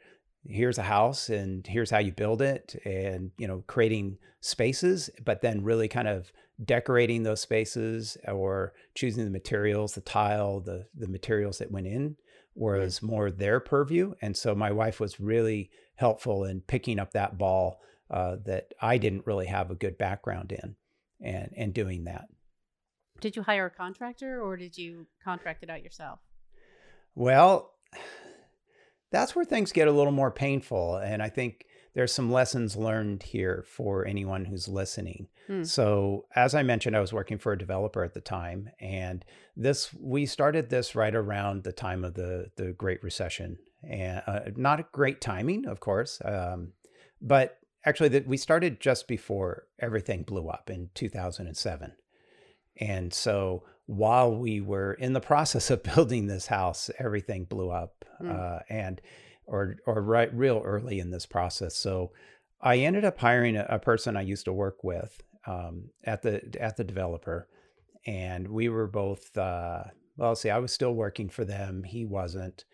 here's 0.48 0.78
a 0.78 0.82
house 0.82 1.28
and 1.28 1.66
here's 1.66 1.90
how 1.90 1.98
you 1.98 2.12
build 2.12 2.42
it 2.42 2.80
and 2.85 3.30
you 3.38 3.46
know 3.46 3.62
creating 3.66 4.18
spaces 4.40 5.11
but 5.24 5.42
then 5.42 5.62
really 5.62 5.88
kind 5.88 6.09
of 6.09 6.32
decorating 6.64 7.23
those 7.23 7.40
spaces 7.40 8.16
or 8.27 8.73
choosing 8.95 9.25
the 9.25 9.31
materials 9.31 9.95
the 9.95 10.01
tile 10.01 10.61
the 10.61 10.87
the 10.95 11.09
materials 11.09 11.59
that 11.59 11.71
went 11.71 11.87
in 11.87 12.16
was 12.55 13.03
more 13.03 13.31
their 13.31 13.61
purview 13.61 14.14
and 14.23 14.37
so 14.37 14.55
my 14.55 14.71
wife 14.71 14.99
was 14.99 15.21
really 15.21 15.71
helpful 15.97 16.45
in 16.45 16.61
picking 16.62 16.99
up 16.99 17.12
that 17.12 17.37
ball 17.37 17.81
uh, 18.11 18.37
that 18.45 18.73
i 18.81 18.97
didn't 18.97 19.27
really 19.27 19.47
have 19.47 19.71
a 19.71 19.75
good 19.75 19.99
background 19.99 20.53
in 20.53 20.77
and 21.21 21.53
and 21.57 21.75
doing 21.75 22.05
that 22.05 22.25
did 23.21 23.37
you 23.37 23.42
hire 23.42 23.66
a 23.66 23.71
contractor 23.71 24.40
or 24.40 24.57
did 24.57 24.79
you 24.79 25.07
contract 25.23 25.62
it 25.62 25.69
out 25.71 25.83
yourself 25.83 26.21
well 27.14 27.75
that's 29.12 29.37
where 29.37 29.45
things 29.45 29.73
get 29.73 29.88
a 29.88 29.92
little 29.92 30.12
more 30.12 30.31
painful. 30.31 30.97
And 30.97 31.23
I 31.23 31.29
think 31.29 31.64
there's 31.96 32.12
some 32.12 32.30
lessons 32.30 32.76
learned 32.76 33.22
here 33.22 33.64
for 33.66 34.06
anyone 34.06 34.44
who's 34.44 34.68
listening. 34.68 35.28
Hmm. 35.46 35.64
So, 35.64 36.26
as 36.37 36.54
I 36.54 36.62
mentioned, 36.62 36.94
I 36.94 37.00
was 37.00 37.14
working 37.14 37.38
for 37.38 37.52
a 37.52 37.59
developer 37.59 38.04
at 38.04 38.12
the 38.12 38.20
time, 38.20 38.68
and 38.78 39.24
this 39.56 39.94
we 39.94 40.26
started 40.26 40.68
this 40.68 40.94
right 40.94 41.14
around 41.14 41.64
the 41.64 41.72
time 41.72 42.04
of 42.04 42.12
the 42.12 42.50
the 42.56 42.72
Great 42.72 43.02
Recession, 43.02 43.56
and 43.82 44.22
uh, 44.26 44.40
not 44.56 44.78
a 44.78 44.87
great 44.92 45.22
timing, 45.22 45.66
of 45.66 45.80
course, 45.80 46.20
um, 46.22 46.74
but 47.22 47.61
actually 47.87 48.11
that 48.11 48.28
we 48.28 48.37
started 48.37 48.78
just 48.78 49.09
before 49.09 49.66
everything 49.78 50.22
blew 50.22 50.48
up 50.50 50.68
in 50.68 50.90
2007. 50.92 51.92
And 52.78 53.14
so 53.14 53.62
while 53.87 54.37
we 54.37 54.61
were 54.61 54.92
in 54.92 55.14
the 55.14 55.20
process 55.32 55.70
of 55.70 55.82
building 55.82 56.26
this 56.26 56.48
house, 56.48 56.90
everything 56.98 57.44
blew 57.44 57.70
up, 57.70 58.04
mm. 58.20 58.30
uh, 58.30 58.59
and 58.68 59.00
or 59.46 59.76
or 59.87 60.02
right 60.02 60.32
real 60.35 60.62
early 60.64 60.98
in 60.98 61.11
this 61.11 61.26
process. 61.26 61.76
So 61.76 62.12
I 62.61 62.78
ended 62.78 63.04
up 63.04 63.18
hiring 63.18 63.56
a, 63.56 63.66
a 63.68 63.78
person 63.78 64.16
I 64.16 64.22
used 64.22 64.44
to 64.46 64.52
work 64.52 64.82
with 64.82 65.22
um, 65.46 65.90
at 66.04 66.22
the 66.22 66.42
at 66.61 66.76
the 66.76 66.85
developer, 66.85 67.48
and 68.06 68.48
we 68.48 68.68
were 68.68 68.87
both. 68.87 69.37
Uh, 69.37 69.85
well, 70.16 70.35
see, 70.35 70.50
I 70.50 70.59
was 70.59 70.72
still 70.72 70.94
working 70.94 71.28
for 71.28 71.44
them. 71.44 71.82
He 71.82 72.06
wasn't, 72.06 72.64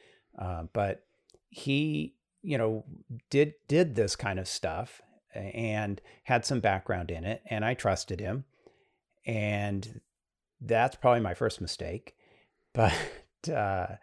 uh, 0.40 0.64
but 0.72 1.04
he, 1.50 2.14
you 2.42 2.56
know, 2.56 2.84
did 3.30 3.54
did 3.68 3.94
this 3.94 4.16
kind 4.16 4.38
of 4.38 4.46
stuff 4.46 5.02
and 5.34 6.00
had 6.24 6.44
some 6.44 6.60
background 6.60 7.10
in 7.10 7.24
it, 7.24 7.42
and 7.50 7.64
I 7.64 7.74
trusted 7.74 8.20
him. 8.20 8.44
And 9.26 10.00
that's 10.60 10.96
probably 10.96 11.20
my 11.20 11.34
first 11.34 11.60
mistake. 11.60 12.14
But 12.74 13.52
uh, 13.52 13.96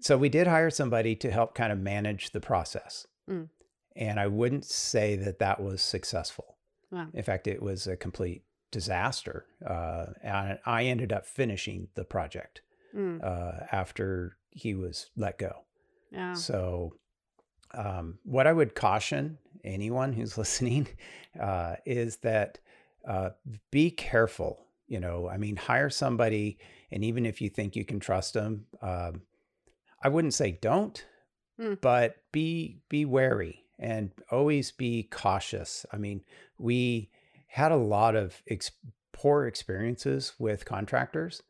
so 0.00 0.16
we 0.16 0.28
did 0.28 0.46
hire 0.46 0.70
somebody 0.70 1.14
to 1.16 1.30
help 1.30 1.54
kind 1.54 1.72
of 1.72 1.78
manage 1.78 2.30
the 2.30 2.40
process. 2.40 3.06
Mm. 3.28 3.48
And 3.96 4.20
I 4.20 4.26
wouldn't 4.26 4.64
say 4.64 5.16
that 5.16 5.38
that 5.40 5.60
was 5.60 5.82
successful. 5.82 6.56
Wow. 6.90 7.08
In 7.12 7.22
fact, 7.22 7.46
it 7.46 7.62
was 7.62 7.86
a 7.86 7.96
complete 7.96 8.44
disaster. 8.70 9.46
Uh, 9.66 10.06
and 10.22 10.58
I 10.64 10.84
ended 10.84 11.12
up 11.12 11.26
finishing 11.26 11.88
the 11.94 12.04
project 12.04 12.62
mm. 12.96 13.22
uh, 13.22 13.66
after 13.70 14.36
he 14.50 14.74
was 14.74 15.10
let 15.16 15.38
go. 15.38 15.64
Yeah. 16.10 16.34
So, 16.34 16.94
um, 17.72 18.18
what 18.24 18.48
I 18.48 18.52
would 18.52 18.74
caution 18.74 19.38
anyone 19.62 20.12
who's 20.12 20.36
listening 20.38 20.88
uh, 21.38 21.76
is 21.86 22.16
that 22.18 22.58
uh, 23.06 23.30
be 23.70 23.90
careful 23.90 24.66
you 24.90 24.98
know, 24.98 25.28
I 25.28 25.38
mean, 25.38 25.54
hire 25.54 25.88
somebody, 25.88 26.58
and 26.90 27.04
even 27.04 27.24
if 27.24 27.40
you 27.40 27.48
think 27.48 27.76
you 27.76 27.84
can 27.84 28.00
trust 28.00 28.34
them, 28.34 28.66
um, 28.82 29.22
I 30.02 30.08
wouldn't 30.08 30.34
say 30.34 30.58
don't, 30.60 31.04
mm. 31.60 31.80
but 31.80 32.16
be 32.32 32.78
be 32.88 33.04
wary 33.04 33.64
and 33.78 34.10
always 34.30 34.70
be 34.70 35.04
cautious. 35.10 35.86
I 35.92 35.96
mean, 35.96 36.22
we 36.58 37.10
had 37.48 37.72
a 37.72 37.76
lot 37.76 38.14
of 38.14 38.42
ex- 38.48 38.70
poor 39.12 39.46
experiences 39.46 40.34
with 40.38 40.64
contractors 40.64 41.42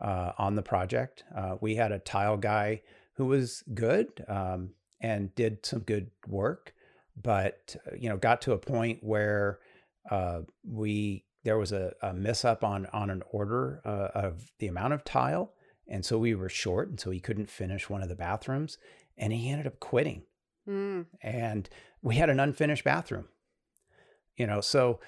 uh, 0.00 0.32
on 0.38 0.54
the 0.54 0.62
project. 0.62 1.24
Uh, 1.34 1.56
we 1.60 1.74
had 1.76 1.92
a 1.92 1.98
tile 1.98 2.36
guy 2.36 2.82
who 3.14 3.26
was 3.26 3.62
good 3.74 4.24
um, 4.28 4.70
and 5.00 5.34
did 5.34 5.64
some 5.66 5.80
good 5.80 6.10
work, 6.26 6.74
but 7.20 7.76
uh, 7.86 7.96
you 7.98 8.08
know, 8.08 8.16
got 8.16 8.42
to 8.42 8.52
a 8.52 8.58
point 8.58 9.02
where 9.02 9.58
uh, 10.10 10.40
we 10.66 11.24
there 11.44 11.58
was 11.58 11.72
a, 11.72 11.92
a 12.02 12.12
miss 12.12 12.44
up 12.44 12.62
on 12.62 12.86
on 12.86 13.10
an 13.10 13.22
order 13.30 13.80
uh, 13.84 14.08
of 14.14 14.50
the 14.58 14.68
amount 14.68 14.92
of 14.92 15.04
tile, 15.04 15.52
and 15.90 16.04
so 16.04 16.18
we 16.18 16.34
were 16.34 16.48
short, 16.48 16.88
and 16.88 17.00
so 17.00 17.10
he 17.10 17.20
couldn't 17.20 17.50
finish 17.50 17.90
one 17.90 18.02
of 18.02 18.08
the 18.08 18.14
bathrooms, 18.14 18.78
and 19.18 19.32
he 19.32 19.50
ended 19.50 19.66
up 19.66 19.80
quitting. 19.80 20.22
Mm. 20.68 21.06
And 21.22 21.68
we 22.00 22.16
had 22.16 22.30
an 22.30 22.40
unfinished 22.40 22.84
bathroom. 22.84 23.26
You 24.36 24.46
know, 24.46 24.60
so 24.60 25.00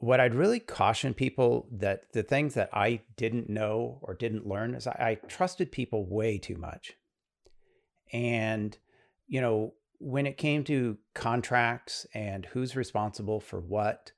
what 0.00 0.20
I'd 0.20 0.34
really 0.34 0.60
caution 0.60 1.14
people 1.14 1.68
that 1.72 2.12
the 2.12 2.22
things 2.22 2.54
that 2.54 2.68
I 2.72 3.00
didn't 3.16 3.48
know 3.48 3.98
or 4.02 4.14
didn't 4.14 4.46
learn 4.46 4.74
is 4.74 4.86
I, 4.86 5.18
I 5.22 5.26
trusted 5.28 5.72
people 5.72 6.04
way 6.06 6.36
too 6.36 6.56
much. 6.56 6.94
And, 8.12 8.76
you 9.26 9.40
know, 9.40 9.74
when 9.98 10.26
it 10.26 10.36
came 10.36 10.64
to 10.64 10.98
contracts 11.14 12.06
and 12.12 12.44
who's 12.46 12.76
responsible 12.76 13.40
for 13.40 13.60
what, 13.60 14.12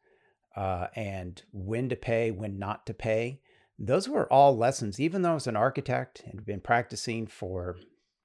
uh, 0.57 0.89
and 0.97 1.41
when 1.53 1.89
to 1.89 1.97
pay, 1.97 2.33
when 2.33 2.59
not 2.59 2.85
to 2.87 2.95
pay. 2.95 3.41
Those 3.79 4.09
were 4.09 4.31
all 4.33 4.57
lessons, 4.57 4.99
even 4.99 5.23
though 5.23 5.33
I 5.33 5.35
was 5.35 5.47
an 5.47 5.57
architect 5.57 6.23
and 6.27 6.45
been 6.45 6.61
practicing 6.61 7.27
for, 7.27 7.77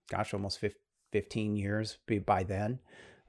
gosh, 0.10 0.34
almost 0.34 0.60
15 1.12 1.56
years 1.56 1.98
by 2.26 2.44
then. 2.44 2.80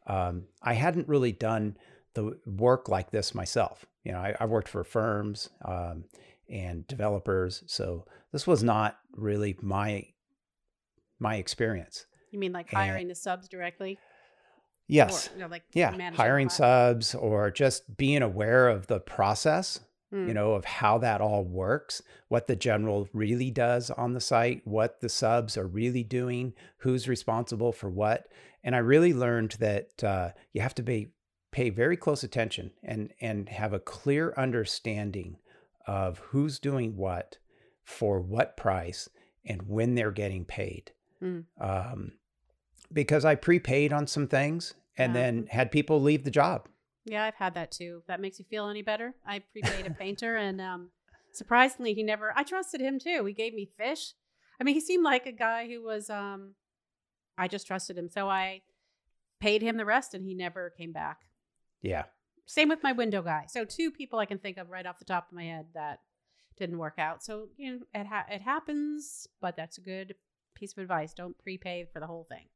Um, 0.07 0.45
I 0.63 0.75
hadn't 0.75 1.09
really 1.09 1.33
done 1.33 1.77
the 2.15 2.39
work 2.47 2.89
like 2.89 3.11
this 3.11 3.35
myself. 3.35 3.85
You 4.05 4.13
know, 4.13 4.19
I, 4.19 4.35
I 4.41 4.47
worked 4.47 4.69
for 4.69 4.85
firms 4.85 5.51
um, 5.65 6.05
and 6.49 6.87
developers, 6.87 7.63
so 7.67 8.07
this 8.33 8.47
was 8.47 8.63
not 8.63 8.99
really 9.13 9.57
my 9.61 10.07
my 11.19 11.37
experience. 11.37 12.07
You 12.31 12.39
mean 12.39 12.53
like 12.53 12.71
hiring 12.71 13.03
and, 13.03 13.11
the 13.11 13.15
subs 13.15 13.49
directly? 13.49 13.99
Yes. 14.87 15.29
Or, 15.29 15.35
you 15.35 15.41
know, 15.41 15.47
like 15.47 15.63
yeah, 15.73 16.11
hiring 16.11 16.51
subs 16.51 17.15
or 17.15 17.51
just 17.51 17.97
being 17.97 18.23
aware 18.23 18.69
of 18.69 18.87
the 18.87 19.01
process, 19.01 19.81
mm. 20.14 20.29
you 20.29 20.35
know, 20.35 20.53
of 20.53 20.64
how 20.64 20.98
that 20.98 21.20
all 21.20 21.44
works, 21.44 22.03
what 22.29 22.46
the 22.46 22.57
general 22.57 23.09
really 23.12 23.50
does 23.50 23.90
on 23.90 24.14
the 24.14 24.20
site, 24.20 24.62
what 24.64 25.00
the 25.00 25.09
subs 25.09 25.57
are 25.57 25.66
really 25.66 26.05
doing, 26.05 26.55
who's 26.79 27.09
responsible 27.09 27.72
for 27.72 27.90
what. 27.90 28.29
And 28.62 28.74
I 28.74 28.79
really 28.79 29.12
learned 29.12 29.57
that 29.61 30.05
uh, 30.05 30.31
you 30.53 30.61
have 30.61 30.74
to 30.77 30.83
be 30.83 31.09
pay 31.53 31.70
very 31.70 31.96
close 31.96 32.24
attention 32.24 32.72
and 32.83 33.12
and 33.20 33.48
have 33.48 33.72
a 33.72 33.79
clear 33.79 34.35
understanding 34.37 35.37
of 35.87 36.18
who's 36.18 36.59
doing 36.59 36.96
what 36.96 37.38
for 37.85 38.20
what 38.20 38.57
price 38.57 39.09
and 39.46 39.62
when 39.68 39.94
they're 39.94 40.11
getting 40.11 40.44
paid. 40.44 40.92
Mm. 41.22 41.44
Um, 41.61 42.12
because 42.92 43.24
I 43.24 43.35
prepaid 43.35 43.92
on 43.92 44.07
some 44.07 44.27
things 44.27 44.74
and 44.96 45.14
yeah. 45.14 45.22
then 45.22 45.46
had 45.50 45.70
people 45.70 46.00
leave 46.00 46.24
the 46.24 46.31
job. 46.31 46.68
Yeah, 47.05 47.25
I've 47.25 47.35
had 47.35 47.55
that 47.55 47.71
too. 47.71 48.03
That 48.09 48.21
makes 48.21 48.38
you 48.38 48.45
feel 48.45 48.69
any 48.69 48.83
better? 48.83 49.14
I 49.27 49.40
prepaid 49.40 49.87
a 49.87 49.90
painter 49.99 50.37
and 50.37 50.61
um, 50.61 50.90
surprisingly 51.33 51.95
he 51.95 52.03
never 52.03 52.33
I 52.37 52.43
trusted 52.43 52.81
him 52.81 52.99
too. 52.99 53.25
He 53.25 53.35
gave 53.35 53.55
me 53.55 53.69
fish. 53.77 54.14
I 54.61 54.64
mean, 54.64 54.75
he 54.75 54.81
seemed 54.81 55.05
like 55.05 55.27
a 55.27 55.33
guy 55.33 55.67
who 55.69 55.83
was 55.83 56.09
um 56.09 56.55
I 57.37 57.49
just 57.49 57.67
trusted 57.67 57.99
him. 57.99 58.09
So 58.09 58.29
I 58.29 58.62
paid 59.40 59.62
him 59.62 59.77
the 59.77 59.85
rest 59.85 60.14
and 60.14 60.25
he 60.25 60.35
never 60.35 60.71
came 60.71 60.93
back. 60.93 61.21
Yeah. 61.83 62.05
Same 62.47 62.69
with 62.69 62.83
my 62.83 62.93
window 62.93 63.23
guy. 63.23 63.47
So 63.49 63.64
two 63.64 63.90
people 63.90 64.19
I 64.19 64.27
can 64.27 64.38
think 64.38 64.57
of 64.59 64.71
right 64.71 64.87
off 64.87 64.99
the 64.99 65.05
top 65.05 65.29
of 65.29 65.37
my 65.37 65.45
head 65.45 65.67
that 65.75 66.01
didn't 66.59 66.79
work 66.79 66.99
out. 66.99 67.23
So 67.25 67.49
you 67.57 67.73
know 67.73 67.79
it 67.95 68.07
ha- 68.07 68.27
it 68.31 68.43
happens, 68.43 69.27
but 69.40 69.57
that's 69.57 69.79
a 69.79 69.83
good 69.83 70.14
piece 70.55 70.73
of 70.73 70.79
advice. 70.79 71.12
Don't 71.12 71.37
prepay 71.38 71.88
for 71.93 72.01
the 72.01 72.07
whole 72.07 72.27
thing. 72.29 72.47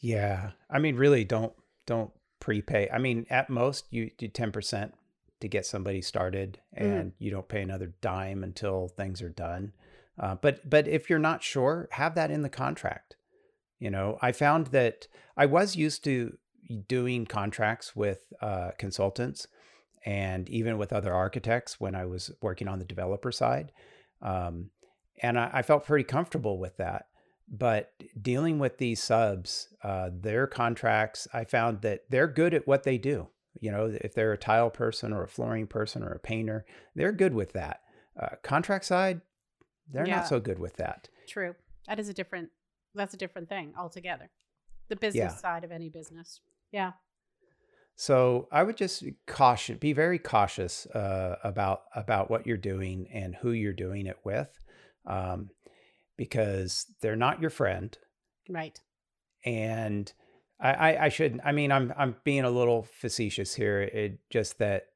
Yeah, 0.00 0.50
I 0.70 0.78
mean, 0.78 0.96
really, 0.96 1.24
don't 1.24 1.52
don't 1.86 2.10
prepay. 2.40 2.88
I 2.92 2.98
mean, 2.98 3.26
at 3.30 3.50
most 3.50 3.86
you 3.90 4.10
do 4.16 4.28
ten 4.28 4.52
percent 4.52 4.94
to 5.40 5.48
get 5.48 5.66
somebody 5.66 6.02
started, 6.02 6.60
mm-hmm. 6.76 6.84
and 6.84 7.10
mm. 7.12 7.14
you 7.18 7.30
don't 7.30 7.48
pay 7.48 7.62
another 7.62 7.92
dime 8.00 8.42
until 8.42 8.88
things 8.88 9.22
are 9.22 9.28
done. 9.28 9.72
Uh, 10.18 10.34
but 10.34 10.68
but 10.68 10.88
if 10.88 11.08
you're 11.08 11.18
not 11.18 11.42
sure, 11.42 11.88
have 11.92 12.14
that 12.14 12.30
in 12.30 12.42
the 12.42 12.48
contract. 12.48 13.16
You 13.78 13.90
know, 13.90 14.18
I 14.20 14.32
found 14.32 14.68
that 14.68 15.06
I 15.36 15.46
was 15.46 15.76
used 15.76 16.02
to 16.04 16.36
doing 16.88 17.26
contracts 17.26 17.94
with 17.94 18.32
uh, 18.40 18.72
consultants 18.78 19.46
and 20.04 20.48
even 20.48 20.78
with 20.78 20.92
other 20.92 21.14
architects 21.14 21.80
when 21.80 21.94
I 21.94 22.04
was 22.04 22.30
working 22.42 22.68
on 22.68 22.78
the 22.78 22.84
developer 22.84 23.32
side. 23.32 23.72
Um, 24.20 24.70
and 25.22 25.38
I, 25.38 25.50
I, 25.52 25.62
felt 25.62 25.86
pretty 25.86 26.04
comfortable 26.04 26.58
with 26.58 26.76
that. 26.78 27.06
But 27.50 27.92
dealing 28.20 28.58
with 28.58 28.78
these 28.78 29.02
subs, 29.02 29.68
uh, 29.82 30.10
their 30.12 30.46
contracts, 30.46 31.26
I 31.32 31.44
found 31.44 31.80
that 31.82 32.02
they're 32.10 32.28
good 32.28 32.52
at 32.52 32.66
what 32.66 32.82
they 32.82 32.98
do. 32.98 33.28
You 33.60 33.72
know, 33.72 33.96
if 34.00 34.14
they're 34.14 34.32
a 34.32 34.38
tile 34.38 34.70
person 34.70 35.12
or 35.12 35.22
a 35.22 35.28
flooring 35.28 35.66
person 35.66 36.02
or 36.02 36.12
a 36.12 36.18
painter, 36.18 36.66
they're 36.94 37.12
good 37.12 37.34
with 37.34 37.52
that. 37.54 37.80
Uh, 38.20 38.36
contract 38.42 38.84
side, 38.84 39.20
they're 39.90 40.06
yeah. 40.06 40.16
not 40.16 40.28
so 40.28 40.40
good 40.40 40.58
with 40.58 40.76
that. 40.76 41.08
True. 41.26 41.54
That 41.86 41.98
is 41.98 42.08
a 42.08 42.14
different. 42.14 42.50
That's 42.94 43.14
a 43.14 43.18
different 43.18 43.48
thing 43.48 43.72
altogether. 43.78 44.30
The 44.88 44.96
business 44.96 45.32
yeah. 45.34 45.36
side 45.36 45.64
of 45.64 45.72
any 45.72 45.88
business. 45.88 46.40
Yeah. 46.72 46.92
So 47.96 48.48
I 48.52 48.62
would 48.62 48.76
just 48.76 49.04
caution, 49.26 49.76
be 49.78 49.92
very 49.92 50.18
cautious 50.18 50.86
uh, 50.86 51.36
about 51.42 51.82
about 51.96 52.30
what 52.30 52.46
you're 52.46 52.56
doing 52.56 53.08
and 53.12 53.34
who 53.34 53.50
you're 53.50 53.72
doing 53.72 54.06
it 54.06 54.18
with, 54.24 54.48
um, 55.06 55.50
because 56.18 56.84
they're 57.00 57.16
not 57.16 57.40
your 57.40 57.48
friend, 57.48 57.96
right? 58.50 58.78
And 59.46 60.12
I, 60.60 60.72
I, 60.72 61.04
I 61.04 61.08
should, 61.08 61.40
I 61.42 61.52
mean, 61.52 61.72
I'm 61.72 61.94
I'm 61.96 62.16
being 62.24 62.44
a 62.44 62.50
little 62.50 62.82
facetious 62.82 63.54
here. 63.54 63.80
It 63.80 64.18
just 64.28 64.58
that, 64.58 64.88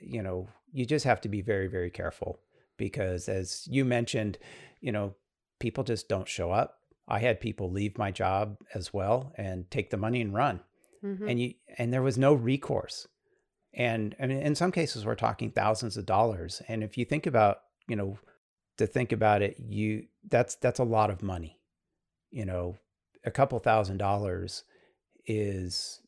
you 0.00 0.22
know, 0.22 0.46
you 0.72 0.86
just 0.86 1.04
have 1.04 1.20
to 1.22 1.28
be 1.28 1.40
very 1.40 1.66
very 1.66 1.90
careful 1.90 2.38
because, 2.76 3.28
as 3.28 3.66
you 3.68 3.84
mentioned, 3.84 4.38
you 4.80 4.92
know, 4.92 5.16
people 5.58 5.82
just 5.82 6.08
don't 6.08 6.28
show 6.28 6.52
up. 6.52 6.76
I 7.08 7.18
had 7.18 7.40
people 7.40 7.72
leave 7.72 7.98
my 7.98 8.12
job 8.12 8.58
as 8.72 8.94
well 8.94 9.32
and 9.36 9.68
take 9.68 9.90
the 9.90 9.96
money 9.96 10.20
and 10.20 10.32
run 10.32 10.60
mm-hmm. 11.04 11.28
and 11.28 11.40
you 11.40 11.54
and 11.78 11.92
there 11.92 12.02
was 12.02 12.18
no 12.18 12.34
recourse. 12.34 13.06
And 13.72 14.16
I 14.20 14.26
mean, 14.26 14.40
in 14.40 14.54
some 14.54 14.72
cases, 14.72 15.06
we're 15.06 15.14
talking 15.14 15.50
thousands 15.50 15.96
of 15.96 16.06
dollars. 16.06 16.60
And 16.66 16.82
if 16.82 16.98
you 16.98 17.04
think 17.04 17.26
about, 17.26 17.58
you 17.86 17.94
know, 17.94 18.18
to 18.78 18.86
think 18.86 19.12
about 19.12 19.42
it, 19.42 19.56
you 19.58 20.06
that's 20.28 20.54
that's 20.56 20.78
a 20.78 20.84
lot 20.84 21.10
of 21.10 21.22
money. 21.22 21.58
You 22.30 22.44
know, 22.44 22.76
a 23.24 23.30
couple 23.30 23.58
thousand 23.58 23.98
dollars 23.98 24.64
is, 25.26 26.00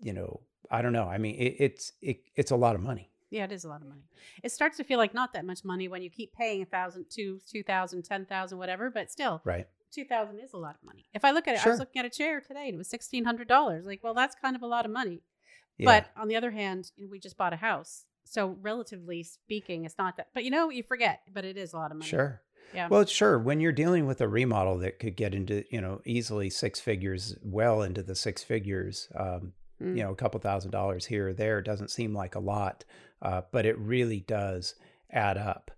you 0.00 0.12
know, 0.12 0.40
I 0.70 0.82
don't 0.82 0.92
know. 0.92 1.04
I 1.04 1.18
mean, 1.18 1.34
it, 1.36 1.56
it's 1.58 1.92
it, 2.00 2.20
it's 2.36 2.50
a 2.50 2.56
lot 2.56 2.74
of 2.74 2.80
money. 2.80 3.10
Yeah, 3.30 3.44
it 3.44 3.52
is 3.52 3.64
a 3.64 3.68
lot 3.68 3.80
of 3.80 3.88
money. 3.88 4.04
It 4.44 4.52
starts 4.52 4.76
to 4.76 4.84
feel 4.84 4.98
like 4.98 5.12
not 5.12 5.32
that 5.32 5.44
much 5.44 5.64
money 5.64 5.88
when 5.88 6.02
you 6.02 6.10
keep 6.10 6.32
paying 6.34 6.62
a 6.62 6.66
thousand, 6.66 7.06
two, 7.10 7.40
two 7.50 7.64
thousand, 7.64 8.04
ten 8.04 8.26
thousand, 8.26 8.58
whatever. 8.58 8.90
But 8.90 9.10
still, 9.10 9.42
right? 9.44 9.66
two 9.92 10.04
thousand 10.04 10.38
is 10.38 10.52
a 10.52 10.56
lot 10.56 10.76
of 10.76 10.86
money. 10.86 11.06
If 11.14 11.24
I 11.24 11.32
look 11.32 11.48
at 11.48 11.54
it, 11.54 11.60
sure. 11.60 11.72
I 11.72 11.74
was 11.74 11.80
looking 11.80 12.00
at 12.00 12.06
a 12.06 12.10
chair 12.10 12.40
today 12.40 12.66
and 12.66 12.74
it 12.74 12.78
was 12.78 12.88
sixteen 12.88 13.24
hundred 13.24 13.48
dollars. 13.48 13.86
Like, 13.86 14.04
well, 14.04 14.14
that's 14.14 14.36
kind 14.40 14.54
of 14.54 14.62
a 14.62 14.66
lot 14.66 14.84
of 14.84 14.92
money. 14.92 15.22
Yeah. 15.78 15.86
But 15.86 16.20
on 16.20 16.28
the 16.28 16.36
other 16.36 16.52
hand, 16.52 16.92
we 17.10 17.18
just 17.18 17.36
bought 17.36 17.52
a 17.52 17.56
house, 17.56 18.04
so 18.22 18.56
relatively 18.62 19.24
speaking, 19.24 19.84
it's 19.84 19.98
not 19.98 20.16
that. 20.16 20.28
But 20.32 20.44
you 20.44 20.50
know, 20.50 20.70
you 20.70 20.84
forget, 20.84 21.22
but 21.32 21.44
it 21.44 21.56
is 21.56 21.72
a 21.72 21.76
lot 21.76 21.90
of 21.90 21.96
money. 21.96 22.08
Sure. 22.08 22.40
Yeah. 22.72 22.88
Well, 22.88 23.04
sure. 23.06 23.38
When 23.38 23.60
you're 23.60 23.72
dealing 23.72 24.06
with 24.06 24.20
a 24.20 24.28
remodel 24.28 24.78
that 24.78 24.98
could 24.98 25.16
get 25.16 25.34
into, 25.34 25.64
you 25.70 25.80
know, 25.80 26.00
easily 26.04 26.50
six 26.50 26.80
figures, 26.80 27.36
well 27.42 27.82
into 27.82 28.02
the 28.02 28.14
six 28.14 28.42
figures, 28.42 29.08
um, 29.14 29.52
mm. 29.82 29.96
you 29.96 30.02
know, 30.02 30.10
a 30.10 30.16
couple 30.16 30.40
thousand 30.40 30.70
dollars 30.70 31.06
here 31.06 31.28
or 31.28 31.32
there 31.32 31.60
doesn't 31.60 31.90
seem 31.90 32.14
like 32.14 32.34
a 32.34 32.40
lot, 32.40 32.84
uh, 33.22 33.42
but 33.52 33.66
it 33.66 33.78
really 33.78 34.20
does 34.20 34.74
add 35.10 35.38
up. 35.38 35.70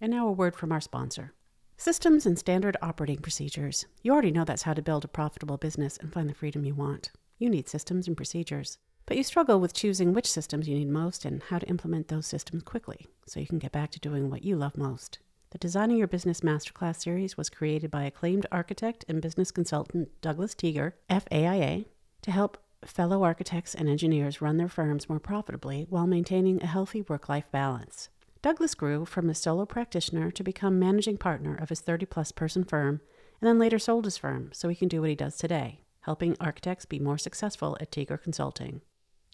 And 0.00 0.12
now 0.12 0.28
a 0.28 0.32
word 0.32 0.56
from 0.56 0.72
our 0.72 0.80
sponsor. 0.80 1.32
Systems 1.76 2.26
and 2.26 2.38
standard 2.38 2.76
operating 2.82 3.18
procedures. 3.18 3.86
You 4.02 4.12
already 4.12 4.30
know 4.30 4.44
that's 4.44 4.62
how 4.62 4.74
to 4.74 4.82
build 4.82 5.04
a 5.04 5.08
profitable 5.08 5.56
business 5.56 5.96
and 5.96 6.12
find 6.12 6.28
the 6.28 6.34
freedom 6.34 6.64
you 6.64 6.74
want. 6.74 7.10
You 7.38 7.48
need 7.48 7.70
systems 7.70 8.06
and 8.06 8.16
procedures. 8.16 8.76
But 9.06 9.16
you 9.16 9.24
struggle 9.24 9.58
with 9.58 9.72
choosing 9.72 10.12
which 10.12 10.30
systems 10.30 10.68
you 10.68 10.76
need 10.76 10.88
most 10.88 11.24
and 11.24 11.42
how 11.42 11.58
to 11.58 11.66
implement 11.68 12.08
those 12.08 12.26
systems 12.26 12.62
quickly 12.62 13.08
so 13.26 13.40
you 13.40 13.46
can 13.46 13.58
get 13.58 13.72
back 13.72 13.90
to 13.92 13.98
doing 13.98 14.30
what 14.30 14.44
you 14.44 14.56
love 14.56 14.76
most. 14.76 15.18
The 15.50 15.58
Designing 15.58 15.96
Your 15.96 16.06
Business 16.06 16.42
Masterclass 16.42 17.02
series 17.02 17.36
was 17.36 17.50
created 17.50 17.90
by 17.90 18.04
acclaimed 18.04 18.46
architect 18.52 19.04
and 19.08 19.20
business 19.20 19.50
consultant 19.50 20.08
Douglas 20.20 20.54
Teager, 20.54 20.92
FAIA, 21.08 21.86
to 22.22 22.30
help 22.30 22.58
fellow 22.84 23.24
architects 23.24 23.74
and 23.74 23.88
engineers 23.88 24.40
run 24.40 24.58
their 24.58 24.68
firms 24.68 25.08
more 25.08 25.18
profitably 25.18 25.86
while 25.90 26.06
maintaining 26.06 26.62
a 26.62 26.68
healthy 26.68 27.02
work 27.02 27.28
life 27.28 27.50
balance. 27.50 28.10
Douglas 28.42 28.76
grew 28.76 29.04
from 29.04 29.28
a 29.28 29.34
solo 29.34 29.66
practitioner 29.66 30.30
to 30.30 30.44
become 30.44 30.78
managing 30.78 31.18
partner 31.18 31.56
of 31.56 31.68
his 31.68 31.80
30 31.80 32.06
plus 32.06 32.30
person 32.30 32.62
firm 32.62 33.00
and 33.40 33.48
then 33.48 33.58
later 33.58 33.80
sold 33.80 34.04
his 34.04 34.16
firm 34.16 34.50
so 34.52 34.68
he 34.68 34.76
can 34.76 34.86
do 34.86 35.00
what 35.00 35.10
he 35.10 35.16
does 35.16 35.36
today, 35.36 35.80
helping 36.02 36.36
architects 36.38 36.84
be 36.84 37.00
more 37.00 37.18
successful 37.18 37.76
at 37.80 37.90
Teager 37.90 38.22
Consulting. 38.22 38.82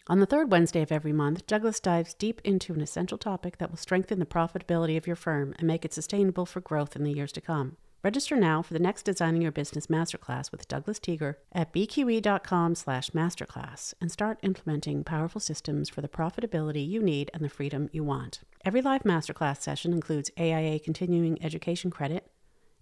On 0.09 0.21
the 0.21 0.25
third 0.25 0.49
Wednesday 0.49 0.81
of 0.81 0.91
every 0.91 1.11
month, 1.11 1.45
Douglas 1.47 1.81
dives 1.81 2.13
deep 2.13 2.39
into 2.45 2.73
an 2.73 2.79
essential 2.79 3.17
topic 3.17 3.57
that 3.57 3.69
will 3.69 3.77
strengthen 3.77 4.19
the 4.19 4.25
profitability 4.25 4.95
of 4.95 5.05
your 5.05 5.17
firm 5.17 5.53
and 5.59 5.67
make 5.67 5.83
it 5.83 5.93
sustainable 5.93 6.45
for 6.45 6.61
growth 6.61 6.95
in 6.95 7.03
the 7.03 7.11
years 7.11 7.33
to 7.33 7.41
come. 7.41 7.75
Register 8.03 8.37
now 8.37 8.61
for 8.61 8.73
the 8.73 8.79
next 8.79 9.03
Designing 9.03 9.41
Your 9.41 9.51
Business 9.51 9.87
Masterclass 9.87 10.49
with 10.49 10.65
Douglas 10.69 10.97
Teager 10.97 11.35
at 11.51 11.73
bqe.com 11.73 12.75
slash 12.75 13.09
masterclass 13.09 13.93
and 13.99 14.09
start 14.09 14.39
implementing 14.43 15.03
powerful 15.03 15.41
systems 15.41 15.89
for 15.89 15.99
the 15.99 16.07
profitability 16.07 16.87
you 16.87 17.03
need 17.03 17.29
and 17.33 17.43
the 17.43 17.49
freedom 17.49 17.89
you 17.91 18.05
want. 18.05 18.39
Every 18.63 18.81
live 18.81 19.03
masterclass 19.03 19.61
session 19.61 19.91
includes 19.91 20.31
AIA 20.39 20.79
continuing 20.79 21.43
education 21.43 21.91
credit, 21.91 22.31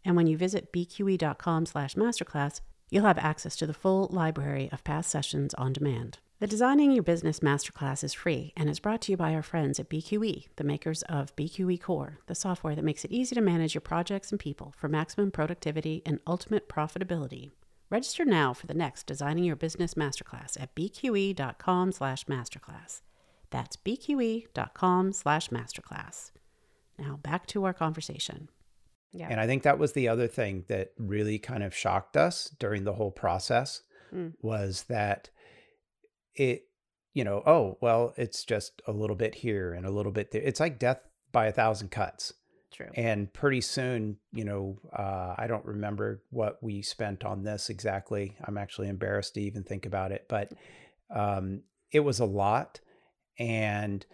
and 0.04 0.16
when 0.16 0.28
you 0.28 0.38
visit 0.38 0.72
bqe.com 0.72 1.66
slash 1.66 1.96
masterclass, 1.96 2.62
you'll 2.92 3.06
have 3.06 3.18
access 3.18 3.56
to 3.56 3.66
the 3.66 3.74
full 3.74 4.10
library 4.12 4.70
of 4.72 4.84
past 4.84 5.10
sessions 5.10 5.56
on 5.56 5.74
demand. 5.74 6.20
The 6.42 6.48
Designing 6.48 6.92
Your 6.92 7.02
Business 7.02 7.40
Masterclass 7.40 8.04
is 8.04 8.14
free 8.14 8.52
and 8.58 8.70
is 8.70 8.82
brought 8.82 9.00
to 9.04 9.12
you 9.14 9.16
by 9.16 9.34
our 9.34 9.42
friends 9.42 9.80
at 9.80 9.90
BQE, 9.90 10.48
the 10.58 10.66
makers 10.66 11.02
of 11.04 11.34
BQE 11.38 11.80
Core, 11.80 12.20
the 12.28 12.36
software 12.36 12.76
that 12.76 12.84
makes 12.84 13.06
it 13.06 13.12
easy 13.14 13.36
to 13.36 13.42
manage 13.42 13.74
your 13.74 13.80
projects 13.80 14.32
and 14.32 14.40
people 14.40 14.74
for 14.76 14.90
maximum 14.90 15.32
productivity 15.32 16.02
and 16.06 16.20
ultimate 16.28 16.68
profitability. 16.68 17.52
Register 17.90 18.26
now 18.26 18.54
for 18.54 18.68
the 18.68 18.74
next 18.74 19.08
Designing 19.08 19.46
Your 19.46 19.56
Business 19.56 19.94
Masterclass 19.94 20.62
at 20.62 20.76
bqe.com/masterclass. 20.76 23.02
That's 23.50 23.78
bqe.com 23.78 25.14
slash 25.14 25.48
masterclass. 25.48 26.32
Now 27.00 27.16
back 27.24 27.48
to 27.48 27.64
our 27.64 27.74
conversation. 27.74 28.50
Yeah. 29.14 29.30
And 29.30 29.40
I 29.40 29.48
think 29.48 29.64
that 29.64 29.80
was 29.80 29.94
the 29.94 30.10
other 30.10 30.28
thing 30.28 30.66
that 30.68 30.92
really 30.98 31.40
kind 31.40 31.64
of 31.64 31.74
shocked 31.74 32.18
us 32.18 32.54
during 32.60 32.84
the 32.84 32.96
whole 32.96 33.12
process 33.12 33.84
mm. 34.14 34.34
was 34.42 34.84
that 34.90 35.30
it, 36.36 36.68
you 37.14 37.24
know, 37.24 37.42
oh, 37.46 37.78
well, 37.82 38.14
it's 38.18 38.44
just 38.44 38.82
a 38.88 38.92
little 38.92 39.16
bit 39.16 39.36
here 39.36 39.74
and 39.74 39.86
a 39.86 39.92
little 39.92 40.12
bit 40.12 40.32
there. 40.32 40.42
It's 40.42 40.60
like 40.60 40.80
death 40.80 41.00
by 41.32 41.48
a 41.48 41.52
thousand 41.52 41.92
cuts. 41.92 42.34
True. 42.72 42.90
And 42.94 43.32
pretty 43.32 43.62
soon, 43.62 44.18
you 44.34 44.44
know, 44.44 44.78
uh, 44.92 45.36
I 45.38 45.48
don't 45.48 45.66
remember 45.66 46.22
what 46.30 46.62
we 46.62 46.82
spent 46.82 47.24
on 47.24 47.44
this 47.44 47.70
exactly. 47.70 48.36
I'm 48.44 48.58
actually 48.58 48.90
embarrassed 48.90 49.36
to 49.36 49.42
even 49.42 49.64
think 49.64 49.86
about 49.86 50.12
it, 50.12 50.26
but 50.28 50.52
um, 51.10 51.62
it 51.92 52.02
was 52.02 52.20
a 52.20 52.26
lot. 52.26 52.82
And 53.40 54.06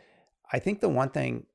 I 0.52 0.60
think 0.60 0.80
the 0.80 0.90
one 0.90 1.10
thing 1.10 1.48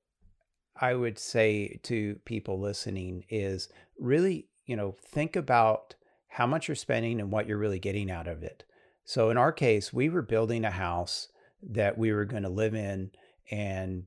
I 0.80 0.94
would 0.94 1.18
say 1.18 1.78
to 1.84 2.18
people 2.24 2.60
listening 2.60 3.24
is 3.28 3.68
really, 4.00 4.48
you 4.66 4.74
know, 4.74 4.96
think 5.00 5.36
about 5.36 5.94
how 6.28 6.46
much 6.46 6.66
you're 6.68 6.74
spending 6.74 7.20
and 7.20 7.30
what 7.30 7.46
you're 7.46 7.56
really 7.56 7.78
getting 7.78 8.10
out 8.10 8.26
of 8.26 8.42
it. 8.42 8.64
So 9.06 9.30
in 9.30 9.38
our 9.38 9.52
case, 9.52 9.92
we 9.92 10.10
were 10.10 10.20
building 10.20 10.64
a 10.64 10.70
house 10.70 11.28
that 11.62 11.96
we 11.96 12.12
were 12.12 12.26
going 12.26 12.42
to 12.42 12.50
live 12.50 12.74
in 12.74 13.12
and, 13.50 14.04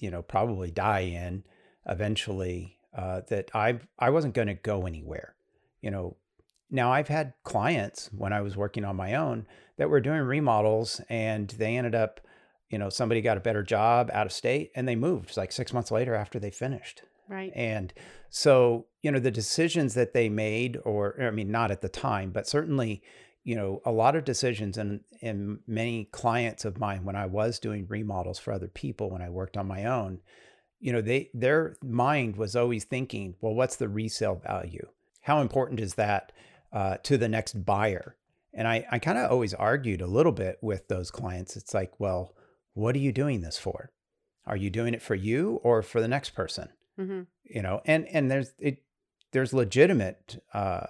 you 0.00 0.10
know, 0.10 0.22
probably 0.22 0.70
die 0.70 1.00
in 1.00 1.42
eventually. 1.86 2.76
Uh, 2.96 3.20
that 3.28 3.50
I 3.54 3.80
I 3.98 4.10
wasn't 4.10 4.34
going 4.34 4.48
to 4.48 4.54
go 4.54 4.86
anywhere. 4.86 5.34
You 5.82 5.90
know, 5.90 6.16
now 6.70 6.92
I've 6.92 7.08
had 7.08 7.34
clients 7.44 8.10
when 8.16 8.32
I 8.32 8.40
was 8.40 8.56
working 8.56 8.84
on 8.84 8.96
my 8.96 9.14
own 9.14 9.46
that 9.76 9.90
were 9.90 10.00
doing 10.00 10.22
remodels 10.22 11.00
and 11.08 11.48
they 11.50 11.76
ended 11.76 11.94
up 11.94 12.20
you 12.70 12.78
know, 12.78 12.90
somebody 12.90 13.20
got 13.20 13.36
a 13.36 13.40
better 13.40 13.62
job 13.62 14.10
out 14.12 14.26
of 14.26 14.32
state 14.32 14.70
and 14.74 14.86
they 14.86 14.96
moved 14.96 15.36
like 15.36 15.52
six 15.52 15.72
months 15.72 15.90
later 15.90 16.14
after 16.14 16.38
they 16.38 16.50
finished. 16.50 17.02
Right. 17.28 17.52
And 17.54 17.92
so, 18.30 18.86
you 19.02 19.10
know, 19.10 19.18
the 19.18 19.30
decisions 19.30 19.94
that 19.94 20.12
they 20.12 20.28
made, 20.28 20.78
or 20.84 21.16
I 21.20 21.30
mean, 21.30 21.50
not 21.50 21.70
at 21.70 21.80
the 21.80 21.88
time, 21.88 22.30
but 22.30 22.46
certainly, 22.46 23.02
you 23.48 23.56
know, 23.56 23.80
a 23.86 23.90
lot 23.90 24.14
of 24.14 24.26
decisions 24.26 24.76
and 24.76 25.00
and 25.22 25.60
many 25.66 26.04
clients 26.12 26.66
of 26.66 26.76
mine 26.76 27.06
when 27.06 27.16
I 27.16 27.24
was 27.24 27.58
doing 27.58 27.86
remodels 27.88 28.38
for 28.38 28.52
other 28.52 28.68
people 28.68 29.08
when 29.08 29.22
I 29.22 29.30
worked 29.30 29.56
on 29.56 29.66
my 29.66 29.86
own, 29.86 30.20
you 30.80 30.92
know, 30.92 31.00
they 31.00 31.30
their 31.32 31.78
mind 31.82 32.36
was 32.36 32.54
always 32.54 32.84
thinking, 32.84 33.36
well, 33.40 33.54
what's 33.54 33.76
the 33.76 33.88
resale 33.88 34.34
value? 34.34 34.86
How 35.22 35.40
important 35.40 35.80
is 35.80 35.94
that 35.94 36.30
uh, 36.74 36.98
to 37.04 37.16
the 37.16 37.26
next 37.26 37.64
buyer? 37.64 38.16
And 38.52 38.68
I, 38.68 38.86
I 38.90 38.98
kind 38.98 39.16
of 39.16 39.30
always 39.30 39.54
argued 39.54 40.02
a 40.02 40.06
little 40.06 40.32
bit 40.32 40.58
with 40.60 40.88
those 40.88 41.10
clients. 41.10 41.56
It's 41.56 41.72
like, 41.72 41.98
well, 41.98 42.34
what 42.74 42.94
are 42.96 42.98
you 42.98 43.12
doing 43.12 43.40
this 43.40 43.56
for? 43.56 43.92
Are 44.46 44.58
you 44.58 44.68
doing 44.68 44.92
it 44.92 45.00
for 45.00 45.14
you 45.14 45.58
or 45.62 45.80
for 45.80 46.02
the 46.02 46.08
next 46.08 46.30
person? 46.34 46.68
Mm-hmm. 47.00 47.22
You 47.44 47.62
know, 47.62 47.80
and 47.86 48.06
and 48.08 48.30
there's 48.30 48.52
it 48.58 48.82
there's 49.32 49.54
legitimate 49.54 50.44
uh, 50.52 50.88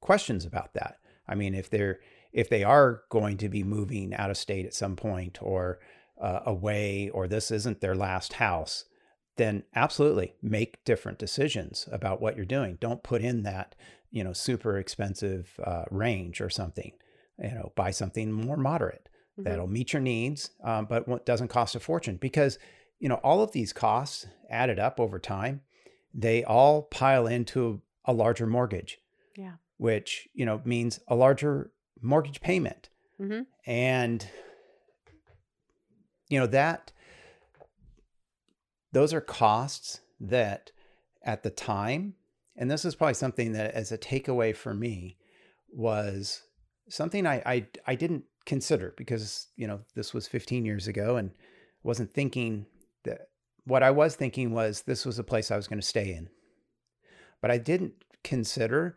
questions 0.00 0.46
about 0.46 0.72
that. 0.72 0.96
I 1.30 1.36
mean, 1.36 1.54
if 1.54 1.70
they're 1.70 2.00
if 2.32 2.48
they 2.48 2.64
are 2.64 3.02
going 3.08 3.38
to 3.38 3.48
be 3.48 3.62
moving 3.62 4.14
out 4.14 4.30
of 4.30 4.36
state 4.36 4.66
at 4.66 4.74
some 4.74 4.96
point 4.96 5.38
or 5.40 5.78
uh, 6.20 6.40
away, 6.44 7.08
or 7.08 7.26
this 7.26 7.50
isn't 7.50 7.80
their 7.80 7.94
last 7.94 8.34
house, 8.34 8.84
then 9.36 9.64
absolutely 9.74 10.34
make 10.42 10.84
different 10.84 11.18
decisions 11.18 11.88
about 11.90 12.20
what 12.20 12.36
you're 12.36 12.44
doing. 12.44 12.76
Don't 12.80 13.02
put 13.02 13.22
in 13.22 13.44
that 13.44 13.74
you 14.10 14.24
know 14.24 14.32
super 14.32 14.76
expensive 14.76 15.58
uh, 15.64 15.84
range 15.90 16.40
or 16.40 16.50
something. 16.50 16.92
You 17.38 17.54
know, 17.54 17.72
buy 17.74 17.90
something 17.92 18.30
more 18.32 18.58
moderate 18.58 19.08
mm-hmm. 19.38 19.48
that'll 19.48 19.66
meet 19.66 19.92
your 19.92 20.02
needs, 20.02 20.50
um, 20.62 20.86
but 20.86 21.24
doesn't 21.24 21.48
cost 21.48 21.74
a 21.74 21.80
fortune 21.80 22.16
because 22.16 22.58
you 22.98 23.08
know 23.08 23.20
all 23.22 23.42
of 23.42 23.52
these 23.52 23.72
costs 23.72 24.26
added 24.50 24.78
up 24.78 25.00
over 25.00 25.18
time, 25.18 25.62
they 26.12 26.44
all 26.44 26.82
pile 26.82 27.26
into 27.26 27.80
a 28.04 28.12
larger 28.12 28.46
mortgage. 28.46 28.98
Yeah. 29.36 29.54
Which 29.80 30.28
you 30.34 30.44
know 30.44 30.60
means 30.64 31.00
a 31.08 31.14
larger 31.14 31.72
mortgage 32.02 32.42
payment, 32.42 32.90
mm-hmm. 33.18 33.42
and 33.64 34.28
you 36.28 36.38
know 36.38 36.46
that 36.46 36.92
those 38.92 39.14
are 39.14 39.22
costs 39.22 40.00
that 40.20 40.70
at 41.24 41.42
the 41.42 41.50
time 41.50 42.14
and 42.56 42.70
this 42.70 42.84
is 42.84 42.94
probably 42.94 43.14
something 43.14 43.52
that 43.52 43.74
as 43.74 43.90
a 43.90 43.96
takeaway 43.96 44.54
for 44.54 44.74
me 44.74 45.16
was 45.72 46.42
something 46.90 47.26
I, 47.26 47.42
I 47.46 47.66
I 47.86 47.94
didn't 47.94 48.24
consider 48.44 48.92
because 48.96 49.48
you 49.56 49.66
know 49.66 49.80
this 49.94 50.12
was 50.12 50.28
15 50.28 50.66
years 50.66 50.86
ago 50.86 51.16
and 51.16 51.30
wasn't 51.82 52.12
thinking 52.12 52.66
that 53.04 53.28
what 53.64 53.82
I 53.82 53.90
was 53.90 54.14
thinking 54.14 54.52
was 54.52 54.82
this 54.82 55.06
was 55.06 55.18
a 55.18 55.24
place 55.24 55.50
I 55.50 55.56
was 55.56 55.68
going 55.68 55.80
to 55.80 55.86
stay 55.86 56.12
in. 56.12 56.28
But 57.40 57.50
I 57.50 57.58
didn't 57.58 57.94
consider 58.22 58.96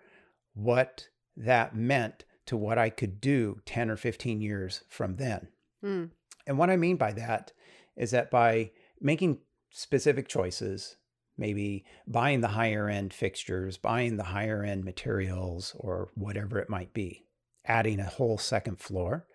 what 0.54 1.08
that 1.36 1.76
meant 1.76 2.26
to 2.46 2.58
what 2.58 2.78
I 2.78 2.90
could 2.90 3.22
do 3.22 3.60
10 3.66 3.90
or 3.90 3.98
15 3.98 4.42
years 4.42 4.84
from 4.90 5.16
then. 5.16 5.48
Mm. 5.84 6.10
And 6.46 6.58
what 6.58 6.70
I 6.70 6.78
mean 6.78 6.98
by 6.98 7.14
that 7.14 7.52
is 7.96 8.12
that 8.12 8.30
by 8.30 8.72
making 9.00 9.40
specific 9.70 10.28
choices, 10.28 10.98
maybe 11.38 11.86
buying 12.08 12.42
the 12.42 12.50
higher 12.50 12.90
end 12.90 13.14
fixtures, 13.14 13.78
buying 13.78 14.18
the 14.18 14.24
higher 14.24 14.64
end 14.64 14.84
materials, 14.84 15.76
or 15.80 16.10
whatever 16.16 16.60
it 16.60 16.70
might 16.70 16.94
be, 16.94 17.26
adding 17.66 18.00
a 18.00 18.06
whole 18.06 18.38
second 18.38 18.80
floor, 18.80 19.26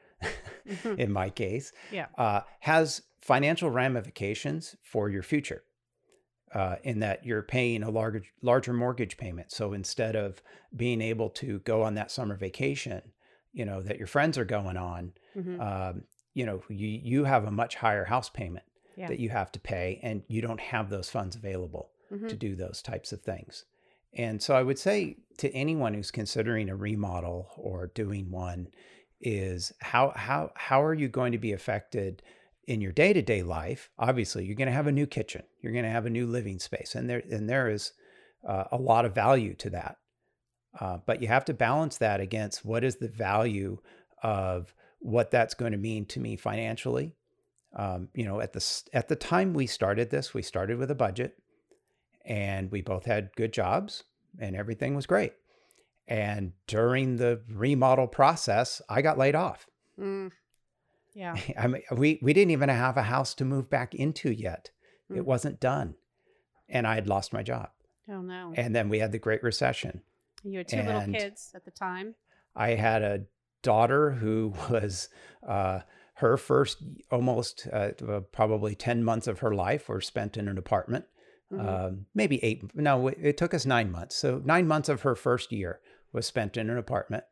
mm-hmm. 0.68 0.94
in 0.98 1.12
my 1.12 1.30
case, 1.30 1.72
yeah. 1.90 2.06
uh, 2.16 2.40
has 2.60 3.02
financial 3.20 3.70
ramifications 3.70 4.76
for 4.82 5.08
your 5.08 5.22
future. 5.22 5.62
Uh, 6.54 6.76
in 6.82 7.00
that 7.00 7.26
you're 7.26 7.42
paying 7.42 7.82
a 7.82 7.90
larger 7.90 8.22
larger 8.40 8.72
mortgage 8.72 9.18
payment. 9.18 9.52
So 9.52 9.74
instead 9.74 10.16
of 10.16 10.42
being 10.74 11.02
able 11.02 11.28
to 11.30 11.58
go 11.60 11.82
on 11.82 11.94
that 11.94 12.10
summer 12.10 12.36
vacation, 12.36 13.02
you 13.52 13.64
know 13.64 13.82
that 13.82 13.98
your 13.98 14.06
friends 14.06 14.38
are 14.38 14.44
going 14.46 14.76
on, 14.76 15.12
mm-hmm. 15.36 15.60
um, 15.60 16.04
you 16.32 16.46
know 16.46 16.62
you 16.68 16.86
you 16.86 17.24
have 17.24 17.44
a 17.44 17.50
much 17.50 17.74
higher 17.74 18.04
house 18.04 18.30
payment 18.30 18.64
yeah. 18.96 19.08
that 19.08 19.20
you 19.20 19.28
have 19.28 19.52
to 19.52 19.60
pay, 19.60 20.00
and 20.02 20.22
you 20.28 20.40
don't 20.40 20.60
have 20.60 20.88
those 20.88 21.10
funds 21.10 21.36
available 21.36 21.90
mm-hmm. 22.10 22.28
to 22.28 22.36
do 22.36 22.56
those 22.56 22.80
types 22.82 23.12
of 23.12 23.20
things. 23.20 23.64
And 24.14 24.42
so 24.42 24.54
I 24.54 24.62
would 24.62 24.78
say 24.78 25.18
to 25.36 25.52
anyone 25.52 25.92
who's 25.92 26.10
considering 26.10 26.70
a 26.70 26.76
remodel 26.76 27.50
or 27.56 27.88
doing 27.88 28.30
one, 28.30 28.68
is 29.20 29.72
how 29.80 30.12
how 30.14 30.50
how 30.54 30.82
are 30.82 30.94
you 30.94 31.08
going 31.08 31.32
to 31.32 31.38
be 31.38 31.52
affected 31.52 32.22
in 32.68 32.80
your 32.80 32.92
day-to-day 32.92 33.42
life 33.42 33.90
obviously 33.98 34.44
you're 34.44 34.54
going 34.54 34.68
to 34.68 34.72
have 34.72 34.86
a 34.86 34.92
new 34.92 35.06
kitchen 35.06 35.42
you're 35.60 35.72
going 35.72 35.84
to 35.84 35.90
have 35.90 36.06
a 36.06 36.10
new 36.10 36.26
living 36.26 36.58
space 36.58 36.94
and 36.94 37.08
there 37.08 37.22
and 37.30 37.48
there 37.48 37.68
is 37.68 37.92
uh, 38.46 38.64
a 38.70 38.76
lot 38.76 39.04
of 39.04 39.14
value 39.14 39.54
to 39.54 39.70
that 39.70 39.96
uh, 40.80 40.98
but 41.06 41.20
you 41.20 41.28
have 41.28 41.44
to 41.44 41.54
balance 41.54 41.96
that 41.96 42.20
against 42.20 42.64
what 42.64 42.84
is 42.84 42.96
the 42.96 43.08
value 43.08 43.78
of 44.22 44.74
what 45.00 45.30
that's 45.30 45.54
going 45.54 45.72
to 45.72 45.78
mean 45.78 46.04
to 46.04 46.20
me 46.20 46.36
financially 46.36 47.14
um, 47.74 48.08
you 48.14 48.24
know 48.24 48.40
at 48.40 48.52
the 48.52 48.82
at 48.92 49.08
the 49.08 49.16
time 49.16 49.54
we 49.54 49.66
started 49.66 50.10
this 50.10 50.34
we 50.34 50.42
started 50.42 50.78
with 50.78 50.90
a 50.90 50.94
budget 50.94 51.36
and 52.24 52.70
we 52.70 52.82
both 52.82 53.06
had 53.06 53.30
good 53.34 53.52
jobs 53.52 54.04
and 54.38 54.54
everything 54.54 54.94
was 54.94 55.06
great 55.06 55.32
and 56.08 56.52
during 56.66 57.16
the 57.16 57.42
remodel 57.50 58.06
process, 58.06 58.80
I 58.88 59.02
got 59.02 59.18
laid 59.18 59.34
off. 59.34 59.66
Mm. 60.00 60.32
Yeah. 61.14 61.36
I 61.58 61.66
mean, 61.66 61.82
we, 61.90 62.18
we 62.22 62.32
didn't 62.32 62.50
even 62.52 62.68
have 62.68 62.96
a 62.96 63.02
house 63.02 63.34
to 63.34 63.44
move 63.44 63.70
back 63.70 63.94
into 63.94 64.30
yet. 64.30 64.70
Mm. 65.10 65.18
It 65.18 65.26
wasn't 65.26 65.60
done. 65.60 65.94
And 66.68 66.86
I 66.86 66.94
had 66.94 67.08
lost 67.08 67.32
my 67.32 67.42
job. 67.42 67.70
Oh, 68.10 68.20
no. 68.20 68.52
And 68.56 68.74
then 68.74 68.88
we 68.88 68.98
had 68.98 69.12
the 69.12 69.18
Great 69.18 69.42
Recession. 69.42 70.02
You 70.44 70.58
had 70.58 70.68
two 70.68 70.76
and 70.76 70.88
little 70.88 71.12
kids 71.12 71.50
at 71.54 71.64
the 71.64 71.70
time. 71.70 72.14
I 72.54 72.70
had 72.70 73.02
a 73.02 73.24
daughter 73.62 74.12
who 74.12 74.54
was 74.70 75.08
uh, 75.46 75.80
her 76.14 76.36
first 76.36 76.82
almost 77.10 77.68
uh, 77.72 77.90
probably 78.32 78.74
10 78.74 79.04
months 79.04 79.26
of 79.26 79.40
her 79.40 79.54
life 79.54 79.88
were 79.88 80.00
spent 80.00 80.36
in 80.36 80.48
an 80.48 80.58
apartment. 80.58 81.04
Mm-hmm. 81.52 81.68
Uh, 81.68 81.90
maybe 82.14 82.42
eight. 82.44 82.74
No, 82.74 83.08
it 83.08 83.36
took 83.36 83.54
us 83.54 83.64
nine 83.64 83.90
months. 83.90 84.16
So 84.16 84.42
nine 84.44 84.66
months 84.66 84.88
of 84.88 85.02
her 85.02 85.14
first 85.14 85.50
year 85.50 85.80
was 86.12 86.26
spent 86.26 86.56
in 86.56 86.68
an 86.68 86.76
apartment 86.76 87.24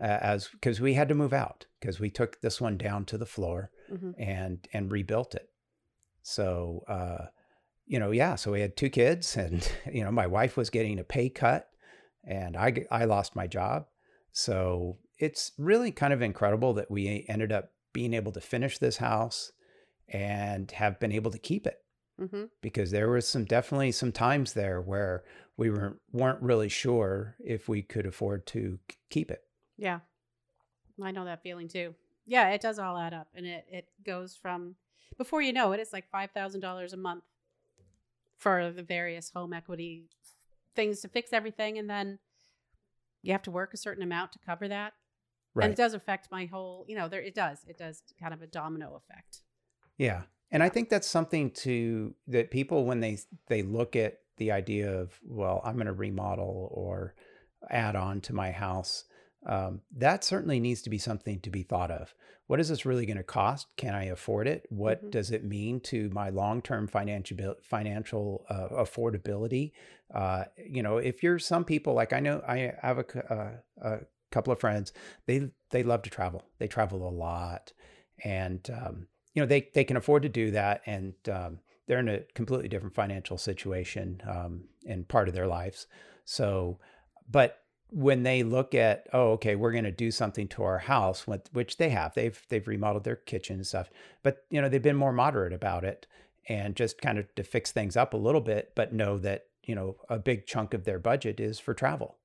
uh, 0.00 0.18
as 0.20 0.48
because 0.48 0.80
we 0.80 0.94
had 0.94 1.08
to 1.08 1.14
move 1.14 1.32
out 1.32 1.66
because 1.80 1.98
we 2.00 2.10
took 2.10 2.40
this 2.40 2.60
one 2.60 2.76
down 2.76 3.04
to 3.06 3.18
the 3.18 3.26
floor 3.26 3.70
mm-hmm. 3.92 4.10
and 4.18 4.66
and 4.72 4.92
rebuilt 4.92 5.34
it. 5.34 5.50
So 6.22 6.84
uh, 6.88 7.26
you 7.86 7.98
know, 7.98 8.10
yeah. 8.10 8.36
So 8.36 8.52
we 8.52 8.60
had 8.60 8.76
two 8.76 8.90
kids, 8.90 9.36
and 9.36 9.68
you 9.92 10.04
know, 10.04 10.12
my 10.12 10.26
wife 10.26 10.56
was 10.56 10.70
getting 10.70 10.98
a 10.98 11.04
pay 11.04 11.28
cut, 11.28 11.68
and 12.24 12.56
I 12.56 12.86
I 12.90 13.04
lost 13.04 13.36
my 13.36 13.46
job. 13.46 13.86
So 14.32 14.98
it's 15.18 15.52
really 15.58 15.90
kind 15.90 16.12
of 16.12 16.22
incredible 16.22 16.74
that 16.74 16.90
we 16.90 17.24
ended 17.28 17.50
up 17.50 17.72
being 17.92 18.14
able 18.14 18.30
to 18.32 18.40
finish 18.40 18.78
this 18.78 18.98
house 18.98 19.50
and 20.08 20.70
have 20.70 21.00
been 21.00 21.12
able 21.12 21.30
to 21.32 21.38
keep 21.38 21.66
it. 21.66 21.78
Mm-hmm. 22.20 22.44
Because 22.62 22.90
there 22.90 23.10
was 23.10 23.26
some 23.26 23.44
definitely 23.44 23.92
some 23.92 24.12
times 24.12 24.52
there 24.52 24.80
where 24.80 25.24
we 25.56 25.70
weren't 25.70 25.96
weren't 26.12 26.42
really 26.42 26.68
sure 26.68 27.36
if 27.40 27.68
we 27.68 27.82
could 27.82 28.06
afford 28.06 28.46
to 28.48 28.78
keep 29.10 29.30
it. 29.30 29.42
Yeah, 29.78 30.00
I 31.02 31.10
know 31.12 31.24
that 31.24 31.42
feeling 31.42 31.68
too. 31.68 31.94
Yeah, 32.26 32.50
it 32.50 32.60
does 32.60 32.78
all 32.78 32.98
add 32.98 33.14
up, 33.14 33.28
and 33.34 33.46
it 33.46 33.64
it 33.70 33.86
goes 34.04 34.36
from 34.36 34.74
before 35.16 35.40
you 35.40 35.52
know 35.52 35.72
it, 35.72 35.80
it's 35.80 35.92
like 35.92 36.10
five 36.10 36.30
thousand 36.32 36.60
dollars 36.60 36.92
a 36.92 36.96
month 36.96 37.24
for 38.36 38.70
the 38.70 38.82
various 38.82 39.30
home 39.30 39.52
equity 39.52 40.04
things 40.74 41.00
to 41.00 41.08
fix 41.08 41.32
everything, 41.32 41.78
and 41.78 41.88
then 41.88 42.18
you 43.22 43.32
have 43.32 43.42
to 43.42 43.50
work 43.50 43.74
a 43.74 43.76
certain 43.78 44.02
amount 44.02 44.32
to 44.32 44.38
cover 44.44 44.68
that. 44.68 44.92
Right. 45.54 45.64
And 45.64 45.72
it 45.72 45.76
does 45.76 45.94
affect 45.94 46.28
my 46.30 46.44
whole, 46.46 46.84
you 46.88 46.96
know, 46.96 47.08
there 47.08 47.20
it 47.20 47.34
does. 47.34 47.58
It 47.66 47.78
does 47.78 48.02
kind 48.20 48.32
of 48.32 48.42
a 48.42 48.46
domino 48.46 48.94
effect. 48.94 49.40
Yeah. 49.96 50.22
And 50.50 50.62
I 50.62 50.68
think 50.68 50.88
that's 50.88 51.06
something 51.06 51.50
to 51.50 52.14
that 52.28 52.50
people 52.50 52.84
when 52.84 53.00
they 53.00 53.18
they 53.48 53.62
look 53.62 53.96
at 53.96 54.18
the 54.36 54.52
idea 54.52 54.90
of 54.90 55.18
well, 55.26 55.60
I'm 55.64 55.74
going 55.74 55.86
to 55.86 55.92
remodel 55.92 56.70
or 56.72 57.14
add 57.70 57.96
on 57.96 58.20
to 58.22 58.32
my 58.32 58.52
house, 58.52 59.04
um, 59.46 59.80
that 59.96 60.24
certainly 60.24 60.60
needs 60.60 60.82
to 60.82 60.90
be 60.90 60.98
something 60.98 61.40
to 61.40 61.50
be 61.50 61.62
thought 61.62 61.90
of. 61.90 62.14
What 62.46 62.60
is 62.60 62.68
this 62.68 62.86
really 62.86 63.06
going 63.06 63.18
to 63.18 63.22
cost? 63.22 63.68
Can 63.76 63.94
I 63.94 64.04
afford 64.04 64.46
it? 64.48 64.66
What 64.70 65.04
Mhm. 65.04 65.10
does 65.10 65.30
it 65.30 65.44
mean 65.44 65.80
to 65.80 66.08
my 66.10 66.30
long-term 66.30 66.88
financial 66.88 67.56
financial 67.62 68.44
uh, 68.48 68.68
affordability? 68.82 69.72
Uh, 70.12 70.44
you 70.56 70.82
know, 70.82 70.96
if 70.98 71.22
you're 71.22 71.38
some 71.38 71.64
people 71.64 71.94
like 71.94 72.12
I 72.12 72.20
know, 72.20 72.42
I 72.46 72.74
have 72.82 72.98
a, 72.98 73.04
c- 73.10 73.20
uh, 73.28 73.50
a 73.82 74.00
couple 74.30 74.52
of 74.52 74.60
friends. 74.60 74.92
They 75.26 75.50
they 75.70 75.82
love 75.82 76.02
to 76.02 76.10
travel. 76.10 76.42
They 76.58 76.68
travel 76.68 77.06
a 77.06 77.10
lot, 77.10 77.72
and 78.24 78.68
um, 78.70 79.08
you 79.34 79.42
know 79.42 79.46
they 79.46 79.68
they 79.74 79.84
can 79.84 79.96
afford 79.98 80.22
to 80.22 80.28
do 80.30 80.50
that, 80.52 80.80
and 80.86 81.14
um, 81.30 81.60
they're 81.86 81.98
in 82.00 82.08
a 82.08 82.20
completely 82.34 82.68
different 82.68 82.94
financial 82.94 83.36
situation 83.38 84.22
um, 84.26 84.64
in 84.84 85.04
part 85.04 85.28
of 85.28 85.34
their 85.34 85.46
lives. 85.46 85.86
So, 86.24 86.78
but 87.30 87.58
when 87.90 88.22
they 88.22 88.42
look 88.42 88.74
at 88.74 89.06
oh 89.14 89.32
okay 89.32 89.56
we're 89.56 89.72
going 89.72 89.82
to 89.84 89.90
do 89.90 90.10
something 90.10 90.46
to 90.46 90.62
our 90.62 90.78
house 90.78 91.26
which 91.52 91.78
they 91.78 91.88
have 91.88 92.12
they've 92.14 92.42
they've 92.50 92.68
remodeled 92.68 93.04
their 93.04 93.16
kitchen 93.16 93.56
and 93.56 93.66
stuff 93.66 93.88
but 94.22 94.44
you 94.50 94.60
know 94.60 94.68
they've 94.68 94.82
been 94.82 94.94
more 94.94 95.12
moderate 95.12 95.54
about 95.54 95.84
it 95.84 96.06
and 96.50 96.76
just 96.76 97.00
kind 97.00 97.18
of 97.18 97.34
to 97.34 97.42
fix 97.42 97.72
things 97.72 97.96
up 97.96 98.12
a 98.12 98.18
little 98.18 98.42
bit 98.42 98.72
but 98.74 98.92
know 98.92 99.16
that 99.16 99.44
you 99.64 99.74
know 99.74 99.96
a 100.08 100.18
big 100.18 100.46
chunk 100.46 100.74
of 100.74 100.84
their 100.84 100.98
budget 100.98 101.40
is 101.40 101.58
for 101.58 101.72
travel 101.72 102.18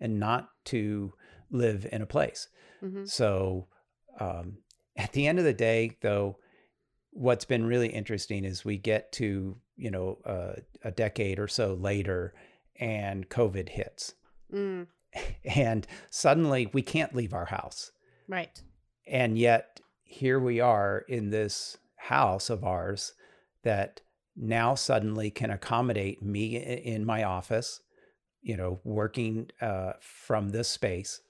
and 0.00 0.18
not 0.18 0.48
to 0.64 1.12
live 1.50 1.86
in 1.92 2.02
a 2.02 2.06
place. 2.06 2.48
Hmm 2.80 3.04
so 3.04 3.68
um, 4.20 4.58
at 4.96 5.12
the 5.12 5.26
end 5.26 5.38
of 5.38 5.44
the 5.44 5.54
day, 5.54 5.96
though, 6.02 6.38
what's 7.10 7.44
been 7.44 7.64
really 7.64 7.88
interesting 7.88 8.44
is 8.44 8.64
we 8.64 8.76
get 8.76 9.12
to 9.12 9.56
you 9.76 9.90
know 9.90 10.18
uh, 10.26 10.54
a 10.84 10.90
decade 10.90 11.38
or 11.38 11.48
so 11.48 11.74
later, 11.74 12.34
and 12.78 13.28
COVID 13.28 13.68
hits, 13.68 14.14
Mm, 14.52 14.86
and 15.44 15.86
suddenly 16.10 16.68
we 16.72 16.82
can't 16.82 17.14
leave 17.14 17.34
our 17.34 17.46
house, 17.46 17.92
right. 18.28 18.62
and 19.06 19.38
yet 19.38 19.80
here 20.04 20.38
we 20.38 20.60
are 20.60 21.04
in 21.08 21.30
this 21.30 21.78
house 21.96 22.50
of 22.50 22.64
ours 22.64 23.14
that 23.62 24.00
now 24.36 24.74
suddenly 24.74 25.30
can 25.30 25.50
accommodate 25.50 26.22
me 26.22 26.56
in 26.56 27.04
my 27.04 27.22
office 27.22 27.80
you 28.40 28.56
know 28.56 28.80
working 28.82 29.48
uh, 29.60 29.92
from 30.00 30.48
this 30.48 30.68
space 30.68 31.20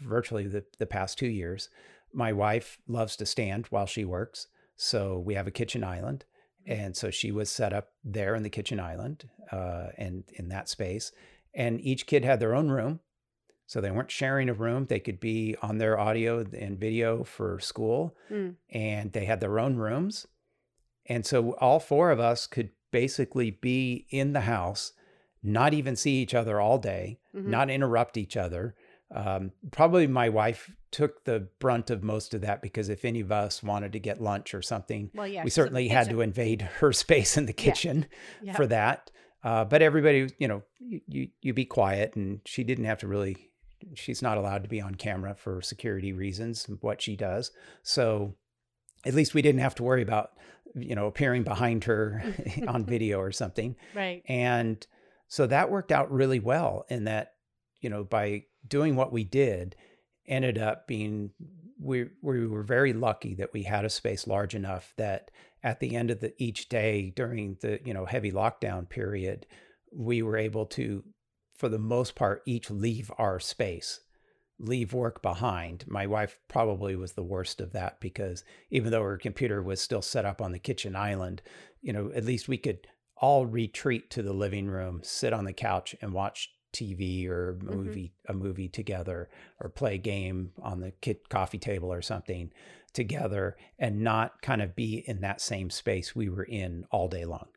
virtually 0.00 0.46
the, 0.46 0.64
the 0.78 0.86
past 0.86 1.18
two 1.18 1.28
years. 1.28 1.68
My 2.12 2.32
wife 2.32 2.78
loves 2.86 3.16
to 3.16 3.26
stand 3.26 3.66
while 3.66 3.86
she 3.86 4.04
works 4.04 4.48
so 4.76 5.18
we 5.18 5.34
have 5.34 5.46
a 5.46 5.52
kitchen 5.52 5.84
island. 5.84 6.24
And 6.66 6.96
so 6.96 7.10
she 7.10 7.32
was 7.32 7.50
set 7.50 7.72
up 7.72 7.88
there 8.04 8.34
in 8.34 8.42
the 8.42 8.50
kitchen 8.50 8.78
island 8.78 9.28
uh, 9.50 9.88
and 9.98 10.24
in 10.34 10.48
that 10.48 10.68
space. 10.68 11.12
And 11.54 11.80
each 11.80 12.06
kid 12.06 12.24
had 12.24 12.40
their 12.40 12.54
own 12.54 12.70
room 12.70 13.00
so 13.72 13.80
they 13.80 13.90
weren't 13.90 14.10
sharing 14.10 14.50
a 14.50 14.52
room 14.54 14.84
they 14.84 15.00
could 15.00 15.18
be 15.18 15.56
on 15.62 15.78
their 15.78 15.98
audio 15.98 16.40
and 16.40 16.78
video 16.78 17.24
for 17.24 17.58
school 17.58 18.14
Mm. 18.30 18.56
and 18.70 19.12
they 19.12 19.24
had 19.24 19.40
their 19.40 19.58
own 19.58 19.76
rooms 19.76 20.26
and 21.06 21.24
so 21.24 21.52
all 21.54 21.80
four 21.80 22.10
of 22.10 22.20
us 22.20 22.46
could 22.46 22.70
basically 22.90 23.50
be 23.50 24.06
in 24.10 24.34
the 24.34 24.42
house 24.42 24.92
not 25.42 25.72
even 25.72 25.96
see 25.96 26.16
each 26.22 26.34
other 26.34 26.60
all 26.60 26.76
day 26.78 27.18
Mhm. 27.34 27.46
not 27.46 27.70
interrupt 27.70 28.16
each 28.18 28.36
other 28.36 28.74
um, 29.10 29.52
probably 29.70 30.06
my 30.06 30.28
wife 30.28 30.70
took 30.90 31.24
the 31.24 31.40
brunt 31.58 31.88
of 31.90 32.02
most 32.02 32.34
of 32.34 32.40
that 32.42 32.60
because 32.62 32.88
if 32.90 33.04
any 33.04 33.20
of 33.20 33.32
us 33.32 33.62
wanted 33.62 33.92
to 33.92 33.98
get 33.98 34.20
lunch 34.22 34.54
or 34.54 34.60
something 34.62 35.10
Well, 35.14 35.26
yeah. 35.26 35.40
we 35.44 35.44
'cause 35.44 35.44
of 35.44 35.44
the 35.44 35.50
certainly 35.62 35.88
had 35.88 36.08
to 36.10 36.20
invade 36.20 36.60
her 36.80 36.92
space 36.92 37.36
in 37.38 37.46
the 37.46 37.52
kitchen 37.54 38.06
Yeah. 38.42 38.52
for 38.54 38.66
that. 38.66 39.10
Uh, 39.44 39.64
but 39.64 39.82
everybody, 39.82 40.28
you 40.38 40.46
know, 40.48 40.62
you, 40.78 41.00
you 41.08 41.28
you 41.42 41.52
be 41.52 41.64
quiet, 41.64 42.14
and 42.14 42.40
she 42.46 42.62
didn't 42.64 42.84
have 42.84 42.98
to 42.98 43.08
really. 43.08 43.50
She's 43.94 44.22
not 44.22 44.38
allowed 44.38 44.62
to 44.62 44.68
be 44.68 44.80
on 44.80 44.94
camera 44.94 45.34
for 45.34 45.62
security 45.62 46.12
reasons. 46.12 46.66
What 46.80 47.02
she 47.02 47.16
does, 47.16 47.50
so 47.82 48.34
at 49.04 49.14
least 49.14 49.34
we 49.34 49.42
didn't 49.42 49.60
have 49.60 49.74
to 49.76 49.82
worry 49.82 50.02
about, 50.02 50.32
you 50.74 50.94
know, 50.94 51.06
appearing 51.06 51.42
behind 51.42 51.84
her 51.84 52.22
on 52.68 52.84
video 52.84 53.18
or 53.18 53.32
something. 53.32 53.76
Right. 53.94 54.22
And 54.26 54.86
so 55.28 55.46
that 55.46 55.70
worked 55.70 55.92
out 55.92 56.12
really 56.12 56.40
well 56.40 56.84
in 56.88 57.04
that, 57.04 57.32
you 57.80 57.90
know, 57.90 58.04
by 58.04 58.44
doing 58.66 58.96
what 58.96 59.12
we 59.12 59.24
did, 59.24 59.76
ended 60.26 60.58
up 60.58 60.86
being 60.86 61.30
we 61.80 62.06
we 62.22 62.46
were 62.46 62.62
very 62.62 62.92
lucky 62.92 63.34
that 63.34 63.52
we 63.52 63.64
had 63.64 63.84
a 63.84 63.90
space 63.90 64.26
large 64.26 64.54
enough 64.54 64.94
that 64.96 65.30
at 65.64 65.80
the 65.80 65.96
end 65.96 66.10
of 66.10 66.20
the 66.20 66.32
each 66.38 66.68
day 66.68 67.12
during 67.14 67.56
the, 67.60 67.80
you 67.84 67.92
know, 67.94 68.04
heavy 68.04 68.30
lockdown 68.30 68.88
period, 68.88 69.46
we 69.92 70.22
were 70.22 70.36
able 70.36 70.66
to 70.66 71.02
for 71.62 71.68
the 71.68 71.78
most 71.78 72.16
part 72.16 72.42
each 72.44 72.72
leave 72.72 73.08
our 73.18 73.38
space 73.38 74.00
leave 74.58 74.92
work 74.92 75.22
behind. 75.22 75.84
My 75.88 76.06
wife 76.08 76.38
probably 76.48 76.94
was 76.96 77.12
the 77.12 77.22
worst 77.22 77.60
of 77.60 77.72
that 77.72 78.00
because 78.00 78.42
even 78.70 78.90
though 78.90 79.02
her 79.02 79.16
computer 79.16 79.62
was 79.62 79.80
still 79.80 80.02
set 80.02 80.24
up 80.24 80.40
on 80.42 80.50
the 80.52 80.58
kitchen 80.58 80.94
island, 80.96 81.40
you 81.80 81.92
know, 81.92 82.10
at 82.14 82.24
least 82.24 82.48
we 82.48 82.56
could 82.58 82.86
all 83.16 83.46
retreat 83.46 84.10
to 84.10 84.22
the 84.22 84.32
living 84.32 84.66
room, 84.66 85.00
sit 85.04 85.32
on 85.32 85.44
the 85.44 85.52
couch 85.52 85.94
and 86.00 86.12
watch 86.12 86.48
TV 86.72 87.26
or 87.28 87.54
Mhm. 87.54 87.62
movie 87.62 88.14
a 88.28 88.32
movie 88.34 88.68
together 88.68 89.30
or 89.60 89.68
play 89.68 89.94
a 89.94 89.98
game 89.98 90.52
on 90.60 90.80
the 90.80 90.90
kit 91.00 91.28
coffee 91.28 91.58
table 91.58 91.92
or 91.92 92.02
something 92.02 92.52
together 92.92 93.56
and 93.78 94.00
not 94.00 94.42
kind 94.42 94.62
of 94.62 94.74
be 94.76 94.96
in 95.08 95.20
that 95.22 95.40
same 95.40 95.70
space 95.70 96.14
we 96.14 96.28
were 96.28 96.44
in 96.44 96.84
all 96.90 97.08
day 97.08 97.24
long 97.24 97.48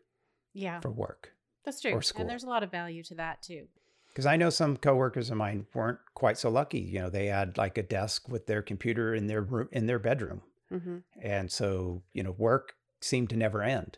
Yeah. 0.54 0.80
for 0.82 0.92
work. 0.92 1.34
That's 1.66 1.82
true. 1.82 1.94
or 1.94 2.02
school. 2.02 2.22
And 2.22 2.30
there's 2.30 2.44
a 2.44 2.50
lot 2.50 2.64
of 2.64 2.72
value 2.72 3.04
to 3.04 3.16
that 3.16 3.42
too. 3.44 3.68
Because 4.16 4.26
I 4.26 4.38
know 4.38 4.50
some 4.50 4.78
coworkers 4.78 5.30
of 5.30 5.36
mine 5.36 5.68
weren't 5.74 6.00
quite 6.14 6.38
so 6.38 6.50
lucky. 6.50 6.80
You 6.80 7.00
know, 7.02 7.10
they 7.10 7.26
had 7.26 7.58
like 7.58 7.78
a 7.78 7.84
desk 7.84 8.30
with 8.30 8.48
their 8.48 8.62
computer 8.62 9.14
in 9.14 9.28
their 9.28 9.42
room 9.42 9.68
in 9.74 9.88
their 9.88 10.00
bedroom, 10.00 10.42
Mm-hmm. 10.72 10.98
and 11.22 11.52
so 11.52 12.02
you 12.14 12.24
know, 12.24 12.32
work 12.32 12.76
seemed 13.02 13.30
to 13.32 13.36
never 13.36 13.62
end. 13.62 13.98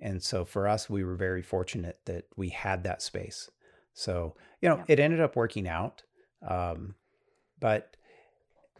And 0.00 0.22
so 0.22 0.46
for 0.46 0.66
us, 0.66 0.88
we 0.88 1.04
were 1.04 1.14
very 1.14 1.42
fortunate 1.42 1.98
that 2.06 2.24
we 2.36 2.48
had 2.48 2.84
that 2.84 3.02
space. 3.02 3.50
So 3.92 4.34
you 4.62 4.68
know, 4.70 4.76
Yeah. 4.78 4.84
it 4.88 4.98
ended 5.00 5.20
up 5.20 5.36
working 5.36 5.68
out. 5.68 6.04
Um, 6.46 6.94
but 7.60 7.96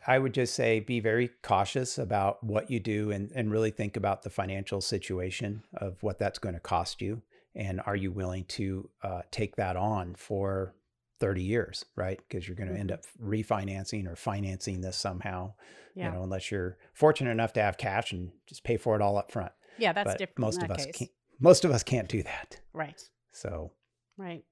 I 0.06 0.18
would 0.18 0.32
just 0.32 0.54
say 0.54 0.80
be 0.80 0.98
very 0.98 1.28
cautious 1.42 1.98
about 1.98 2.42
what 2.42 2.70
you 2.70 2.80
do 2.80 3.10
and, 3.10 3.30
and 3.34 3.52
really 3.52 3.70
think 3.70 3.98
about 3.98 4.22
the 4.22 4.30
financial 4.30 4.80
situation 4.80 5.62
of 5.74 6.02
what 6.02 6.18
that's 6.18 6.38
going 6.38 6.54
to 6.54 6.60
cost 6.60 7.02
you. 7.02 7.20
And 7.54 7.80
are 7.84 7.96
you 7.96 8.12
willing 8.12 8.44
to 8.44 8.88
uh, 9.02 9.22
take 9.30 9.56
that 9.56 9.76
on 9.76 10.14
for 10.14 10.74
30 11.18 11.42
years, 11.42 11.84
right? 11.96 12.18
Because 12.28 12.46
you're 12.46 12.56
going 12.56 12.72
to 12.72 12.78
end 12.78 12.90
Mhm. 12.90 12.94
up 12.94 13.04
refinancing 13.22 14.06
or 14.10 14.16
financing 14.16 14.80
this 14.80 14.96
somehow, 14.96 15.54
Yeah. 15.94 16.06
you 16.06 16.12
know, 16.14 16.22
unless 16.22 16.50
you're 16.50 16.78
fortunate 16.94 17.30
enough 17.30 17.52
to 17.54 17.62
have 17.62 17.76
cash 17.76 18.12
and 18.12 18.32
just 18.46 18.62
pay 18.64 18.76
for 18.76 18.94
it 18.96 19.02
all 19.02 19.16
up 19.18 19.30
front. 19.32 19.52
yeah, 19.78 19.92
that's 19.92 20.12
but 20.12 20.18
different. 20.18 20.38
most 20.38 20.62
of 20.62 20.70
us 20.70 20.86
case. 20.86 20.96
can't. 20.96 21.10
Most 21.38 21.64
of 21.64 21.70
us 21.70 21.82
can't 21.82 22.08
do 22.08 22.22
that. 22.22 22.60
Right. 22.72 23.00
So 23.32 23.72
Right. 24.16 24.44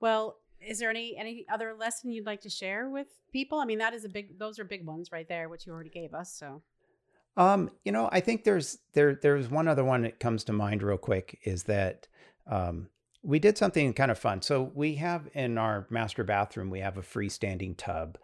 Well, 0.00 0.38
is 0.60 0.78
there 0.78 0.90
any 0.90 1.16
any 1.16 1.46
other 1.48 1.74
lesson 1.74 2.10
you'd 2.10 2.26
like 2.26 2.40
to 2.42 2.50
share 2.50 2.88
with 2.90 3.06
people? 3.32 3.58
I 3.58 3.64
mean, 3.64 3.78
that 3.78 3.94
is 3.94 4.04
a 4.04 4.08
big. 4.08 4.38
Those 4.38 4.58
are 4.58 4.64
big 4.64 4.84
ones 4.86 5.12
right 5.12 5.28
there, 5.28 5.48
which 5.48 5.66
you 5.66 5.72
already 5.72 5.90
gave 5.90 6.14
us. 6.14 6.32
So. 6.32 6.62
Um, 7.36 7.70
you 7.84 7.92
know, 7.92 8.08
I 8.12 8.20
think 8.20 8.44
there's 8.44 8.78
there 8.92 9.14
there's 9.14 9.50
one 9.50 9.68
other 9.68 9.84
one 9.84 10.02
that 10.02 10.20
comes 10.20 10.44
to 10.44 10.52
mind 10.52 10.82
real 10.82 10.98
quick 10.98 11.38
is 11.44 11.64
that 11.64 12.06
um, 12.46 12.88
we 13.22 13.38
did 13.38 13.58
something 13.58 13.92
kind 13.92 14.10
of 14.10 14.18
fun. 14.18 14.42
So 14.42 14.70
we 14.74 14.94
have 14.96 15.28
in 15.34 15.58
our 15.58 15.86
master 15.90 16.22
bathroom 16.22 16.70
we 16.70 16.80
have 16.80 16.96
a 16.96 17.02
freestanding 17.02 17.76
tub, 17.76 18.18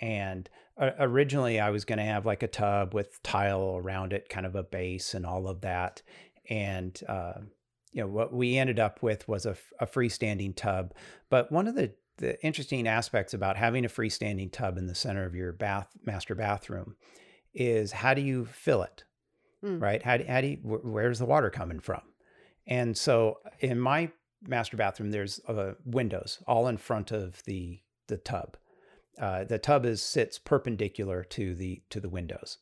and 0.00 0.48
uh, 0.78 0.90
originally 1.00 1.58
I 1.58 1.70
was 1.70 1.84
going 1.84 1.98
to 1.98 2.04
have 2.04 2.24
like 2.24 2.42
a 2.42 2.48
tub 2.48 2.94
with 2.94 3.22
tile 3.22 3.76
around 3.76 4.12
it, 4.12 4.28
kind 4.28 4.46
of 4.46 4.54
a 4.54 4.62
base 4.62 5.14
and 5.14 5.26
all 5.26 5.48
of 5.48 5.62
that, 5.62 6.02
and 6.48 7.00
uh, 7.08 7.40
you 7.90 8.02
know 8.02 8.08
what 8.08 8.32
we 8.32 8.58
ended 8.58 8.78
up 8.78 9.02
with 9.02 9.26
was 9.26 9.44
a 9.44 9.56
freestanding 9.86 10.54
tub. 10.54 10.94
But 11.30 11.50
one 11.50 11.66
of 11.66 11.74
the 11.74 11.92
the 12.18 12.40
interesting 12.44 12.86
aspects 12.86 13.34
about 13.34 13.56
having 13.56 13.84
a 13.84 13.88
freestanding 13.88 14.52
tub 14.52 14.78
in 14.78 14.86
the 14.86 14.94
center 14.94 15.24
of 15.24 15.34
your 15.34 15.52
bath 15.52 15.88
master 16.04 16.36
bathroom 16.36 16.94
is 17.54 17.92
how 17.92 18.14
do 18.14 18.20
you 18.22 18.44
fill 18.46 18.82
it 18.82 19.04
Mm. 19.64 19.80
right 19.80 20.02
how 20.02 20.16
do, 20.16 20.24
how 20.24 20.40
do 20.40 20.48
you, 20.48 20.56
wh- 20.56 20.84
where's 20.84 21.20
the 21.20 21.24
water 21.24 21.48
coming 21.48 21.78
from 21.78 22.00
and 22.66 22.96
so 22.98 23.38
in 23.60 23.78
my 23.78 24.10
master 24.44 24.76
bathroom 24.76 25.12
there's 25.12 25.38
uh, 25.46 25.74
windows 25.84 26.42
all 26.48 26.66
in 26.66 26.76
front 26.76 27.12
of 27.12 27.40
the 27.44 27.80
the 28.08 28.16
tub 28.16 28.56
uh, 29.20 29.44
the 29.44 29.58
tub 29.60 29.86
is 29.86 30.02
sits 30.02 30.36
perpendicular 30.36 31.22
to 31.22 31.54
the 31.54 31.80
to 31.90 32.00
the 32.00 32.08
windows 32.08 32.58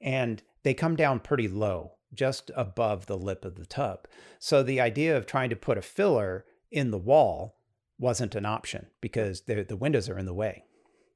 and 0.00 0.42
they 0.64 0.74
come 0.74 0.96
down 0.96 1.20
pretty 1.20 1.46
low 1.46 1.92
just 2.12 2.50
above 2.56 3.06
the 3.06 3.16
lip 3.18 3.44
of 3.44 3.56
the 3.56 3.66
tub. 3.66 4.06
So 4.38 4.62
the 4.62 4.80
idea 4.80 5.16
of 5.16 5.26
trying 5.26 5.50
to 5.50 5.56
put 5.56 5.78
a 5.78 5.82
filler 5.82 6.44
in 6.70 6.90
the 6.90 6.98
wall 6.98 7.56
wasn't 7.98 8.34
an 8.36 8.46
option 8.46 8.86
because 9.00 9.42
the, 9.42 9.62
the 9.64 9.76
windows 9.76 10.08
are 10.08 10.18
in 10.18 10.26
the 10.26 10.34
way. 10.34 10.64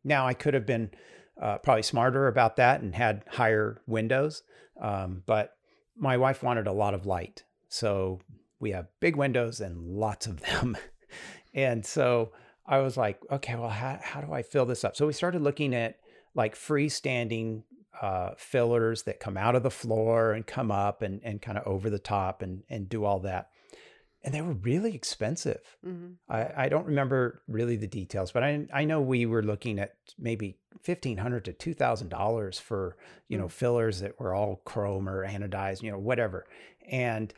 Now, 0.05 0.27
I 0.27 0.35
could 0.35 0.55
have 0.55 0.67
been 0.67 0.91
uh, 1.41 1.59
probably 1.59 1.83
smarter 1.83 2.27
about 2.27 2.57
that 2.57 2.81
and 2.81 2.95
had 2.95 3.25
higher 3.29 3.81
windows, 3.87 4.43
um, 4.81 5.23
but 5.27 5.55
my 5.97 6.17
wife 6.17 6.43
wanted 6.43 6.67
a 6.67 6.73
lot 6.73 6.95
of 6.95 7.07
light. 7.07 7.45
So 7.69 8.21
we 8.61 8.71
have 8.73 8.89
big 9.01 9.17
windows 9.17 9.61
and 9.61 9.97
lots 9.97 10.27
of 10.27 10.41
them. 10.41 10.77
and 11.55 11.85
so 11.85 12.33
I 12.67 12.79
was 12.79 12.97
like, 12.97 13.21
okay, 13.31 13.57
well, 13.57 13.69
how, 13.69 13.99
how 14.03 14.21
do 14.21 14.33
I 14.33 14.43
fill 14.43 14.67
this 14.67 14.85
up? 14.85 14.97
So 14.97 15.07
we 15.07 15.13
started 15.13 15.43
looking 15.43 15.75
at 15.75 15.99
like 16.35 16.55
freestanding 16.55 17.63
uh, 18.01 18.31
fillers 18.37 19.03
that 19.05 19.21
come 19.21 19.37
out 19.37 19.57
of 19.57 19.63
the 19.63 19.71
floor 19.71 20.33
and 20.33 20.47
come 20.47 20.71
up 20.71 21.03
and, 21.03 21.21
and 21.25 21.43
kind 21.43 21.59
of 21.59 21.67
over 21.67 21.91
the 21.91 21.99
top 21.99 22.43
and, 22.43 22.63
and 22.69 22.89
do 22.89 23.05
all 23.05 23.21
that. 23.21 23.51
And 24.25 24.35
they 24.35 24.41
were 24.43 24.55
really 24.55 24.95
expensive. 24.95 25.61
Mm-hmm. 25.87 26.15
I, 26.29 26.65
I 26.65 26.69
don't 26.69 26.87
remember 26.87 27.43
really 27.47 27.77
the 27.77 27.87
details, 27.87 28.33
but 28.33 28.43
I, 28.43 28.67
I 28.75 28.85
know 28.85 29.01
we 29.01 29.27
were 29.27 29.43
looking 29.45 29.79
at 29.79 29.95
maybe 30.19 30.59
fifteen 30.83 31.19
hundred 31.19 31.45
to 31.45 31.53
two 31.53 31.73
thousand 31.75 32.09
dollars 32.09 32.59
for 32.59 32.97
you 33.29 33.39
know 33.39 33.47
Mm. 33.47 33.53
fillers 33.53 34.01
that 34.01 34.19
were 34.19 34.35
all 34.35 34.61
chrome 34.65 35.09
or 35.09 35.27
anodized, 35.27 35.83
you 35.83 35.91
know 35.93 35.99
whatever. 35.99 36.47
And 36.91 37.33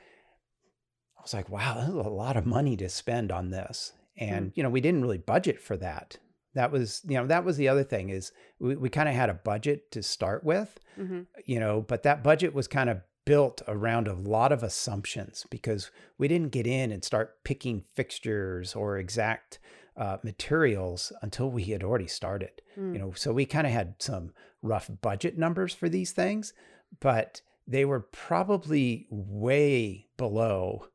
I 1.19 1.23
was 1.23 1.35
like, 1.35 1.51
wow, 1.51 1.75
that's 1.77 1.89
a 1.91 2.09
lot 2.09 2.37
of 2.37 2.47
money 2.47 2.77
to 2.79 2.89
spend 2.89 3.31
on 3.31 3.51
this. 3.51 3.93
And 4.17 4.53
you 4.55 4.63
know 4.63 4.71
we 4.71 4.81
didn't 4.81 5.03
really 5.03 5.19
budget 5.19 5.61
for 5.61 5.77
that. 5.79 6.19
That 6.55 6.73
was 6.73 7.03
you 7.07 7.17
know 7.19 7.27
that 7.27 7.45
was 7.45 7.57
the 7.59 7.69
other 7.69 7.85
thing 7.85 8.09
is 8.11 8.33
we, 8.59 8.75
we 8.77 8.89
kind 8.89 9.09
of 9.09 9.15
had 9.15 9.31
a 9.31 9.35
budget 9.35 9.91
to 9.93 10.03
start 10.03 10.45
with, 10.45 10.81
Mm-hmm. 10.99 11.21
you 11.45 11.61
know, 11.61 11.83
but 11.87 12.03
that 12.03 12.23
budget 12.25 12.53
was 12.55 12.67
kind 12.69 12.91
of 12.91 13.01
built 13.31 13.63
around 13.69 14.09
a 14.09 14.13
lot 14.13 14.51
of 14.51 14.65
assumptions 14.65 15.47
because 15.51 15.93
we 16.19 16.27
didn't 16.27 16.51
get 16.51 16.67
in 16.67 16.91
and 16.91 17.05
start 17.05 17.45
picking 17.45 17.81
fixtures 17.95 18.75
or 18.75 18.99
exact 18.99 19.61
uh, 19.97 20.17
materials 20.25 21.13
until 21.23 21.49
we 21.49 21.63
had 21.63 21.85
already 21.85 22.09
started. 22.09 22.61
Mm. 22.77 22.93
You 22.93 22.99
know, 22.99 23.13
so 23.15 23.33
we 23.33 23.47
kind 23.47 23.69
of 23.69 23.73
had 23.73 23.95
some 24.01 24.33
rough 24.63 24.91
budget 25.01 25.39
numbers 25.39 25.73
for 25.73 25.89
these 25.89 26.11
things, 26.11 26.55
but 26.99 27.41
they 27.69 27.85
were 27.85 28.01
probably 28.01 29.07
way 29.11 30.09
below. 30.17 30.89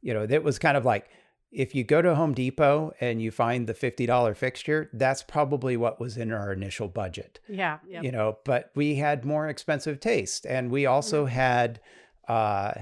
You 0.00 0.14
know, 0.14 0.24
that 0.24 0.42
was 0.42 0.58
kind 0.58 0.78
of 0.78 0.86
like 0.86 1.10
if 1.54 1.72
you 1.72 1.84
go 1.84 2.02
to 2.02 2.16
Home 2.16 2.34
Depot 2.34 2.92
and 3.00 3.22
you 3.22 3.30
find 3.30 3.68
the 3.68 3.74
$50 3.74 4.36
fixture, 4.36 4.90
that's 4.92 5.22
probably 5.22 5.76
what 5.76 6.00
was 6.00 6.16
in 6.16 6.32
our 6.32 6.52
initial 6.52 6.88
budget. 6.88 7.38
Yeah. 7.48 7.78
Yeah. 7.86 8.02
you 8.02 8.10
know 8.10 8.38
but 8.44 8.70
we 8.74 8.96
had 8.96 9.24
more 9.24 9.48
expensive 9.48 10.00
taste. 10.00 10.44
And 10.46 10.70
we 10.70 10.84
also 10.86 11.26
had 11.26 11.80
uh 12.28 12.72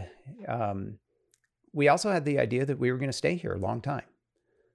um 0.49 0.99
we 1.73 1.89
also 1.89 2.11
had 2.11 2.25
the 2.25 2.39
idea 2.39 2.64
that 2.64 2.79
we 2.79 2.91
were 2.91 2.99
going 2.99 3.11
to 3.11 3.16
stay 3.16 3.35
here 3.35 3.53
a 3.53 3.59
long 3.59 3.81
time. 3.83 4.05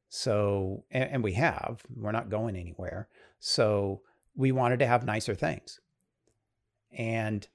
So 0.09 0.85
and, 0.91 1.09
and 1.11 1.23
we 1.23 1.33
have 1.33 1.81
we're 1.95 2.11
not 2.11 2.29
going 2.29 2.55
anywhere. 2.55 3.07
So 3.39 4.01
we 4.35 4.51
wanted 4.51 4.79
to 4.79 4.87
have 4.87 5.05
nicer 5.05 5.33
things. 5.33 5.79
And 6.91 7.47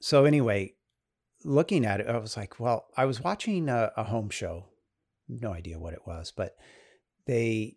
so 0.00 0.24
anyway 0.24 0.74
looking 1.44 1.84
at 1.84 1.98
it 1.98 2.06
i 2.06 2.16
was 2.16 2.36
like 2.36 2.60
well 2.60 2.86
i 2.96 3.04
was 3.04 3.20
watching 3.20 3.68
a, 3.68 3.90
a 3.96 4.04
home 4.04 4.30
show 4.30 4.66
no 5.40 5.52
idea 5.52 5.78
what 5.78 5.94
it 5.94 6.06
was 6.06 6.32
but 6.32 6.56
they 7.26 7.76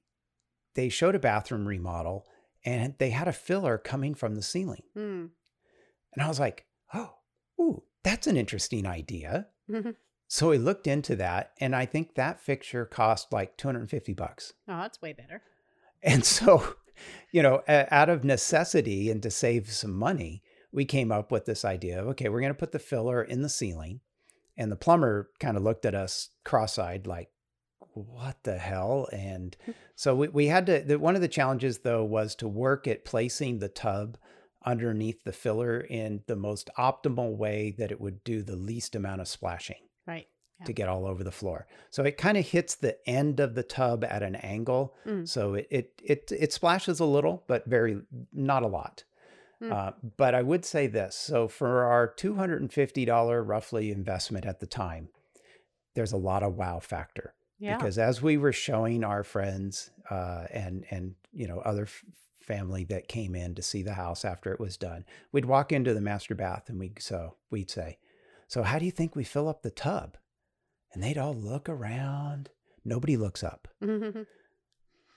they 0.76 0.89
showed 0.89 1.16
a 1.16 1.20
bathroom 1.20 1.68
remodel 1.68 2.26
and 2.66 2.95
they 2.97 3.12
had 3.12 3.28
a 3.28 3.34
filler 3.34 3.78
coming 3.78 4.16
from 4.16 4.36
the 4.36 4.41
ceiling. 4.41 4.82
Mm. 4.97 5.30
And 6.14 6.24
I 6.24 6.28
was 6.28 6.39
like, 6.39 6.66
oh, 6.93 7.14
ooh, 7.60 7.84
that's 8.03 8.28
an 8.28 8.38
interesting 8.38 8.86
idea. 8.86 9.47
So 10.28 10.49
we 10.49 10.58
looked 10.58 10.88
into 10.88 11.16
that, 11.18 11.51
and 11.62 11.76
I 11.76 11.86
think 11.86 12.16
that 12.16 12.39
fixture 12.39 12.84
cost 12.84 13.32
like 13.32 13.58
250 13.58 14.14
bucks. 14.14 14.53
Oh, 14.68 14.80
that's 14.80 14.99
way 14.99 15.14
better. 15.14 15.43
And 16.01 16.26
so, 16.26 16.78
you 17.32 17.43
know, 17.43 17.62
out 17.68 18.10
of 18.10 18.24
necessity 18.24 19.12
and 19.12 19.22
to 19.22 19.30
save 19.30 19.72
some 19.72 19.93
money, 19.93 20.41
we 20.72 20.84
came 20.84 21.12
up 21.12 21.32
with 21.32 21.45
this 21.45 21.64
idea 21.64 22.01
of 22.01 22.08
okay, 22.08 22.28
we're 22.28 22.39
going 22.39 22.51
to 22.51 22.58
put 22.58 22.72
the 22.72 22.80
filler 22.80 23.22
in 23.22 23.43
the 23.43 23.49
ceiling. 23.49 23.99
And 24.58 24.72
the 24.72 24.76
plumber 24.76 25.30
kind 25.39 25.58
of 25.58 25.64
looked 25.64 25.86
at 25.86 25.93
us 25.93 26.30
cross 26.43 26.80
eyed, 26.80 27.06
like, 27.06 27.30
what 27.96 28.38
the 28.43 28.58
hell? 28.58 29.08
And 29.12 29.56
so 29.96 30.16
we, 30.16 30.28
we 30.28 30.48
had 30.48 30.66
to, 30.68 30.82
the, 30.82 31.00
one 31.00 31.16
of 31.16 31.22
the 31.22 31.28
challenges 31.28 31.80
though 31.80 32.04
was 32.04 32.36
to 32.36 32.48
work 32.48 32.88
at 32.88 33.06
placing 33.06 33.60
the 33.60 33.70
tub 33.70 34.18
underneath 34.66 35.24
the 35.24 35.32
filler 35.32 35.80
in 35.80 36.24
the 36.28 36.36
most 36.36 36.70
optimal 36.78 37.36
way 37.38 37.74
that 37.78 37.91
it 37.91 38.02
would 38.02 38.24
do 38.24 38.41
the 38.41 38.56
least 38.56 38.96
amount 38.96 39.22
of 39.22 39.28
splashing 39.28 39.78
Right. 40.08 40.28
to 40.66 40.74
get 40.74 40.88
all 40.89 41.06
over 41.06 41.24
the 41.24 41.32
floor. 41.32 41.68
So 41.89 42.04
it 42.04 42.18
kind 42.18 42.38
of 42.38 42.46
hits 42.46 42.76
the 42.76 42.98
end 43.08 43.39
of 43.39 43.56
the 43.56 43.64
tub 43.64 44.04
at 44.04 44.24
an 44.24 44.36
angle. 44.36 44.93
Mm. 45.06 45.28
So 45.28 45.56
it, 45.56 45.68
it 45.70 46.02
it 46.04 46.32
it 46.32 46.54
splashes 46.54 47.00
a 47.00 47.06
little, 47.06 47.43
but 47.48 47.66
very 47.66 48.02
not 48.32 48.64
a 48.64 48.68
lot. 48.68 49.04
Mm. 49.62 49.72
Uh, 49.72 49.91
but 50.18 50.36
I 50.36 50.41
would 50.41 50.64
say 50.64 50.88
this: 50.88 51.16
so 51.16 51.48
for 51.48 51.84
our 51.84 52.08
two 52.08 52.36
hundred 52.36 52.62
and 52.62 52.72
fifty 52.72 53.04
dollar 53.04 53.43
roughly 53.43 53.91
investment 53.91 54.46
at 54.46 54.60
the 54.60 54.68
time, 54.68 55.10
there's 55.96 56.12
a 56.14 56.18
lot 56.18 56.43
of 56.43 56.56
wow 56.56 56.80
factor 56.80 57.34
Yeah. 57.60 57.78
because 57.78 57.97
as 57.97 58.22
we 58.22 58.38
were 58.38 58.53
showing 58.53 59.03
our 59.03 59.24
friends 59.24 59.89
uh, 60.10 60.45
and 60.51 60.86
and 60.91 61.16
you 61.32 61.47
know 61.47 61.60
other 61.60 61.84
f- 61.84 62.03
family 62.41 62.84
that 62.86 63.08
came 63.08 63.34
in 63.36 63.56
to 63.56 63.62
see 63.62 63.82
the 63.82 63.93
house 63.93 64.26
after 64.26 64.51
it 64.51 64.60
was 64.60 64.78
done, 64.78 65.06
we'd 65.32 65.45
walk 65.45 65.72
into 65.72 65.93
the 65.93 66.01
master 66.01 66.36
bath 66.36 66.70
and 66.70 66.80
we 66.80 66.93
so 66.99 67.36
we'd 67.49 67.72
say, 67.72 67.97
"So 68.47 68.64
how 68.64 68.78
do 68.80 68.86
you 68.86 68.91
think 68.91 69.16
we 69.16 69.24
fill 69.24 69.47
up 69.47 69.62
the 69.62 69.72
tub?" 69.72 70.18
And 70.93 71.01
they'd 71.03 71.18
all 71.18 71.34
look 71.36 71.68
around. 71.68 72.49
Nobody 72.84 73.18
looks 73.18 73.43
up, 73.43 73.68
and 73.82 74.28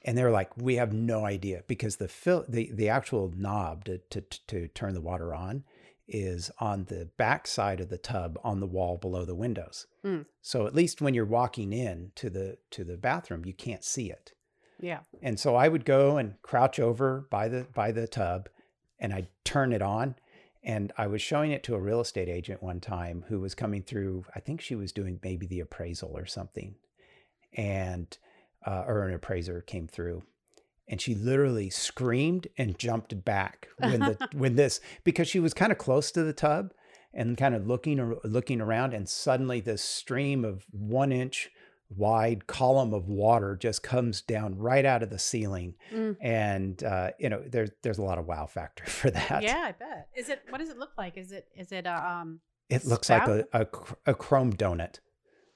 they're 0.05 0.31
like, 0.31 0.57
"We 0.57 0.77
have 0.77 0.93
no 0.93 1.25
idea," 1.25 1.65
because 1.67 1.97
the 1.97 2.09
fill 2.09 2.45
the 2.49 2.71
the 2.73 2.89
actual 2.89 3.33
knob 3.37 3.85
to 3.87 3.99
to 4.11 4.21
to 4.21 4.69
turn 4.69 4.95
the 4.95 5.01
water 5.01 5.35
on 5.35 5.65
is 6.09 6.51
on 6.59 6.85
the 6.85 7.11
back 7.19 7.47
side 7.47 7.81
of 7.81 7.91
the 7.91 7.99
tub 7.99 8.39
on 8.43 8.61
the 8.61 8.67
wall 8.67 8.97
below 8.97 9.25
the 9.25 9.35
windows. 9.35 9.87
Hmm. 10.03 10.23
So 10.41 10.67
at 10.67 10.75
least 10.75 11.03
when 11.03 11.15
you're 11.15 11.25
walking 11.27 11.73
in 11.73 12.13
to 12.17 12.31
the 12.31 12.59
to 12.71 12.85
the 12.85 12.97
bathroom, 12.97 13.45
you 13.45 13.53
can't 13.53 13.85
see 13.85 14.11
it. 14.11 14.33
yeah. 14.81 15.01
And 15.23 15.39
so 15.39 15.55
I 15.55 15.69
would 15.69 15.85
go 15.85 16.17
and 16.17 16.41
crouch 16.43 16.81
over 16.81 17.27
by 17.31 17.49
the 17.49 17.67
by 17.75 17.93
the 17.93 18.09
tub 18.09 18.49
and 18.99 19.13
I'd 19.13 19.29
turn 19.45 19.73
it 19.73 19.83
on. 19.83 20.17
And 20.65 20.93
I 20.99 21.07
was 21.07 21.23
showing 21.23 21.53
it 21.53 21.63
to 21.65 21.75
a 21.75 21.81
real 21.81 22.01
estate 22.01 22.29
agent 22.29 22.63
one 22.63 22.81
time 22.81 23.25
who 23.29 23.41
was 23.41 23.55
coming 23.55 23.83
through, 23.83 24.25
I 24.35 24.41
think 24.41 24.61
she 24.61 24.75
was 24.75 24.93
doing 24.93 25.21
maybe 25.23 25.47
the 25.47 25.61
appraisal 25.61 26.17
or 26.17 26.27
something. 26.27 26.75
And 27.55 28.17
uh, 28.67 28.85
or 28.87 29.07
an 29.07 29.15
appraiser 29.15 29.61
came 29.61 29.87
through 29.87 30.25
and 30.89 31.01
she 31.01 31.15
literally 31.15 31.71
screamed 31.71 32.49
and 32.57 32.79
jumped 32.79 33.25
back 33.25 33.69
when 33.79 34.01
the 34.01 34.29
when 34.35 34.57
this 34.57 34.81
because 35.05 35.29
she 35.29 35.41
was 35.41 35.55
kind 35.55 35.73
of 35.73 35.79
close 35.79 36.11
to 36.13 36.23
the 36.23 36.33
tub 36.33 36.73
and 37.15 37.37
kind 37.37 37.55
of 37.55 37.67
looking 37.67 37.99
ar- 38.01 38.17
looking 38.25 38.61
around 38.61 38.95
and 38.95 39.09
suddenly 39.09 39.61
this 39.61 39.83
stream 39.83 40.45
of 40.45 40.65
one 40.71 41.13
inch 41.13 41.51
wide 41.97 42.47
column 42.47 42.93
of 42.93 43.09
water 43.09 43.57
just 43.57 43.83
comes 43.83 44.21
down 44.21 44.59
right 44.59 44.85
out 44.85 45.03
of 45.03 45.09
the 45.09 45.19
ceiling 45.19 45.75
Mm. 45.91 46.17
and 46.21 46.85
uh, 46.85 47.11
you 47.19 47.31
know 47.31 47.43
there's 47.47 47.71
there's 47.83 47.97
a 47.99 48.03
lot 48.03 48.19
of 48.19 48.27
wow 48.27 48.45
factor 48.47 48.85
for 48.91 49.11
that 49.11 49.43
Yeah, 49.43 49.63
I 49.69 49.73
bet. 49.73 50.09
Is 50.15 50.29
it? 50.29 50.43
What 50.51 50.59
does 50.59 50.69
it 50.69 50.79
look 50.79 50.91
like? 50.99 51.17
Is 51.17 51.33
it? 51.33 51.47
Is 51.57 51.73
it? 51.73 51.87
Uh, 51.87 52.01
um. 52.21 52.41
it 52.69 52.85
looks 52.85 53.09
like 53.09 53.27
a, 53.27 53.47
a 53.55 53.67
a 54.07 54.15
chrome 54.15 54.53
donut 54.53 54.97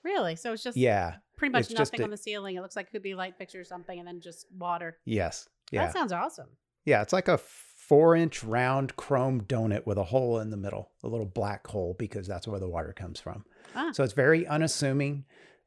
Really? 0.03 0.35
So 0.37 0.53
it's 0.55 0.62
just 0.64 0.76
yeah 0.76 1.16
pretty 1.43 1.53
much 1.53 1.70
it's 1.70 1.78
nothing 1.78 2.01
a- 2.01 2.05
on 2.05 2.11
the 2.11 2.16
ceiling. 2.16 2.57
It 2.57 2.61
looks 2.62 2.76
like 2.76 2.86
it 2.86 2.93
could 2.93 3.03
be 3.03 3.14
light 3.14 3.36
fixture 3.36 3.61
or 3.61 3.64
something, 3.64 3.99
and 3.99 4.07
then 4.07 4.20
just 4.20 4.47
water. 4.57 4.99
yes 5.05 5.49
yeah 5.70 5.84
That 5.86 5.93
sounds 5.93 6.12
awesome. 6.12 6.49
Yeah, 6.84 7.03
it's 7.03 7.12
like 7.12 7.28
a 7.28 7.38
four 7.38 8.14
inch 8.16 8.43
round 8.45 8.97
chrome 8.97 9.40
donut 9.43 9.86
with 9.86 9.99
a 9.99 10.05
hole 10.05 10.38
in 10.40 10.51
the 10.51 10.57
middle, 10.57 10.90
a 11.05 11.09
little 11.09 11.26
black 11.26 11.66
hole, 11.66 11.95
because 11.99 12.26
that's 12.26 12.47
where 12.49 12.59
the 12.61 12.68
water 12.68 12.93
comes 12.93 13.20
from. 13.20 13.45
Ah. 13.74 13.90
So 13.93 14.03
it's 14.05 14.12
very 14.14 14.47
unassuming, 14.47 15.24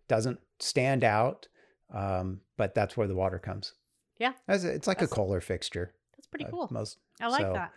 doesn't 0.07 0.39
stand 0.59 1.03
out, 1.03 1.47
um, 1.93 2.41
but 2.57 2.73
that's 2.76 2.95
where 2.97 3.07
the 3.07 3.15
water 3.15 3.39
comes. 3.39 3.73
Yeah. 4.17 4.34
As 4.47 4.63
It's 4.65 4.88
like 4.88 4.97
That's- 4.99 5.11
a 5.11 5.15
Kohler 5.15 5.41
fixture. 5.41 5.93
That's 6.17 6.28
pretty 6.28 6.45
uh, 6.45 6.49
cool. 6.49 6.67
Most, 6.71 6.97
I 7.21 7.28
like 7.28 7.41
so- 7.41 7.53
that. 7.53 7.71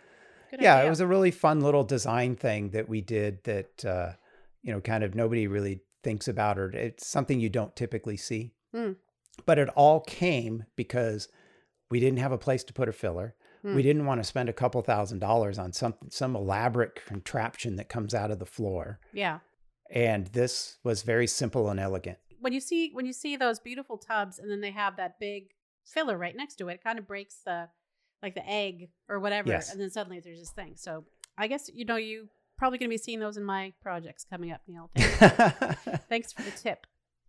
Good 0.51 0.61
yeah, 0.61 0.75
idea. 0.77 0.87
it 0.87 0.89
was 0.89 0.99
a 0.99 1.07
really 1.07 1.31
fun 1.31 1.61
little 1.61 1.83
design 1.83 2.35
thing 2.35 2.71
that 2.71 2.89
we 2.89 3.01
did 3.01 3.43
that, 3.43 3.85
uh, 3.85 4.13
you 4.63 4.73
know, 4.73 4.81
kind 4.81 5.03
of 5.03 5.13
nobody 5.15 5.45
really 5.47 5.81
thinks 6.03 6.27
about 6.27 6.57
or 6.57 6.69
it's 6.71 7.05
something 7.07 7.39
you 7.39 7.49
don't 7.49 7.75
typically 7.75 8.17
see. 8.17 8.53
Hmm. 8.73 8.93
But 9.45 9.57
it 9.59 9.69
all 9.69 10.01
came 10.01 10.65
because 10.75 11.27
we 11.89 11.99
didn't 11.99 12.19
have 12.19 12.31
a 12.31 12.37
place 12.37 12.63
to 12.65 12.73
put 12.73 12.89
a 12.89 12.93
filler. 12.93 13.35
Hmm. 13.61 13.75
We 13.75 13.83
didn't 13.83 14.05
want 14.05 14.19
to 14.21 14.23
spend 14.25 14.49
a 14.49 14.53
couple 14.53 14.81
thousand 14.81 15.19
dollars 15.19 15.57
on 15.59 15.73
some 15.73 15.95
some 16.09 16.35
elaborate 16.35 17.05
contraption 17.05 17.75
that 17.77 17.89
comes 17.89 18.13
out 18.13 18.31
of 18.31 18.39
the 18.39 18.45
floor. 18.45 18.99
yeah. 19.13 19.39
And 19.91 20.27
this 20.27 20.77
was 20.83 21.01
very 21.01 21.25
simple 21.25 21.67
and 21.69 21.79
elegant. 21.79 22.19
When 22.39 22.53
you 22.53 22.59
see 22.61 22.91
when 22.93 23.05
you 23.07 23.13
see 23.13 23.35
those 23.35 23.59
beautiful 23.59 23.97
tubs, 23.97 24.37
and 24.37 24.49
then 24.51 24.61
they 24.61 24.69
have 24.71 24.97
that 24.97 25.19
big 25.19 25.45
filler 25.83 26.15
right 26.17 26.35
next 26.35 26.55
to 26.57 26.67
it, 26.69 26.75
it 26.75 26.83
kind 26.83 26.99
of 26.99 27.07
breaks 27.07 27.37
the 27.43 27.69
like 28.21 28.35
the 28.35 28.47
egg 28.47 28.89
or 29.09 29.19
whatever, 29.19 29.49
Yes. 29.49 29.71
and 29.71 29.81
then 29.81 29.89
suddenly 29.89 30.19
there's 30.19 30.39
this 30.39 30.51
thing. 30.51 30.73
So 30.75 31.05
I 31.39 31.47
guess 31.47 31.69
you 31.73 31.85
know 31.85 31.95
you 31.95 32.29
probably 32.59 32.77
going 32.77 32.89
to 32.89 32.93
be 32.93 32.97
seeing 32.97 33.19
those 33.19 33.37
in 33.37 33.43
my 33.43 33.73
projects 33.81 34.23
coming 34.29 34.51
up, 34.51 34.61
Neil. 34.67 34.91
Thanks, 34.95 36.03
Thanks 36.09 36.33
for 36.33 36.43
the 36.43 36.51
tip. 36.51 36.85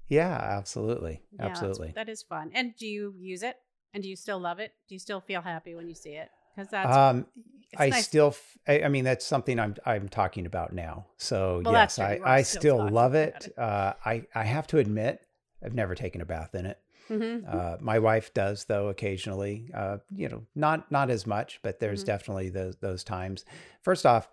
Yeah, 0.08 0.32
absolutely. 0.32 1.22
Yeah, 1.32 1.46
absolutely. 1.46 1.92
that 1.94 2.08
is 2.08 2.22
fun. 2.22 2.50
And 2.52 2.74
do 2.76 2.86
you 2.86 3.14
use 3.18 3.42
it? 3.42 3.56
And 3.94 4.02
do 4.02 4.08
you 4.08 4.16
still 4.16 4.38
love 4.40 4.58
it? 4.58 4.72
Do 4.88 4.94
you 4.94 4.98
still 4.98 5.20
feel 5.20 5.40
happy 5.40 5.74
when 5.74 5.88
you 5.88 5.94
see 5.94 6.10
it? 6.10 6.28
Because 6.54 6.70
that's 6.70 6.94
Um, 6.96 7.26
I 7.78 7.90
nice. 7.90 8.04
still, 8.06 8.34
I, 8.66 8.82
I 8.82 8.88
mean, 8.88 9.04
that's 9.04 9.24
something 9.24 9.58
I'm 9.60 9.76
I'm 9.86 10.08
talking 10.08 10.46
about 10.46 10.72
now. 10.72 11.06
So 11.16 11.62
Well, 11.64 11.72
yes. 11.74 11.98
I, 12.00 12.20
I 12.24 12.42
still 12.42 12.60
still 12.60 12.90
love 12.90 13.14
about 13.14 13.46
it. 13.46 13.54
Uh, 13.56 13.94
I 14.04 14.26
I 14.34 14.42
have 14.44 14.66
to 14.68 14.78
admit, 14.78 15.20
I've 15.64 15.74
never 15.74 15.94
taken 15.94 16.20
a 16.20 16.24
bath 16.24 16.54
in 16.56 16.66
it. 16.66 16.78
Mhm. 17.08 17.44
Uh, 17.52 17.76
my 17.80 17.98
wife 17.98 18.32
does 18.34 18.64
though 18.64 18.88
occasionally. 18.88 19.70
Uh, 19.74 19.98
you 20.14 20.28
know, 20.28 20.44
not 20.56 20.90
not 20.90 21.10
as 21.10 21.26
much, 21.26 21.60
but 21.62 21.78
there's 21.80 22.02
Mhm. 22.02 22.06
definitely 22.06 22.50
those 22.50 22.76
those 22.78 23.04
times. 23.04 23.44
First 23.82 24.04
off, 24.06 24.28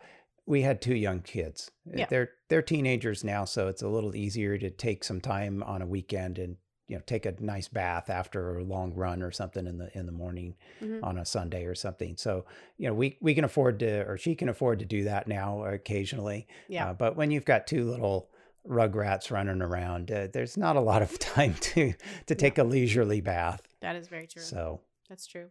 we 0.47 0.61
had 0.63 0.81
two 0.81 0.95
young 0.95 1.21
kids. 1.21 1.69
Uh, 1.87 1.97
Yeah. 1.97 2.05
They're 2.09 2.29
they're 2.49 2.61
teenagers 2.63 3.23
now, 3.23 3.45
so 3.45 3.67
it's 3.67 3.81
a 3.83 3.87
little 3.89 4.15
easier 4.15 4.57
to 4.57 4.69
take 4.71 5.03
some 5.03 5.21
time 5.21 5.61
on 5.63 5.81
a 5.81 5.85
weekend 5.85 6.39
and 6.39 6.55
you 6.87 6.95
know 6.95 7.03
take 7.05 7.25
a 7.25 7.35
nice 7.39 7.67
bath 7.67 8.09
after 8.09 8.57
a 8.57 8.63
long 8.63 8.93
run 8.93 9.21
or 9.21 9.29
something 9.31 9.67
in 9.67 9.77
the 9.77 9.89
in 9.97 10.05
the 10.05 10.11
morning 10.13 10.55
Mhm. 10.81 11.03
on 11.03 11.17
a 11.17 11.25
Sunday 11.25 11.65
or 11.65 11.75
something. 11.75 12.15
So 12.17 12.45
you 12.77 12.87
know 12.87 12.93
we 12.95 13.17
we 13.21 13.35
can 13.35 13.43
afford 13.43 13.79
to 13.79 14.07
or 14.07 14.17
she 14.17 14.33
can 14.35 14.47
afford 14.49 14.79
to 14.79 14.85
do 14.85 15.03
that 15.03 15.27
now 15.27 15.65
occasionally. 15.65 16.47
yeah. 16.69 16.89
Uh, 16.89 16.93
but 16.93 17.15
when 17.17 17.29
you've 17.29 17.45
got 17.45 17.67
two 17.67 17.83
little 17.83 18.29
rugrats 18.65 19.31
running 19.31 19.61
around, 19.61 20.11
uh, 20.11 20.27
there's 20.31 20.57
not 20.57 20.75
a 20.75 20.81
lot 20.81 21.01
of 21.01 21.17
time 21.35 21.53
to 21.55 21.93
to 22.25 22.35
take 22.35 22.57
a 22.57 22.63
leisurely 22.63 23.21
bath. 23.21 23.61
that 23.81 23.95
is 23.95 24.07
very 24.07 24.27
true. 24.27 24.41
So 24.41 24.81
That's 25.09 25.27
true. 25.27 25.49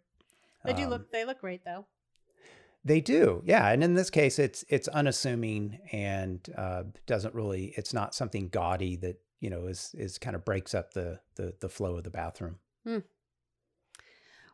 They 0.64 0.72
do 0.72 0.84
um, 0.84 0.90
look. 0.90 1.12
They 1.12 1.24
look 1.24 1.40
great 1.40 1.64
though. 1.64 1.86
They 2.86 3.00
do, 3.00 3.42
yeah. 3.44 3.68
And 3.68 3.82
in 3.82 3.94
this 3.94 4.10
case, 4.10 4.38
it's 4.38 4.64
it's 4.68 4.86
unassuming 4.86 5.80
and 5.90 6.48
uh, 6.56 6.84
doesn't 7.06 7.34
really. 7.34 7.74
It's 7.76 7.92
not 7.92 8.14
something 8.14 8.48
gaudy 8.48 8.94
that 8.96 9.20
you 9.40 9.50
know 9.50 9.66
is 9.66 9.90
is 9.98 10.18
kind 10.18 10.36
of 10.36 10.44
breaks 10.44 10.72
up 10.72 10.92
the 10.92 11.18
the 11.34 11.54
the 11.60 11.68
flow 11.68 11.96
of 11.96 12.04
the 12.04 12.10
bathroom. 12.10 12.58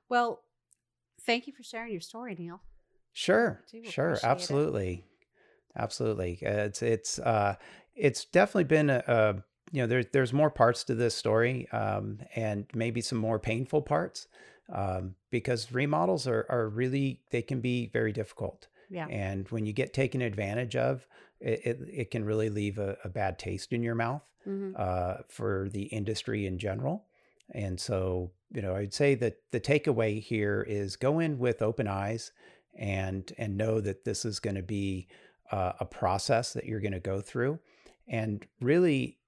Well, 0.09 0.43
thank 1.23 1.47
you 1.47 1.53
for 1.53 1.63
sharing 1.63 1.93
your 1.93 2.01
story, 2.01 2.35
Neil. 2.39 2.61
Sure, 3.13 3.63
sure, 3.89 4.09
appreciate 4.13 4.29
it. 4.29 4.31
absolutely, 4.31 5.05
absolutely. 5.77 6.39
It's 6.41 6.83
it's 6.83 7.19
uh, 7.19 7.57
it's 7.95 8.25
definitely 8.25 8.65
been 8.65 8.91
a, 8.91 9.03
a 9.07 9.35
you 9.73 9.83
know 9.83 9.87
there's 9.87 10.07
there's 10.13 10.33
more 10.33 10.51
parts 10.51 10.85
to 10.85 10.95
this 10.95 11.15
story, 11.15 11.69
um, 11.71 12.19
and 12.35 12.65
maybe 12.75 13.03
some 13.03 13.19
more 13.19 13.39
painful 13.39 13.83
parts, 13.83 14.27
um, 14.73 15.15
because 15.31 15.73
remodels 15.73 16.27
are 16.27 16.47
are 16.49 16.69
really 16.69 17.21
they 17.31 17.43
can 17.43 17.61
be 17.61 17.87
very 17.93 18.13
difficult. 18.13 18.69
Yeah. 18.91 19.07
And 19.09 19.49
when 19.49 19.65
you 19.65 19.73
get 19.73 19.95
taken 19.95 20.21
advantage 20.21 20.77
of, 20.77 21.07
it, 21.41 21.61
it, 21.65 21.79
it 21.91 22.11
can 22.11 22.25
really 22.25 22.51
leave 22.51 22.79
a, 22.79 22.99
a 23.05 23.09
bad 23.09 23.39
taste 23.39 23.73
in 23.73 23.83
your 23.83 23.95
mouth 23.95 24.23
hmm 24.45 24.73
uh, 24.77 25.15
for 25.29 25.69
the 25.71 25.85
industry 25.85 26.47
in 26.47 26.59
general. 26.59 27.05
And 27.55 27.79
so, 27.79 28.33
you 28.53 28.63
know, 28.63 28.75
I'd 28.75 28.95
say 28.95 29.15
that 29.17 29.37
the 29.51 29.61
takeaway 29.61 30.21
here 30.21 30.65
is 30.69 30.97
go 30.97 31.21
in 31.21 31.39
with 31.39 31.63
open 31.63 31.87
eyes 31.87 32.33
and 32.75 33.33
and 33.39 33.57
know 33.57 33.81
that 33.81 34.05
this 34.05 34.25
is 34.25 34.41
going 34.41 34.57
to 34.57 34.63
be 34.63 35.09
uh, 35.51 35.73
a 35.81 35.85
process 35.85 36.53
that 36.55 36.65
you're 36.65 36.81
going 36.81 36.93
to 36.93 37.01
go 37.01 37.21
through. 37.21 37.59
And 38.09 38.45
really, 38.61 39.19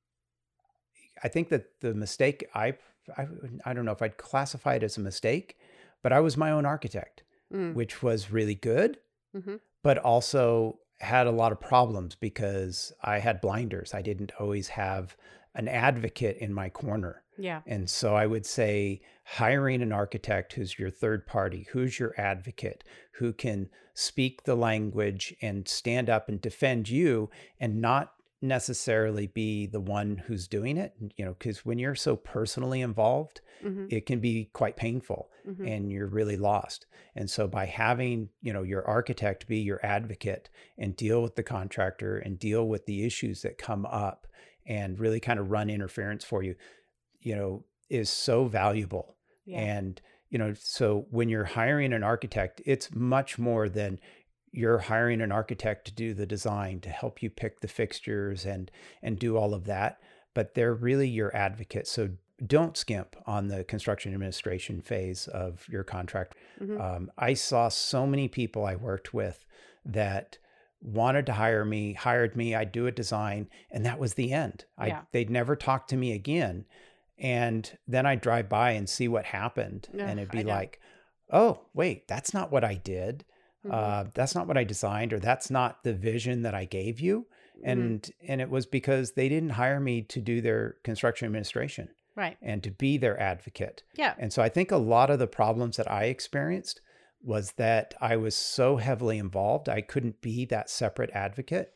I 1.22 1.28
think 1.28 1.49
that 1.51 1.80
the 1.80 1.95
mistake 1.95 2.49
I, 2.55 2.74
I 3.16 3.26
I 3.64 3.72
don't 3.74 3.84
know 3.84 3.92
if 3.92 4.02
I'd 4.02 4.16
classify 4.18 4.74
it 4.74 4.82
as 4.82 4.96
a 4.96 5.00
mistake, 5.00 5.57
but 6.02 6.12
I 6.12 6.20
was 6.20 6.36
my 6.36 6.50
own 6.50 6.66
architect, 6.66 7.22
Mm. 7.52 7.74
which 7.74 8.02
was 8.02 8.30
really 8.32 8.55
good 8.55 8.98
Mhm. 9.36 9.61
but 9.82 9.98
also 9.98 10.78
had 11.00 11.26
a 11.26 11.30
lot 11.32 11.52
of 11.52 11.61
problems 11.61 12.14
because 12.14 12.92
I 13.02 13.18
had 13.18 13.40
blinders. 13.40 13.92
I 13.94 14.00
didn't 14.02 14.32
always 14.40 14.68
have 14.68 15.16
an 15.55 15.68
advocate 15.68 16.36
in 16.38 16.52
my 16.55 16.68
corner. 16.70 17.22
Yeah. 17.36 17.62
And 17.66 17.88
so 17.90 18.14
I 18.16 18.26
would 18.26 18.46
say 18.46 19.02
hiring 19.24 19.82
an 19.82 19.92
architect 19.92 20.55
who's 20.55 20.78
your 20.78 20.90
third 20.90 21.26
party, 21.26 21.66
who's 21.72 21.98
your 21.98 22.14
advocate, 22.18 22.82
who 23.12 23.32
can 23.32 23.68
speak 23.92 24.44
the 24.44 24.57
language 24.57 25.34
and 25.42 25.68
stand 25.68 26.09
up 26.09 26.28
and 26.28 26.40
defend 26.40 26.88
you 26.88 27.30
and 27.61 27.80
not 27.80 28.14
necessarily 28.45 29.26
be 29.26 29.66
the 29.66 29.80
one 29.80 30.16
who's 30.16 30.47
doing 30.47 30.76
it, 30.76 30.95
you 31.16 31.24
know, 31.24 31.34
because 31.38 31.64
when 31.64 31.78
you're 31.78 31.95
so 31.95 32.16
personally 32.16 32.80
involved, 32.80 33.40
hmm 33.62 33.86
it 33.88 34.07
can 34.07 34.20
be 34.20 34.51
quite 34.53 34.76
painful 34.76 35.30
hmm 35.45 35.66
and 35.66 35.90
you're 35.90 36.07
really 36.07 36.36
lost. 36.36 36.86
And 37.16 37.28
so 37.30 37.47
by 37.49 37.66
having, 37.66 38.28
you 38.42 38.53
know, 38.53 38.62
your 38.62 38.86
architect 38.86 39.47
be 39.47 39.59
your 39.59 39.84
advocate 39.84 40.51
and 40.78 40.97
deal 40.97 41.22
with 41.22 41.36
the 41.36 41.42
contractor 41.42 42.18
and 42.18 42.38
deal 42.38 42.68
with 42.68 42.86
the 42.86 43.05
issues 43.05 43.42
that 43.42 43.59
come 43.59 43.86
up 43.86 44.26
and 44.66 44.99
really 44.99 45.20
kind 45.20 45.38
of 45.38 45.51
run 45.51 45.70
interference 45.70 46.24
for 46.24 46.42
you, 46.42 46.55
you 47.20 47.34
know, 47.36 47.64
is 47.88 48.11
so 48.11 48.47
valuable. 48.47 49.16
Yeah. 49.47 49.61
And, 49.61 50.01
you 50.30 50.38
know, 50.38 50.55
so 50.59 51.07
when 51.11 51.28
you're 51.28 51.45
hiring 51.45 51.92
an 51.92 52.03
architect, 52.03 52.61
it's 52.64 52.95
much 52.95 53.38
more 53.38 53.68
than 53.68 54.01
you're 54.55 54.78
hiring 54.78 55.20
an 55.20 55.32
architect 55.32 55.84
to 55.86 55.92
do 55.92 56.14
the 56.14 56.26
design 56.26 56.80
to 56.80 56.88
help 56.88 57.22
you 57.22 57.28
pick 57.28 57.61
the 57.61 57.68
fixtures 57.68 58.44
and 58.44 58.70
and 59.02 59.18
do 59.18 59.36
all 59.36 59.52
of 59.52 59.64
that, 59.64 60.00
but 60.32 60.55
they're 60.55 60.74
really 60.74 61.09
your 61.09 61.34
advocate. 61.36 61.86
So 61.88 62.11
don't 62.44 62.76
skimp 62.76 63.16
on 63.26 63.48
the 63.48 63.64
construction 63.64 64.12
administration 64.14 64.80
phase 64.80 65.28
of 65.28 65.66
your 65.68 65.84
contract. 65.84 66.36
Mhm. 66.61 66.80
Um, 66.80 67.11
I 67.18 67.34
saw 67.34 67.68
so 67.68 68.07
many 68.07 68.28
people 68.28 68.64
I 68.64 68.74
worked 68.76 69.12
with 69.14 69.44
that 69.84 70.38
wanted 70.80 71.26
to 71.26 71.32
hire 71.32 71.64
me, 71.64 71.94
hired 71.94 72.36
me, 72.36 72.55
I'd 72.55 72.72
do 72.72 72.86
a 72.86 72.92
design, 72.92 73.48
and 73.70 73.84
that 73.86 73.98
was 73.98 74.14
the 74.14 74.32
end. 74.32 74.64
I, 74.76 74.86
Yeah. 74.88 75.02
They'd 75.12 75.30
never 75.30 75.57
talk 75.57 75.88
to 75.88 75.96
me 75.96 76.12
again. 76.12 76.66
And 77.16 77.78
then 77.86 78.05
I'd 78.07 78.20
drive 78.20 78.48
by 78.48 78.72
and 78.72 78.88
see 78.88 79.09
what 79.09 79.26
happened. 79.26 79.88
Ugh, 79.94 80.00
and 80.00 80.18
it'd 80.20 80.30
be 80.32 80.42
like, 80.44 80.80
oh, 81.30 81.61
wait, 81.72 82.07
that's 82.09 82.34
not 82.34 82.50
what 82.52 82.64
I 82.64 82.74
did. 82.74 83.24
Mhm. 83.64 83.72
Uh, 83.72 84.10
that's 84.14 84.34
not 84.34 84.46
what 84.46 84.58
I 84.58 84.64
designed, 84.64 85.12
or 85.12 85.18
that's 85.18 85.50
not 85.50 85.84
the 85.84 85.94
vision 85.94 86.42
that 86.42 86.54
I 86.54 86.64
gave 86.64 87.00
you. 87.00 87.26
Mhm. 87.58 87.62
And 87.64 88.10
and 88.26 88.40
it 88.40 88.50
was 88.50 88.66
because 88.66 89.12
they 89.12 89.28
didn't 89.28 89.50
hire 89.50 89.80
me 89.80 90.02
to 90.02 90.20
do 90.20 90.40
their 90.40 90.76
construction 90.82 91.26
administration 91.26 91.88
right. 92.16 92.36
and 92.42 92.62
to 92.62 92.70
be 92.70 92.98
their 92.98 93.18
advocate. 93.20 93.82
Yeah. 93.94 94.14
And 94.18 94.32
so 94.32 94.42
I 94.42 94.48
think 94.48 94.70
a 94.70 94.76
lot 94.76 95.10
of 95.10 95.18
the 95.18 95.26
problems 95.26 95.76
that 95.76 95.90
I 95.90 96.04
experienced 96.04 96.80
was 97.22 97.52
that 97.52 97.94
I 98.00 98.16
was 98.16 98.34
so 98.36 98.76
heavily 98.76 99.18
involved, 99.18 99.68
I 99.68 99.80
couldn't 99.80 100.20
be 100.20 100.44
that 100.46 100.68
separate 100.68 101.10
advocate. 101.12 101.72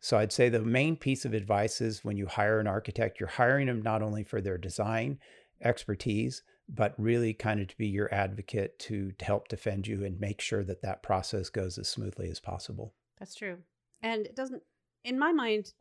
So 0.00 0.16
I'd 0.18 0.32
say 0.32 0.48
the 0.48 0.60
main 0.60 0.96
piece 0.96 1.24
of 1.24 1.34
advice 1.34 1.80
is 1.80 2.04
when 2.04 2.16
you 2.16 2.26
hire 2.26 2.58
an 2.58 2.66
architect, 2.66 3.20
you're 3.20 3.28
hiring 3.28 3.66
them 3.66 3.82
not 3.82 4.02
only 4.02 4.24
for 4.24 4.40
their 4.40 4.58
design 4.58 5.18
expertise, 5.62 6.42
but 6.68 6.94
really 6.98 7.32
kind 7.32 7.60
of 7.60 7.68
to 7.68 7.76
be 7.76 7.86
your 7.86 8.12
advocate 8.12 8.78
to, 8.80 9.12
to 9.12 9.24
help 9.24 9.48
defend 9.48 9.86
you 9.86 10.04
and 10.04 10.20
make 10.20 10.40
sure 10.40 10.62
that 10.64 10.82
that 10.82 11.02
process 11.02 11.48
goes 11.48 11.78
as 11.78 11.88
smoothly 11.88 12.28
as 12.30 12.40
possible. 12.40 12.94
That's 13.18 13.34
true. 13.34 13.58
And 14.02 14.26
it 14.26 14.36
doesn't, 14.36 14.62
in 15.04 15.18
my 15.18 15.32
mind, 15.32 15.72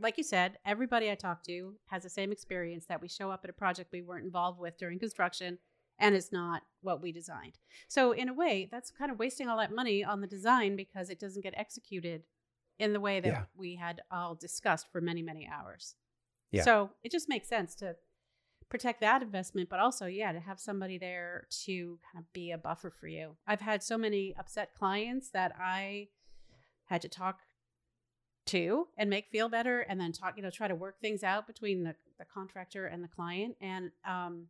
like 0.00 0.18
you 0.18 0.24
said, 0.24 0.58
everybody 0.66 1.10
I 1.10 1.14
talk 1.14 1.44
to 1.44 1.74
has 1.86 2.02
the 2.02 2.10
same 2.10 2.32
experience 2.32 2.86
that 2.86 3.00
we 3.00 3.08
show 3.08 3.30
up 3.30 3.42
at 3.44 3.50
a 3.50 3.54
project 3.54 3.92
we 3.92 4.02
weren't 4.02 4.24
involved 4.24 4.58
with 4.58 4.76
during 4.76 4.98
construction 4.98 5.58
and 6.00 6.16
it's 6.16 6.32
not 6.32 6.62
what 6.80 7.00
we 7.00 7.12
designed. 7.12 7.56
So, 7.86 8.10
in 8.10 8.28
a 8.28 8.34
way, 8.34 8.68
that's 8.70 8.90
kind 8.90 9.12
of 9.12 9.18
wasting 9.20 9.48
all 9.48 9.58
that 9.58 9.72
money 9.72 10.02
on 10.02 10.20
the 10.20 10.26
design 10.26 10.74
because 10.74 11.08
it 11.08 11.20
doesn't 11.20 11.42
get 11.44 11.54
executed 11.56 12.24
in 12.80 12.92
the 12.92 12.98
way 12.98 13.20
that 13.20 13.28
Yeah. 13.28 13.44
we 13.54 13.76
had 13.76 14.00
all 14.10 14.34
discussed 14.34 14.88
for 14.90 15.00
many, 15.00 15.22
many 15.22 15.46
hours. 15.48 15.94
Yeah. 16.50 16.64
So, 16.64 16.90
it 17.04 17.12
just 17.12 17.28
makes 17.28 17.46
sense 17.48 17.76
to 17.76 17.94
protect 18.68 19.00
that 19.00 19.22
investment, 19.22 19.68
but 19.68 19.80
also, 19.80 20.06
yeah, 20.06 20.32
to 20.32 20.40
have 20.40 20.58
somebody 20.58 20.98
there 20.98 21.46
to 21.64 21.98
kind 22.12 22.24
of 22.24 22.32
be 22.32 22.50
a 22.50 22.58
buffer 22.58 22.90
for 22.90 23.06
you. 23.06 23.36
I've 23.46 23.60
had 23.60 23.82
so 23.82 23.96
many 23.96 24.34
upset 24.38 24.74
clients 24.74 25.30
that 25.30 25.52
I 25.58 26.08
had 26.86 27.02
to 27.02 27.08
talk 27.08 27.40
to 28.46 28.88
and 28.98 29.08
make 29.08 29.28
feel 29.30 29.48
better 29.48 29.80
and 29.80 30.00
then 30.00 30.12
talk, 30.12 30.36
you 30.36 30.42
know, 30.42 30.50
try 30.50 30.68
to 30.68 30.74
work 30.74 31.00
things 31.00 31.22
out 31.22 31.46
between 31.46 31.82
the, 31.82 31.94
the 32.18 32.24
contractor 32.24 32.86
and 32.86 33.02
the 33.02 33.08
client. 33.08 33.56
And 33.60 33.90
um 34.06 34.48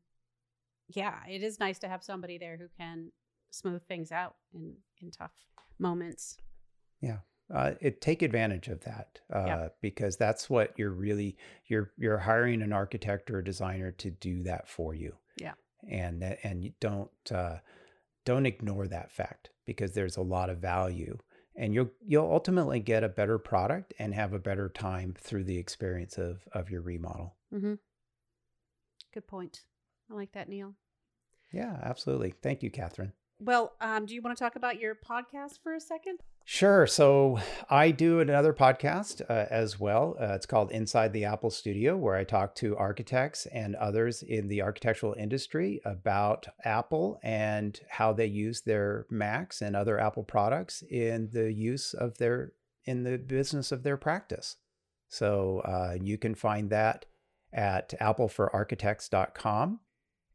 yeah, 0.88 1.20
it 1.28 1.42
is 1.42 1.60
nice 1.60 1.78
to 1.78 1.88
have 1.88 2.02
somebody 2.02 2.36
there 2.36 2.56
who 2.56 2.66
can 2.78 3.12
smooth 3.50 3.82
things 3.86 4.10
out 4.10 4.34
in 4.52 4.74
in 5.00 5.10
tough 5.10 5.32
moments. 5.78 6.38
Uh, 7.52 7.72
it 7.80 8.00
take 8.00 8.22
advantage 8.22 8.68
of 8.68 8.84
that 8.84 9.18
uh, 9.34 9.44
Yeah. 9.46 9.68
because 9.82 10.16
that's 10.16 10.48
what 10.48 10.72
you're 10.78 10.90
really 10.92 11.36
you're 11.66 11.92
you're 11.98 12.18
hiring 12.18 12.62
an 12.62 12.72
architect 12.72 13.30
or 13.30 13.38
a 13.40 13.44
designer 13.44 13.90
to 13.92 14.10
do 14.10 14.42
that 14.44 14.68
for 14.68 14.94
you. 14.94 15.16
Yeah. 15.36 15.54
and 15.88 16.22
that- 16.22 16.38
and 16.44 16.64
you 16.64 16.72
don't 16.80 17.10
uh, 17.32 17.58
don't 18.24 18.46
ignore 18.46 18.86
that 18.88 19.10
fact 19.12 19.50
because 19.66 19.92
there's 19.92 20.16
a 20.16 20.22
lot 20.22 20.48
of 20.48 20.58
value, 20.58 21.18
and 21.56 21.74
you'll 21.74 21.90
you'll 22.06 22.30
ultimately 22.32 22.80
get 22.80 23.04
a 23.04 23.08
better 23.08 23.38
product 23.38 23.92
and 23.98 24.14
have 24.14 24.32
a 24.32 24.38
better 24.38 24.68
time 24.70 25.14
through 25.18 25.44
the 25.44 25.58
experience 25.58 26.16
of 26.16 26.42
of 26.52 26.70
your 26.70 26.80
remodel. 26.80 27.34
Mm-hmm. 27.52 27.74
Good 29.12 29.26
point. 29.26 29.60
I 30.10 30.14
like 30.14 30.32
that, 30.32 30.48
Neil. 30.48 30.74
Yeah, 31.52 31.78
absolutely. 31.82 32.34
Thank 32.42 32.62
you, 32.62 32.70
Catherine. 32.70 33.12
Well, 33.38 33.74
um, 33.80 34.06
do 34.06 34.14
you 34.14 34.22
want 34.22 34.36
to 34.36 34.42
talk 34.42 34.56
about 34.56 34.80
your 34.80 34.94
podcast 34.94 35.60
for 35.62 35.74
a 35.74 35.80
second? 35.80 36.18
Sure. 36.46 36.86
So 36.86 37.38
I 37.70 37.90
do 37.90 38.20
another 38.20 38.52
podcast 38.52 39.22
uh, 39.30 39.46
as 39.50 39.80
well. 39.80 40.14
Uh, 40.20 40.34
it's 40.34 40.44
called 40.44 40.70
Inside 40.72 41.14
the 41.14 41.24
Apple 41.24 41.48
Studio, 41.48 41.96
where 41.96 42.16
I 42.16 42.24
talk 42.24 42.54
to 42.56 42.76
architects 42.76 43.46
and 43.46 43.74
others 43.76 44.22
in 44.22 44.48
the 44.48 44.60
architectural 44.60 45.14
industry 45.18 45.80
about 45.86 46.46
Apple 46.62 47.18
and 47.22 47.80
how 47.88 48.12
they 48.12 48.26
use 48.26 48.60
their 48.60 49.06
Macs 49.08 49.62
and 49.62 49.74
other 49.74 49.98
Apple 49.98 50.22
products 50.22 50.82
in 50.90 51.30
the 51.32 51.50
use 51.50 51.94
of 51.94 52.18
their 52.18 52.52
in 52.84 53.04
the 53.04 53.16
business 53.16 53.72
of 53.72 53.82
their 53.82 53.96
practice. 53.96 54.56
So 55.08 55.60
uh, 55.60 55.96
you 55.98 56.18
can 56.18 56.34
find 56.34 56.68
that 56.68 57.06
at 57.54 57.94
appleforarchitects.com. 58.00 59.80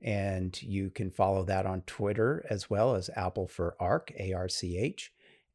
And 0.02 0.64
you 0.64 0.90
can 0.90 1.12
follow 1.12 1.44
that 1.44 1.66
on 1.66 1.82
Twitter 1.82 2.46
as 2.50 2.70
well 2.70 2.96
as 2.96 3.10
Apple 3.16 3.48
for 3.48 3.76
Arch, 3.80 4.12
A 4.18 4.34
R 4.34 4.48
C 4.48 4.78
H. 4.78 5.12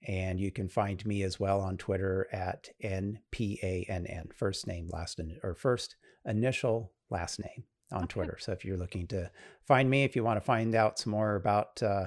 And 0.06 0.38
you 0.38 0.50
can 0.50 0.68
find 0.68 1.04
me 1.06 1.22
as 1.22 1.40
well 1.40 1.60
on 1.60 1.78
Twitter 1.78 2.28
at 2.30 2.68
NPANN, 2.82 4.34
first 4.34 4.66
name, 4.66 4.88
last, 4.92 5.20
or 5.42 5.54
first 5.54 5.96
initial, 6.26 6.92
last 7.10 7.40
name 7.40 7.64
on 7.90 8.04
okay. 8.04 8.12
Twitter. 8.12 8.36
So 8.38 8.52
if 8.52 8.64
you're 8.64 8.76
looking 8.76 9.06
to 9.08 9.30
find 9.66 9.88
me, 9.88 10.04
if 10.04 10.14
you 10.14 10.22
want 10.22 10.36
to 10.36 10.44
find 10.44 10.74
out 10.74 10.98
some 10.98 11.12
more 11.12 11.36
about 11.36 11.82
uh, 11.82 12.06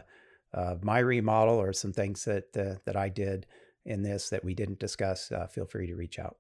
uh, 0.54 0.76
my 0.82 1.00
remodel 1.00 1.56
or 1.56 1.74
some 1.74 1.94
things 1.94 2.24
that, 2.26 2.56
uh, 2.56 2.76
that 2.86 2.96
I 2.96 3.10
did 3.10 3.48
in 3.86 4.04
this 4.04 4.30
that 4.30 4.44
we 4.44 4.54
didn't 4.54 4.80
discuss, 4.80 5.32
uh, 5.32 5.48
feel 5.48 5.66
free 5.66 5.88
to 5.88 5.96
reach 5.96 6.20
out. 6.20 6.38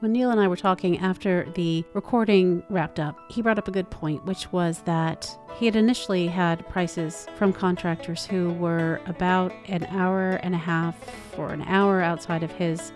When 0.00 0.12
Neil 0.12 0.30
and 0.30 0.38
I 0.40 0.46
were 0.46 0.56
talking 0.56 1.00
after 1.00 1.50
the 1.56 1.84
recording 1.92 2.62
wrapped 2.68 3.00
up, 3.00 3.18
he 3.32 3.42
brought 3.42 3.58
up 3.58 3.66
a 3.66 3.72
good 3.72 3.90
point, 3.90 4.24
which 4.26 4.52
was 4.52 4.80
that 4.82 5.28
he 5.56 5.66
had 5.66 5.74
initially 5.74 6.28
had 6.28 6.68
prices 6.68 7.26
from 7.36 7.52
contractors 7.52 8.24
who 8.24 8.52
were 8.52 9.00
about 9.06 9.52
an 9.66 9.84
hour 9.86 10.34
and 10.44 10.54
a 10.54 10.58
half 10.58 10.94
or 11.36 11.48
an 11.48 11.62
hour 11.62 12.00
outside 12.00 12.44
of 12.44 12.52
his 12.52 12.92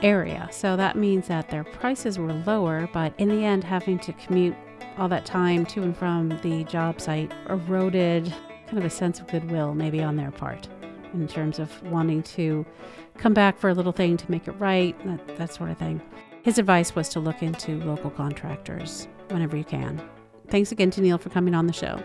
area. 0.00 0.48
So 0.50 0.74
that 0.74 0.96
means 0.96 1.28
that 1.28 1.50
their 1.50 1.64
prices 1.64 2.18
were 2.18 2.32
lower, 2.32 2.88
but 2.94 3.12
in 3.18 3.28
the 3.28 3.44
end, 3.44 3.62
having 3.62 3.98
to 3.98 4.14
commute 4.14 4.56
all 4.96 5.08
that 5.08 5.26
time 5.26 5.66
to 5.66 5.82
and 5.82 5.94
from 5.94 6.30
the 6.40 6.64
job 6.64 6.98
site 6.98 7.30
eroded 7.50 8.34
kind 8.64 8.78
of 8.78 8.86
a 8.86 8.90
sense 8.90 9.20
of 9.20 9.26
goodwill, 9.26 9.74
maybe 9.74 10.02
on 10.02 10.16
their 10.16 10.30
part, 10.30 10.66
in 11.12 11.28
terms 11.28 11.58
of 11.58 11.82
wanting 11.82 12.22
to 12.22 12.64
come 13.18 13.34
back 13.34 13.58
for 13.58 13.68
a 13.68 13.74
little 13.74 13.92
thing 13.92 14.16
to 14.16 14.30
make 14.30 14.48
it 14.48 14.52
right, 14.52 14.96
that, 15.04 15.36
that 15.36 15.52
sort 15.52 15.68
of 15.68 15.76
thing. 15.76 16.00
His 16.48 16.56
advice 16.56 16.94
was 16.94 17.10
to 17.10 17.20
look 17.20 17.42
into 17.42 17.72
local 17.84 18.08
contractors 18.08 19.06
whenever 19.28 19.54
you 19.54 19.64
can. 19.64 20.00
Thanks 20.48 20.72
again 20.72 20.90
to 20.92 21.02
Neil 21.02 21.18
for 21.18 21.28
coming 21.28 21.54
on 21.54 21.66
the 21.66 21.74
show. 21.74 22.02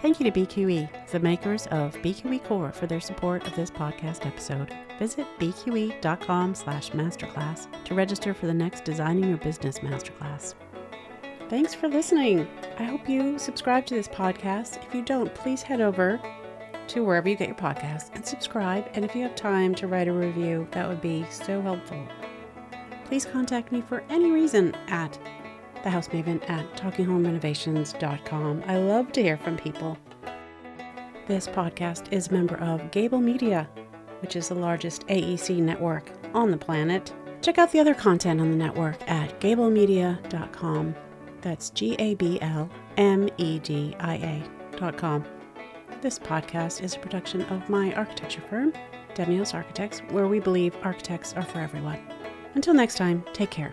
Thank 0.00 0.18
you 0.18 0.30
to 0.30 0.40
BQE, 0.40 1.10
the 1.10 1.20
makers 1.20 1.66
of 1.66 1.94
BQE 1.96 2.42
Core, 2.42 2.72
for 2.72 2.86
their 2.86 3.00
support 3.00 3.46
of 3.46 3.54
this 3.54 3.70
podcast 3.70 4.24
episode. 4.24 4.74
Visit 4.98 5.26
bqe.com 5.38 6.54
slash 6.54 6.88
masterclass 6.92 7.66
to 7.84 7.94
register 7.94 8.32
for 8.32 8.46
the 8.46 8.54
next 8.54 8.84
Designing 8.84 9.28
Your 9.28 9.36
Business 9.36 9.80
Masterclass. 9.80 10.54
Thanks 11.50 11.74
for 11.74 11.88
listening. 11.88 12.48
I 12.78 12.84
hope 12.84 13.10
you 13.10 13.38
subscribe 13.38 13.84
to 13.88 13.94
this 13.94 14.08
podcast. 14.08 14.82
If 14.86 14.94
you 14.94 15.02
don't, 15.02 15.34
please 15.34 15.60
head 15.60 15.82
over 15.82 16.18
to 16.88 17.04
wherever 17.04 17.28
you 17.28 17.36
get 17.36 17.48
your 17.48 17.56
podcasts 17.56 18.10
and 18.14 18.24
subscribe. 18.24 18.88
And 18.94 19.04
if 19.04 19.14
you 19.14 19.22
have 19.22 19.34
time 19.34 19.74
to 19.76 19.86
write 19.86 20.08
a 20.08 20.12
review, 20.12 20.66
that 20.72 20.88
would 20.88 21.00
be 21.00 21.24
so 21.30 21.60
helpful. 21.60 22.06
Please 23.04 23.24
contact 23.24 23.72
me 23.72 23.80
for 23.82 24.02
any 24.08 24.30
reason 24.30 24.74
at 24.88 25.18
thehousemaven 25.84 26.48
at 26.48 26.66
talkinghomerenovations.com. 26.76 28.64
I 28.66 28.76
love 28.78 29.12
to 29.12 29.22
hear 29.22 29.36
from 29.36 29.56
people. 29.56 29.98
This 31.26 31.46
podcast 31.46 32.12
is 32.12 32.28
a 32.28 32.32
member 32.32 32.56
of 32.56 32.80
Gabl 32.90 33.22
Media, 33.22 33.68
which 34.20 34.36
is 34.36 34.48
the 34.48 34.54
largest 34.54 35.06
AEC 35.08 35.58
network 35.58 36.10
on 36.34 36.50
the 36.50 36.56
planet. 36.56 37.12
Check 37.42 37.58
out 37.58 37.72
the 37.72 37.80
other 37.80 37.94
content 37.94 38.40
on 38.40 38.50
the 38.50 38.56
network 38.56 38.96
at 39.10 39.40
gablmedia.com. 39.40 40.94
That's 41.40 41.70
G 41.70 41.96
A 41.98 42.14
B 42.14 42.38
L 42.40 42.70
M 42.96 43.28
E 43.36 43.58
D 43.58 43.96
I 43.98 44.42
A.com. 44.78 45.24
This 46.02 46.18
podcast 46.18 46.82
is 46.82 46.96
a 46.96 46.98
production 46.98 47.42
of 47.42 47.68
my 47.68 47.94
architecture 47.94 48.42
firm, 48.50 48.72
Demios 49.14 49.54
Architects, 49.54 50.00
where 50.10 50.26
we 50.26 50.40
believe 50.40 50.74
architects 50.82 51.32
are 51.34 51.44
for 51.44 51.60
everyone. 51.60 52.00
Until 52.56 52.74
next 52.74 52.96
time, 52.96 53.24
take 53.32 53.52
care. 53.52 53.72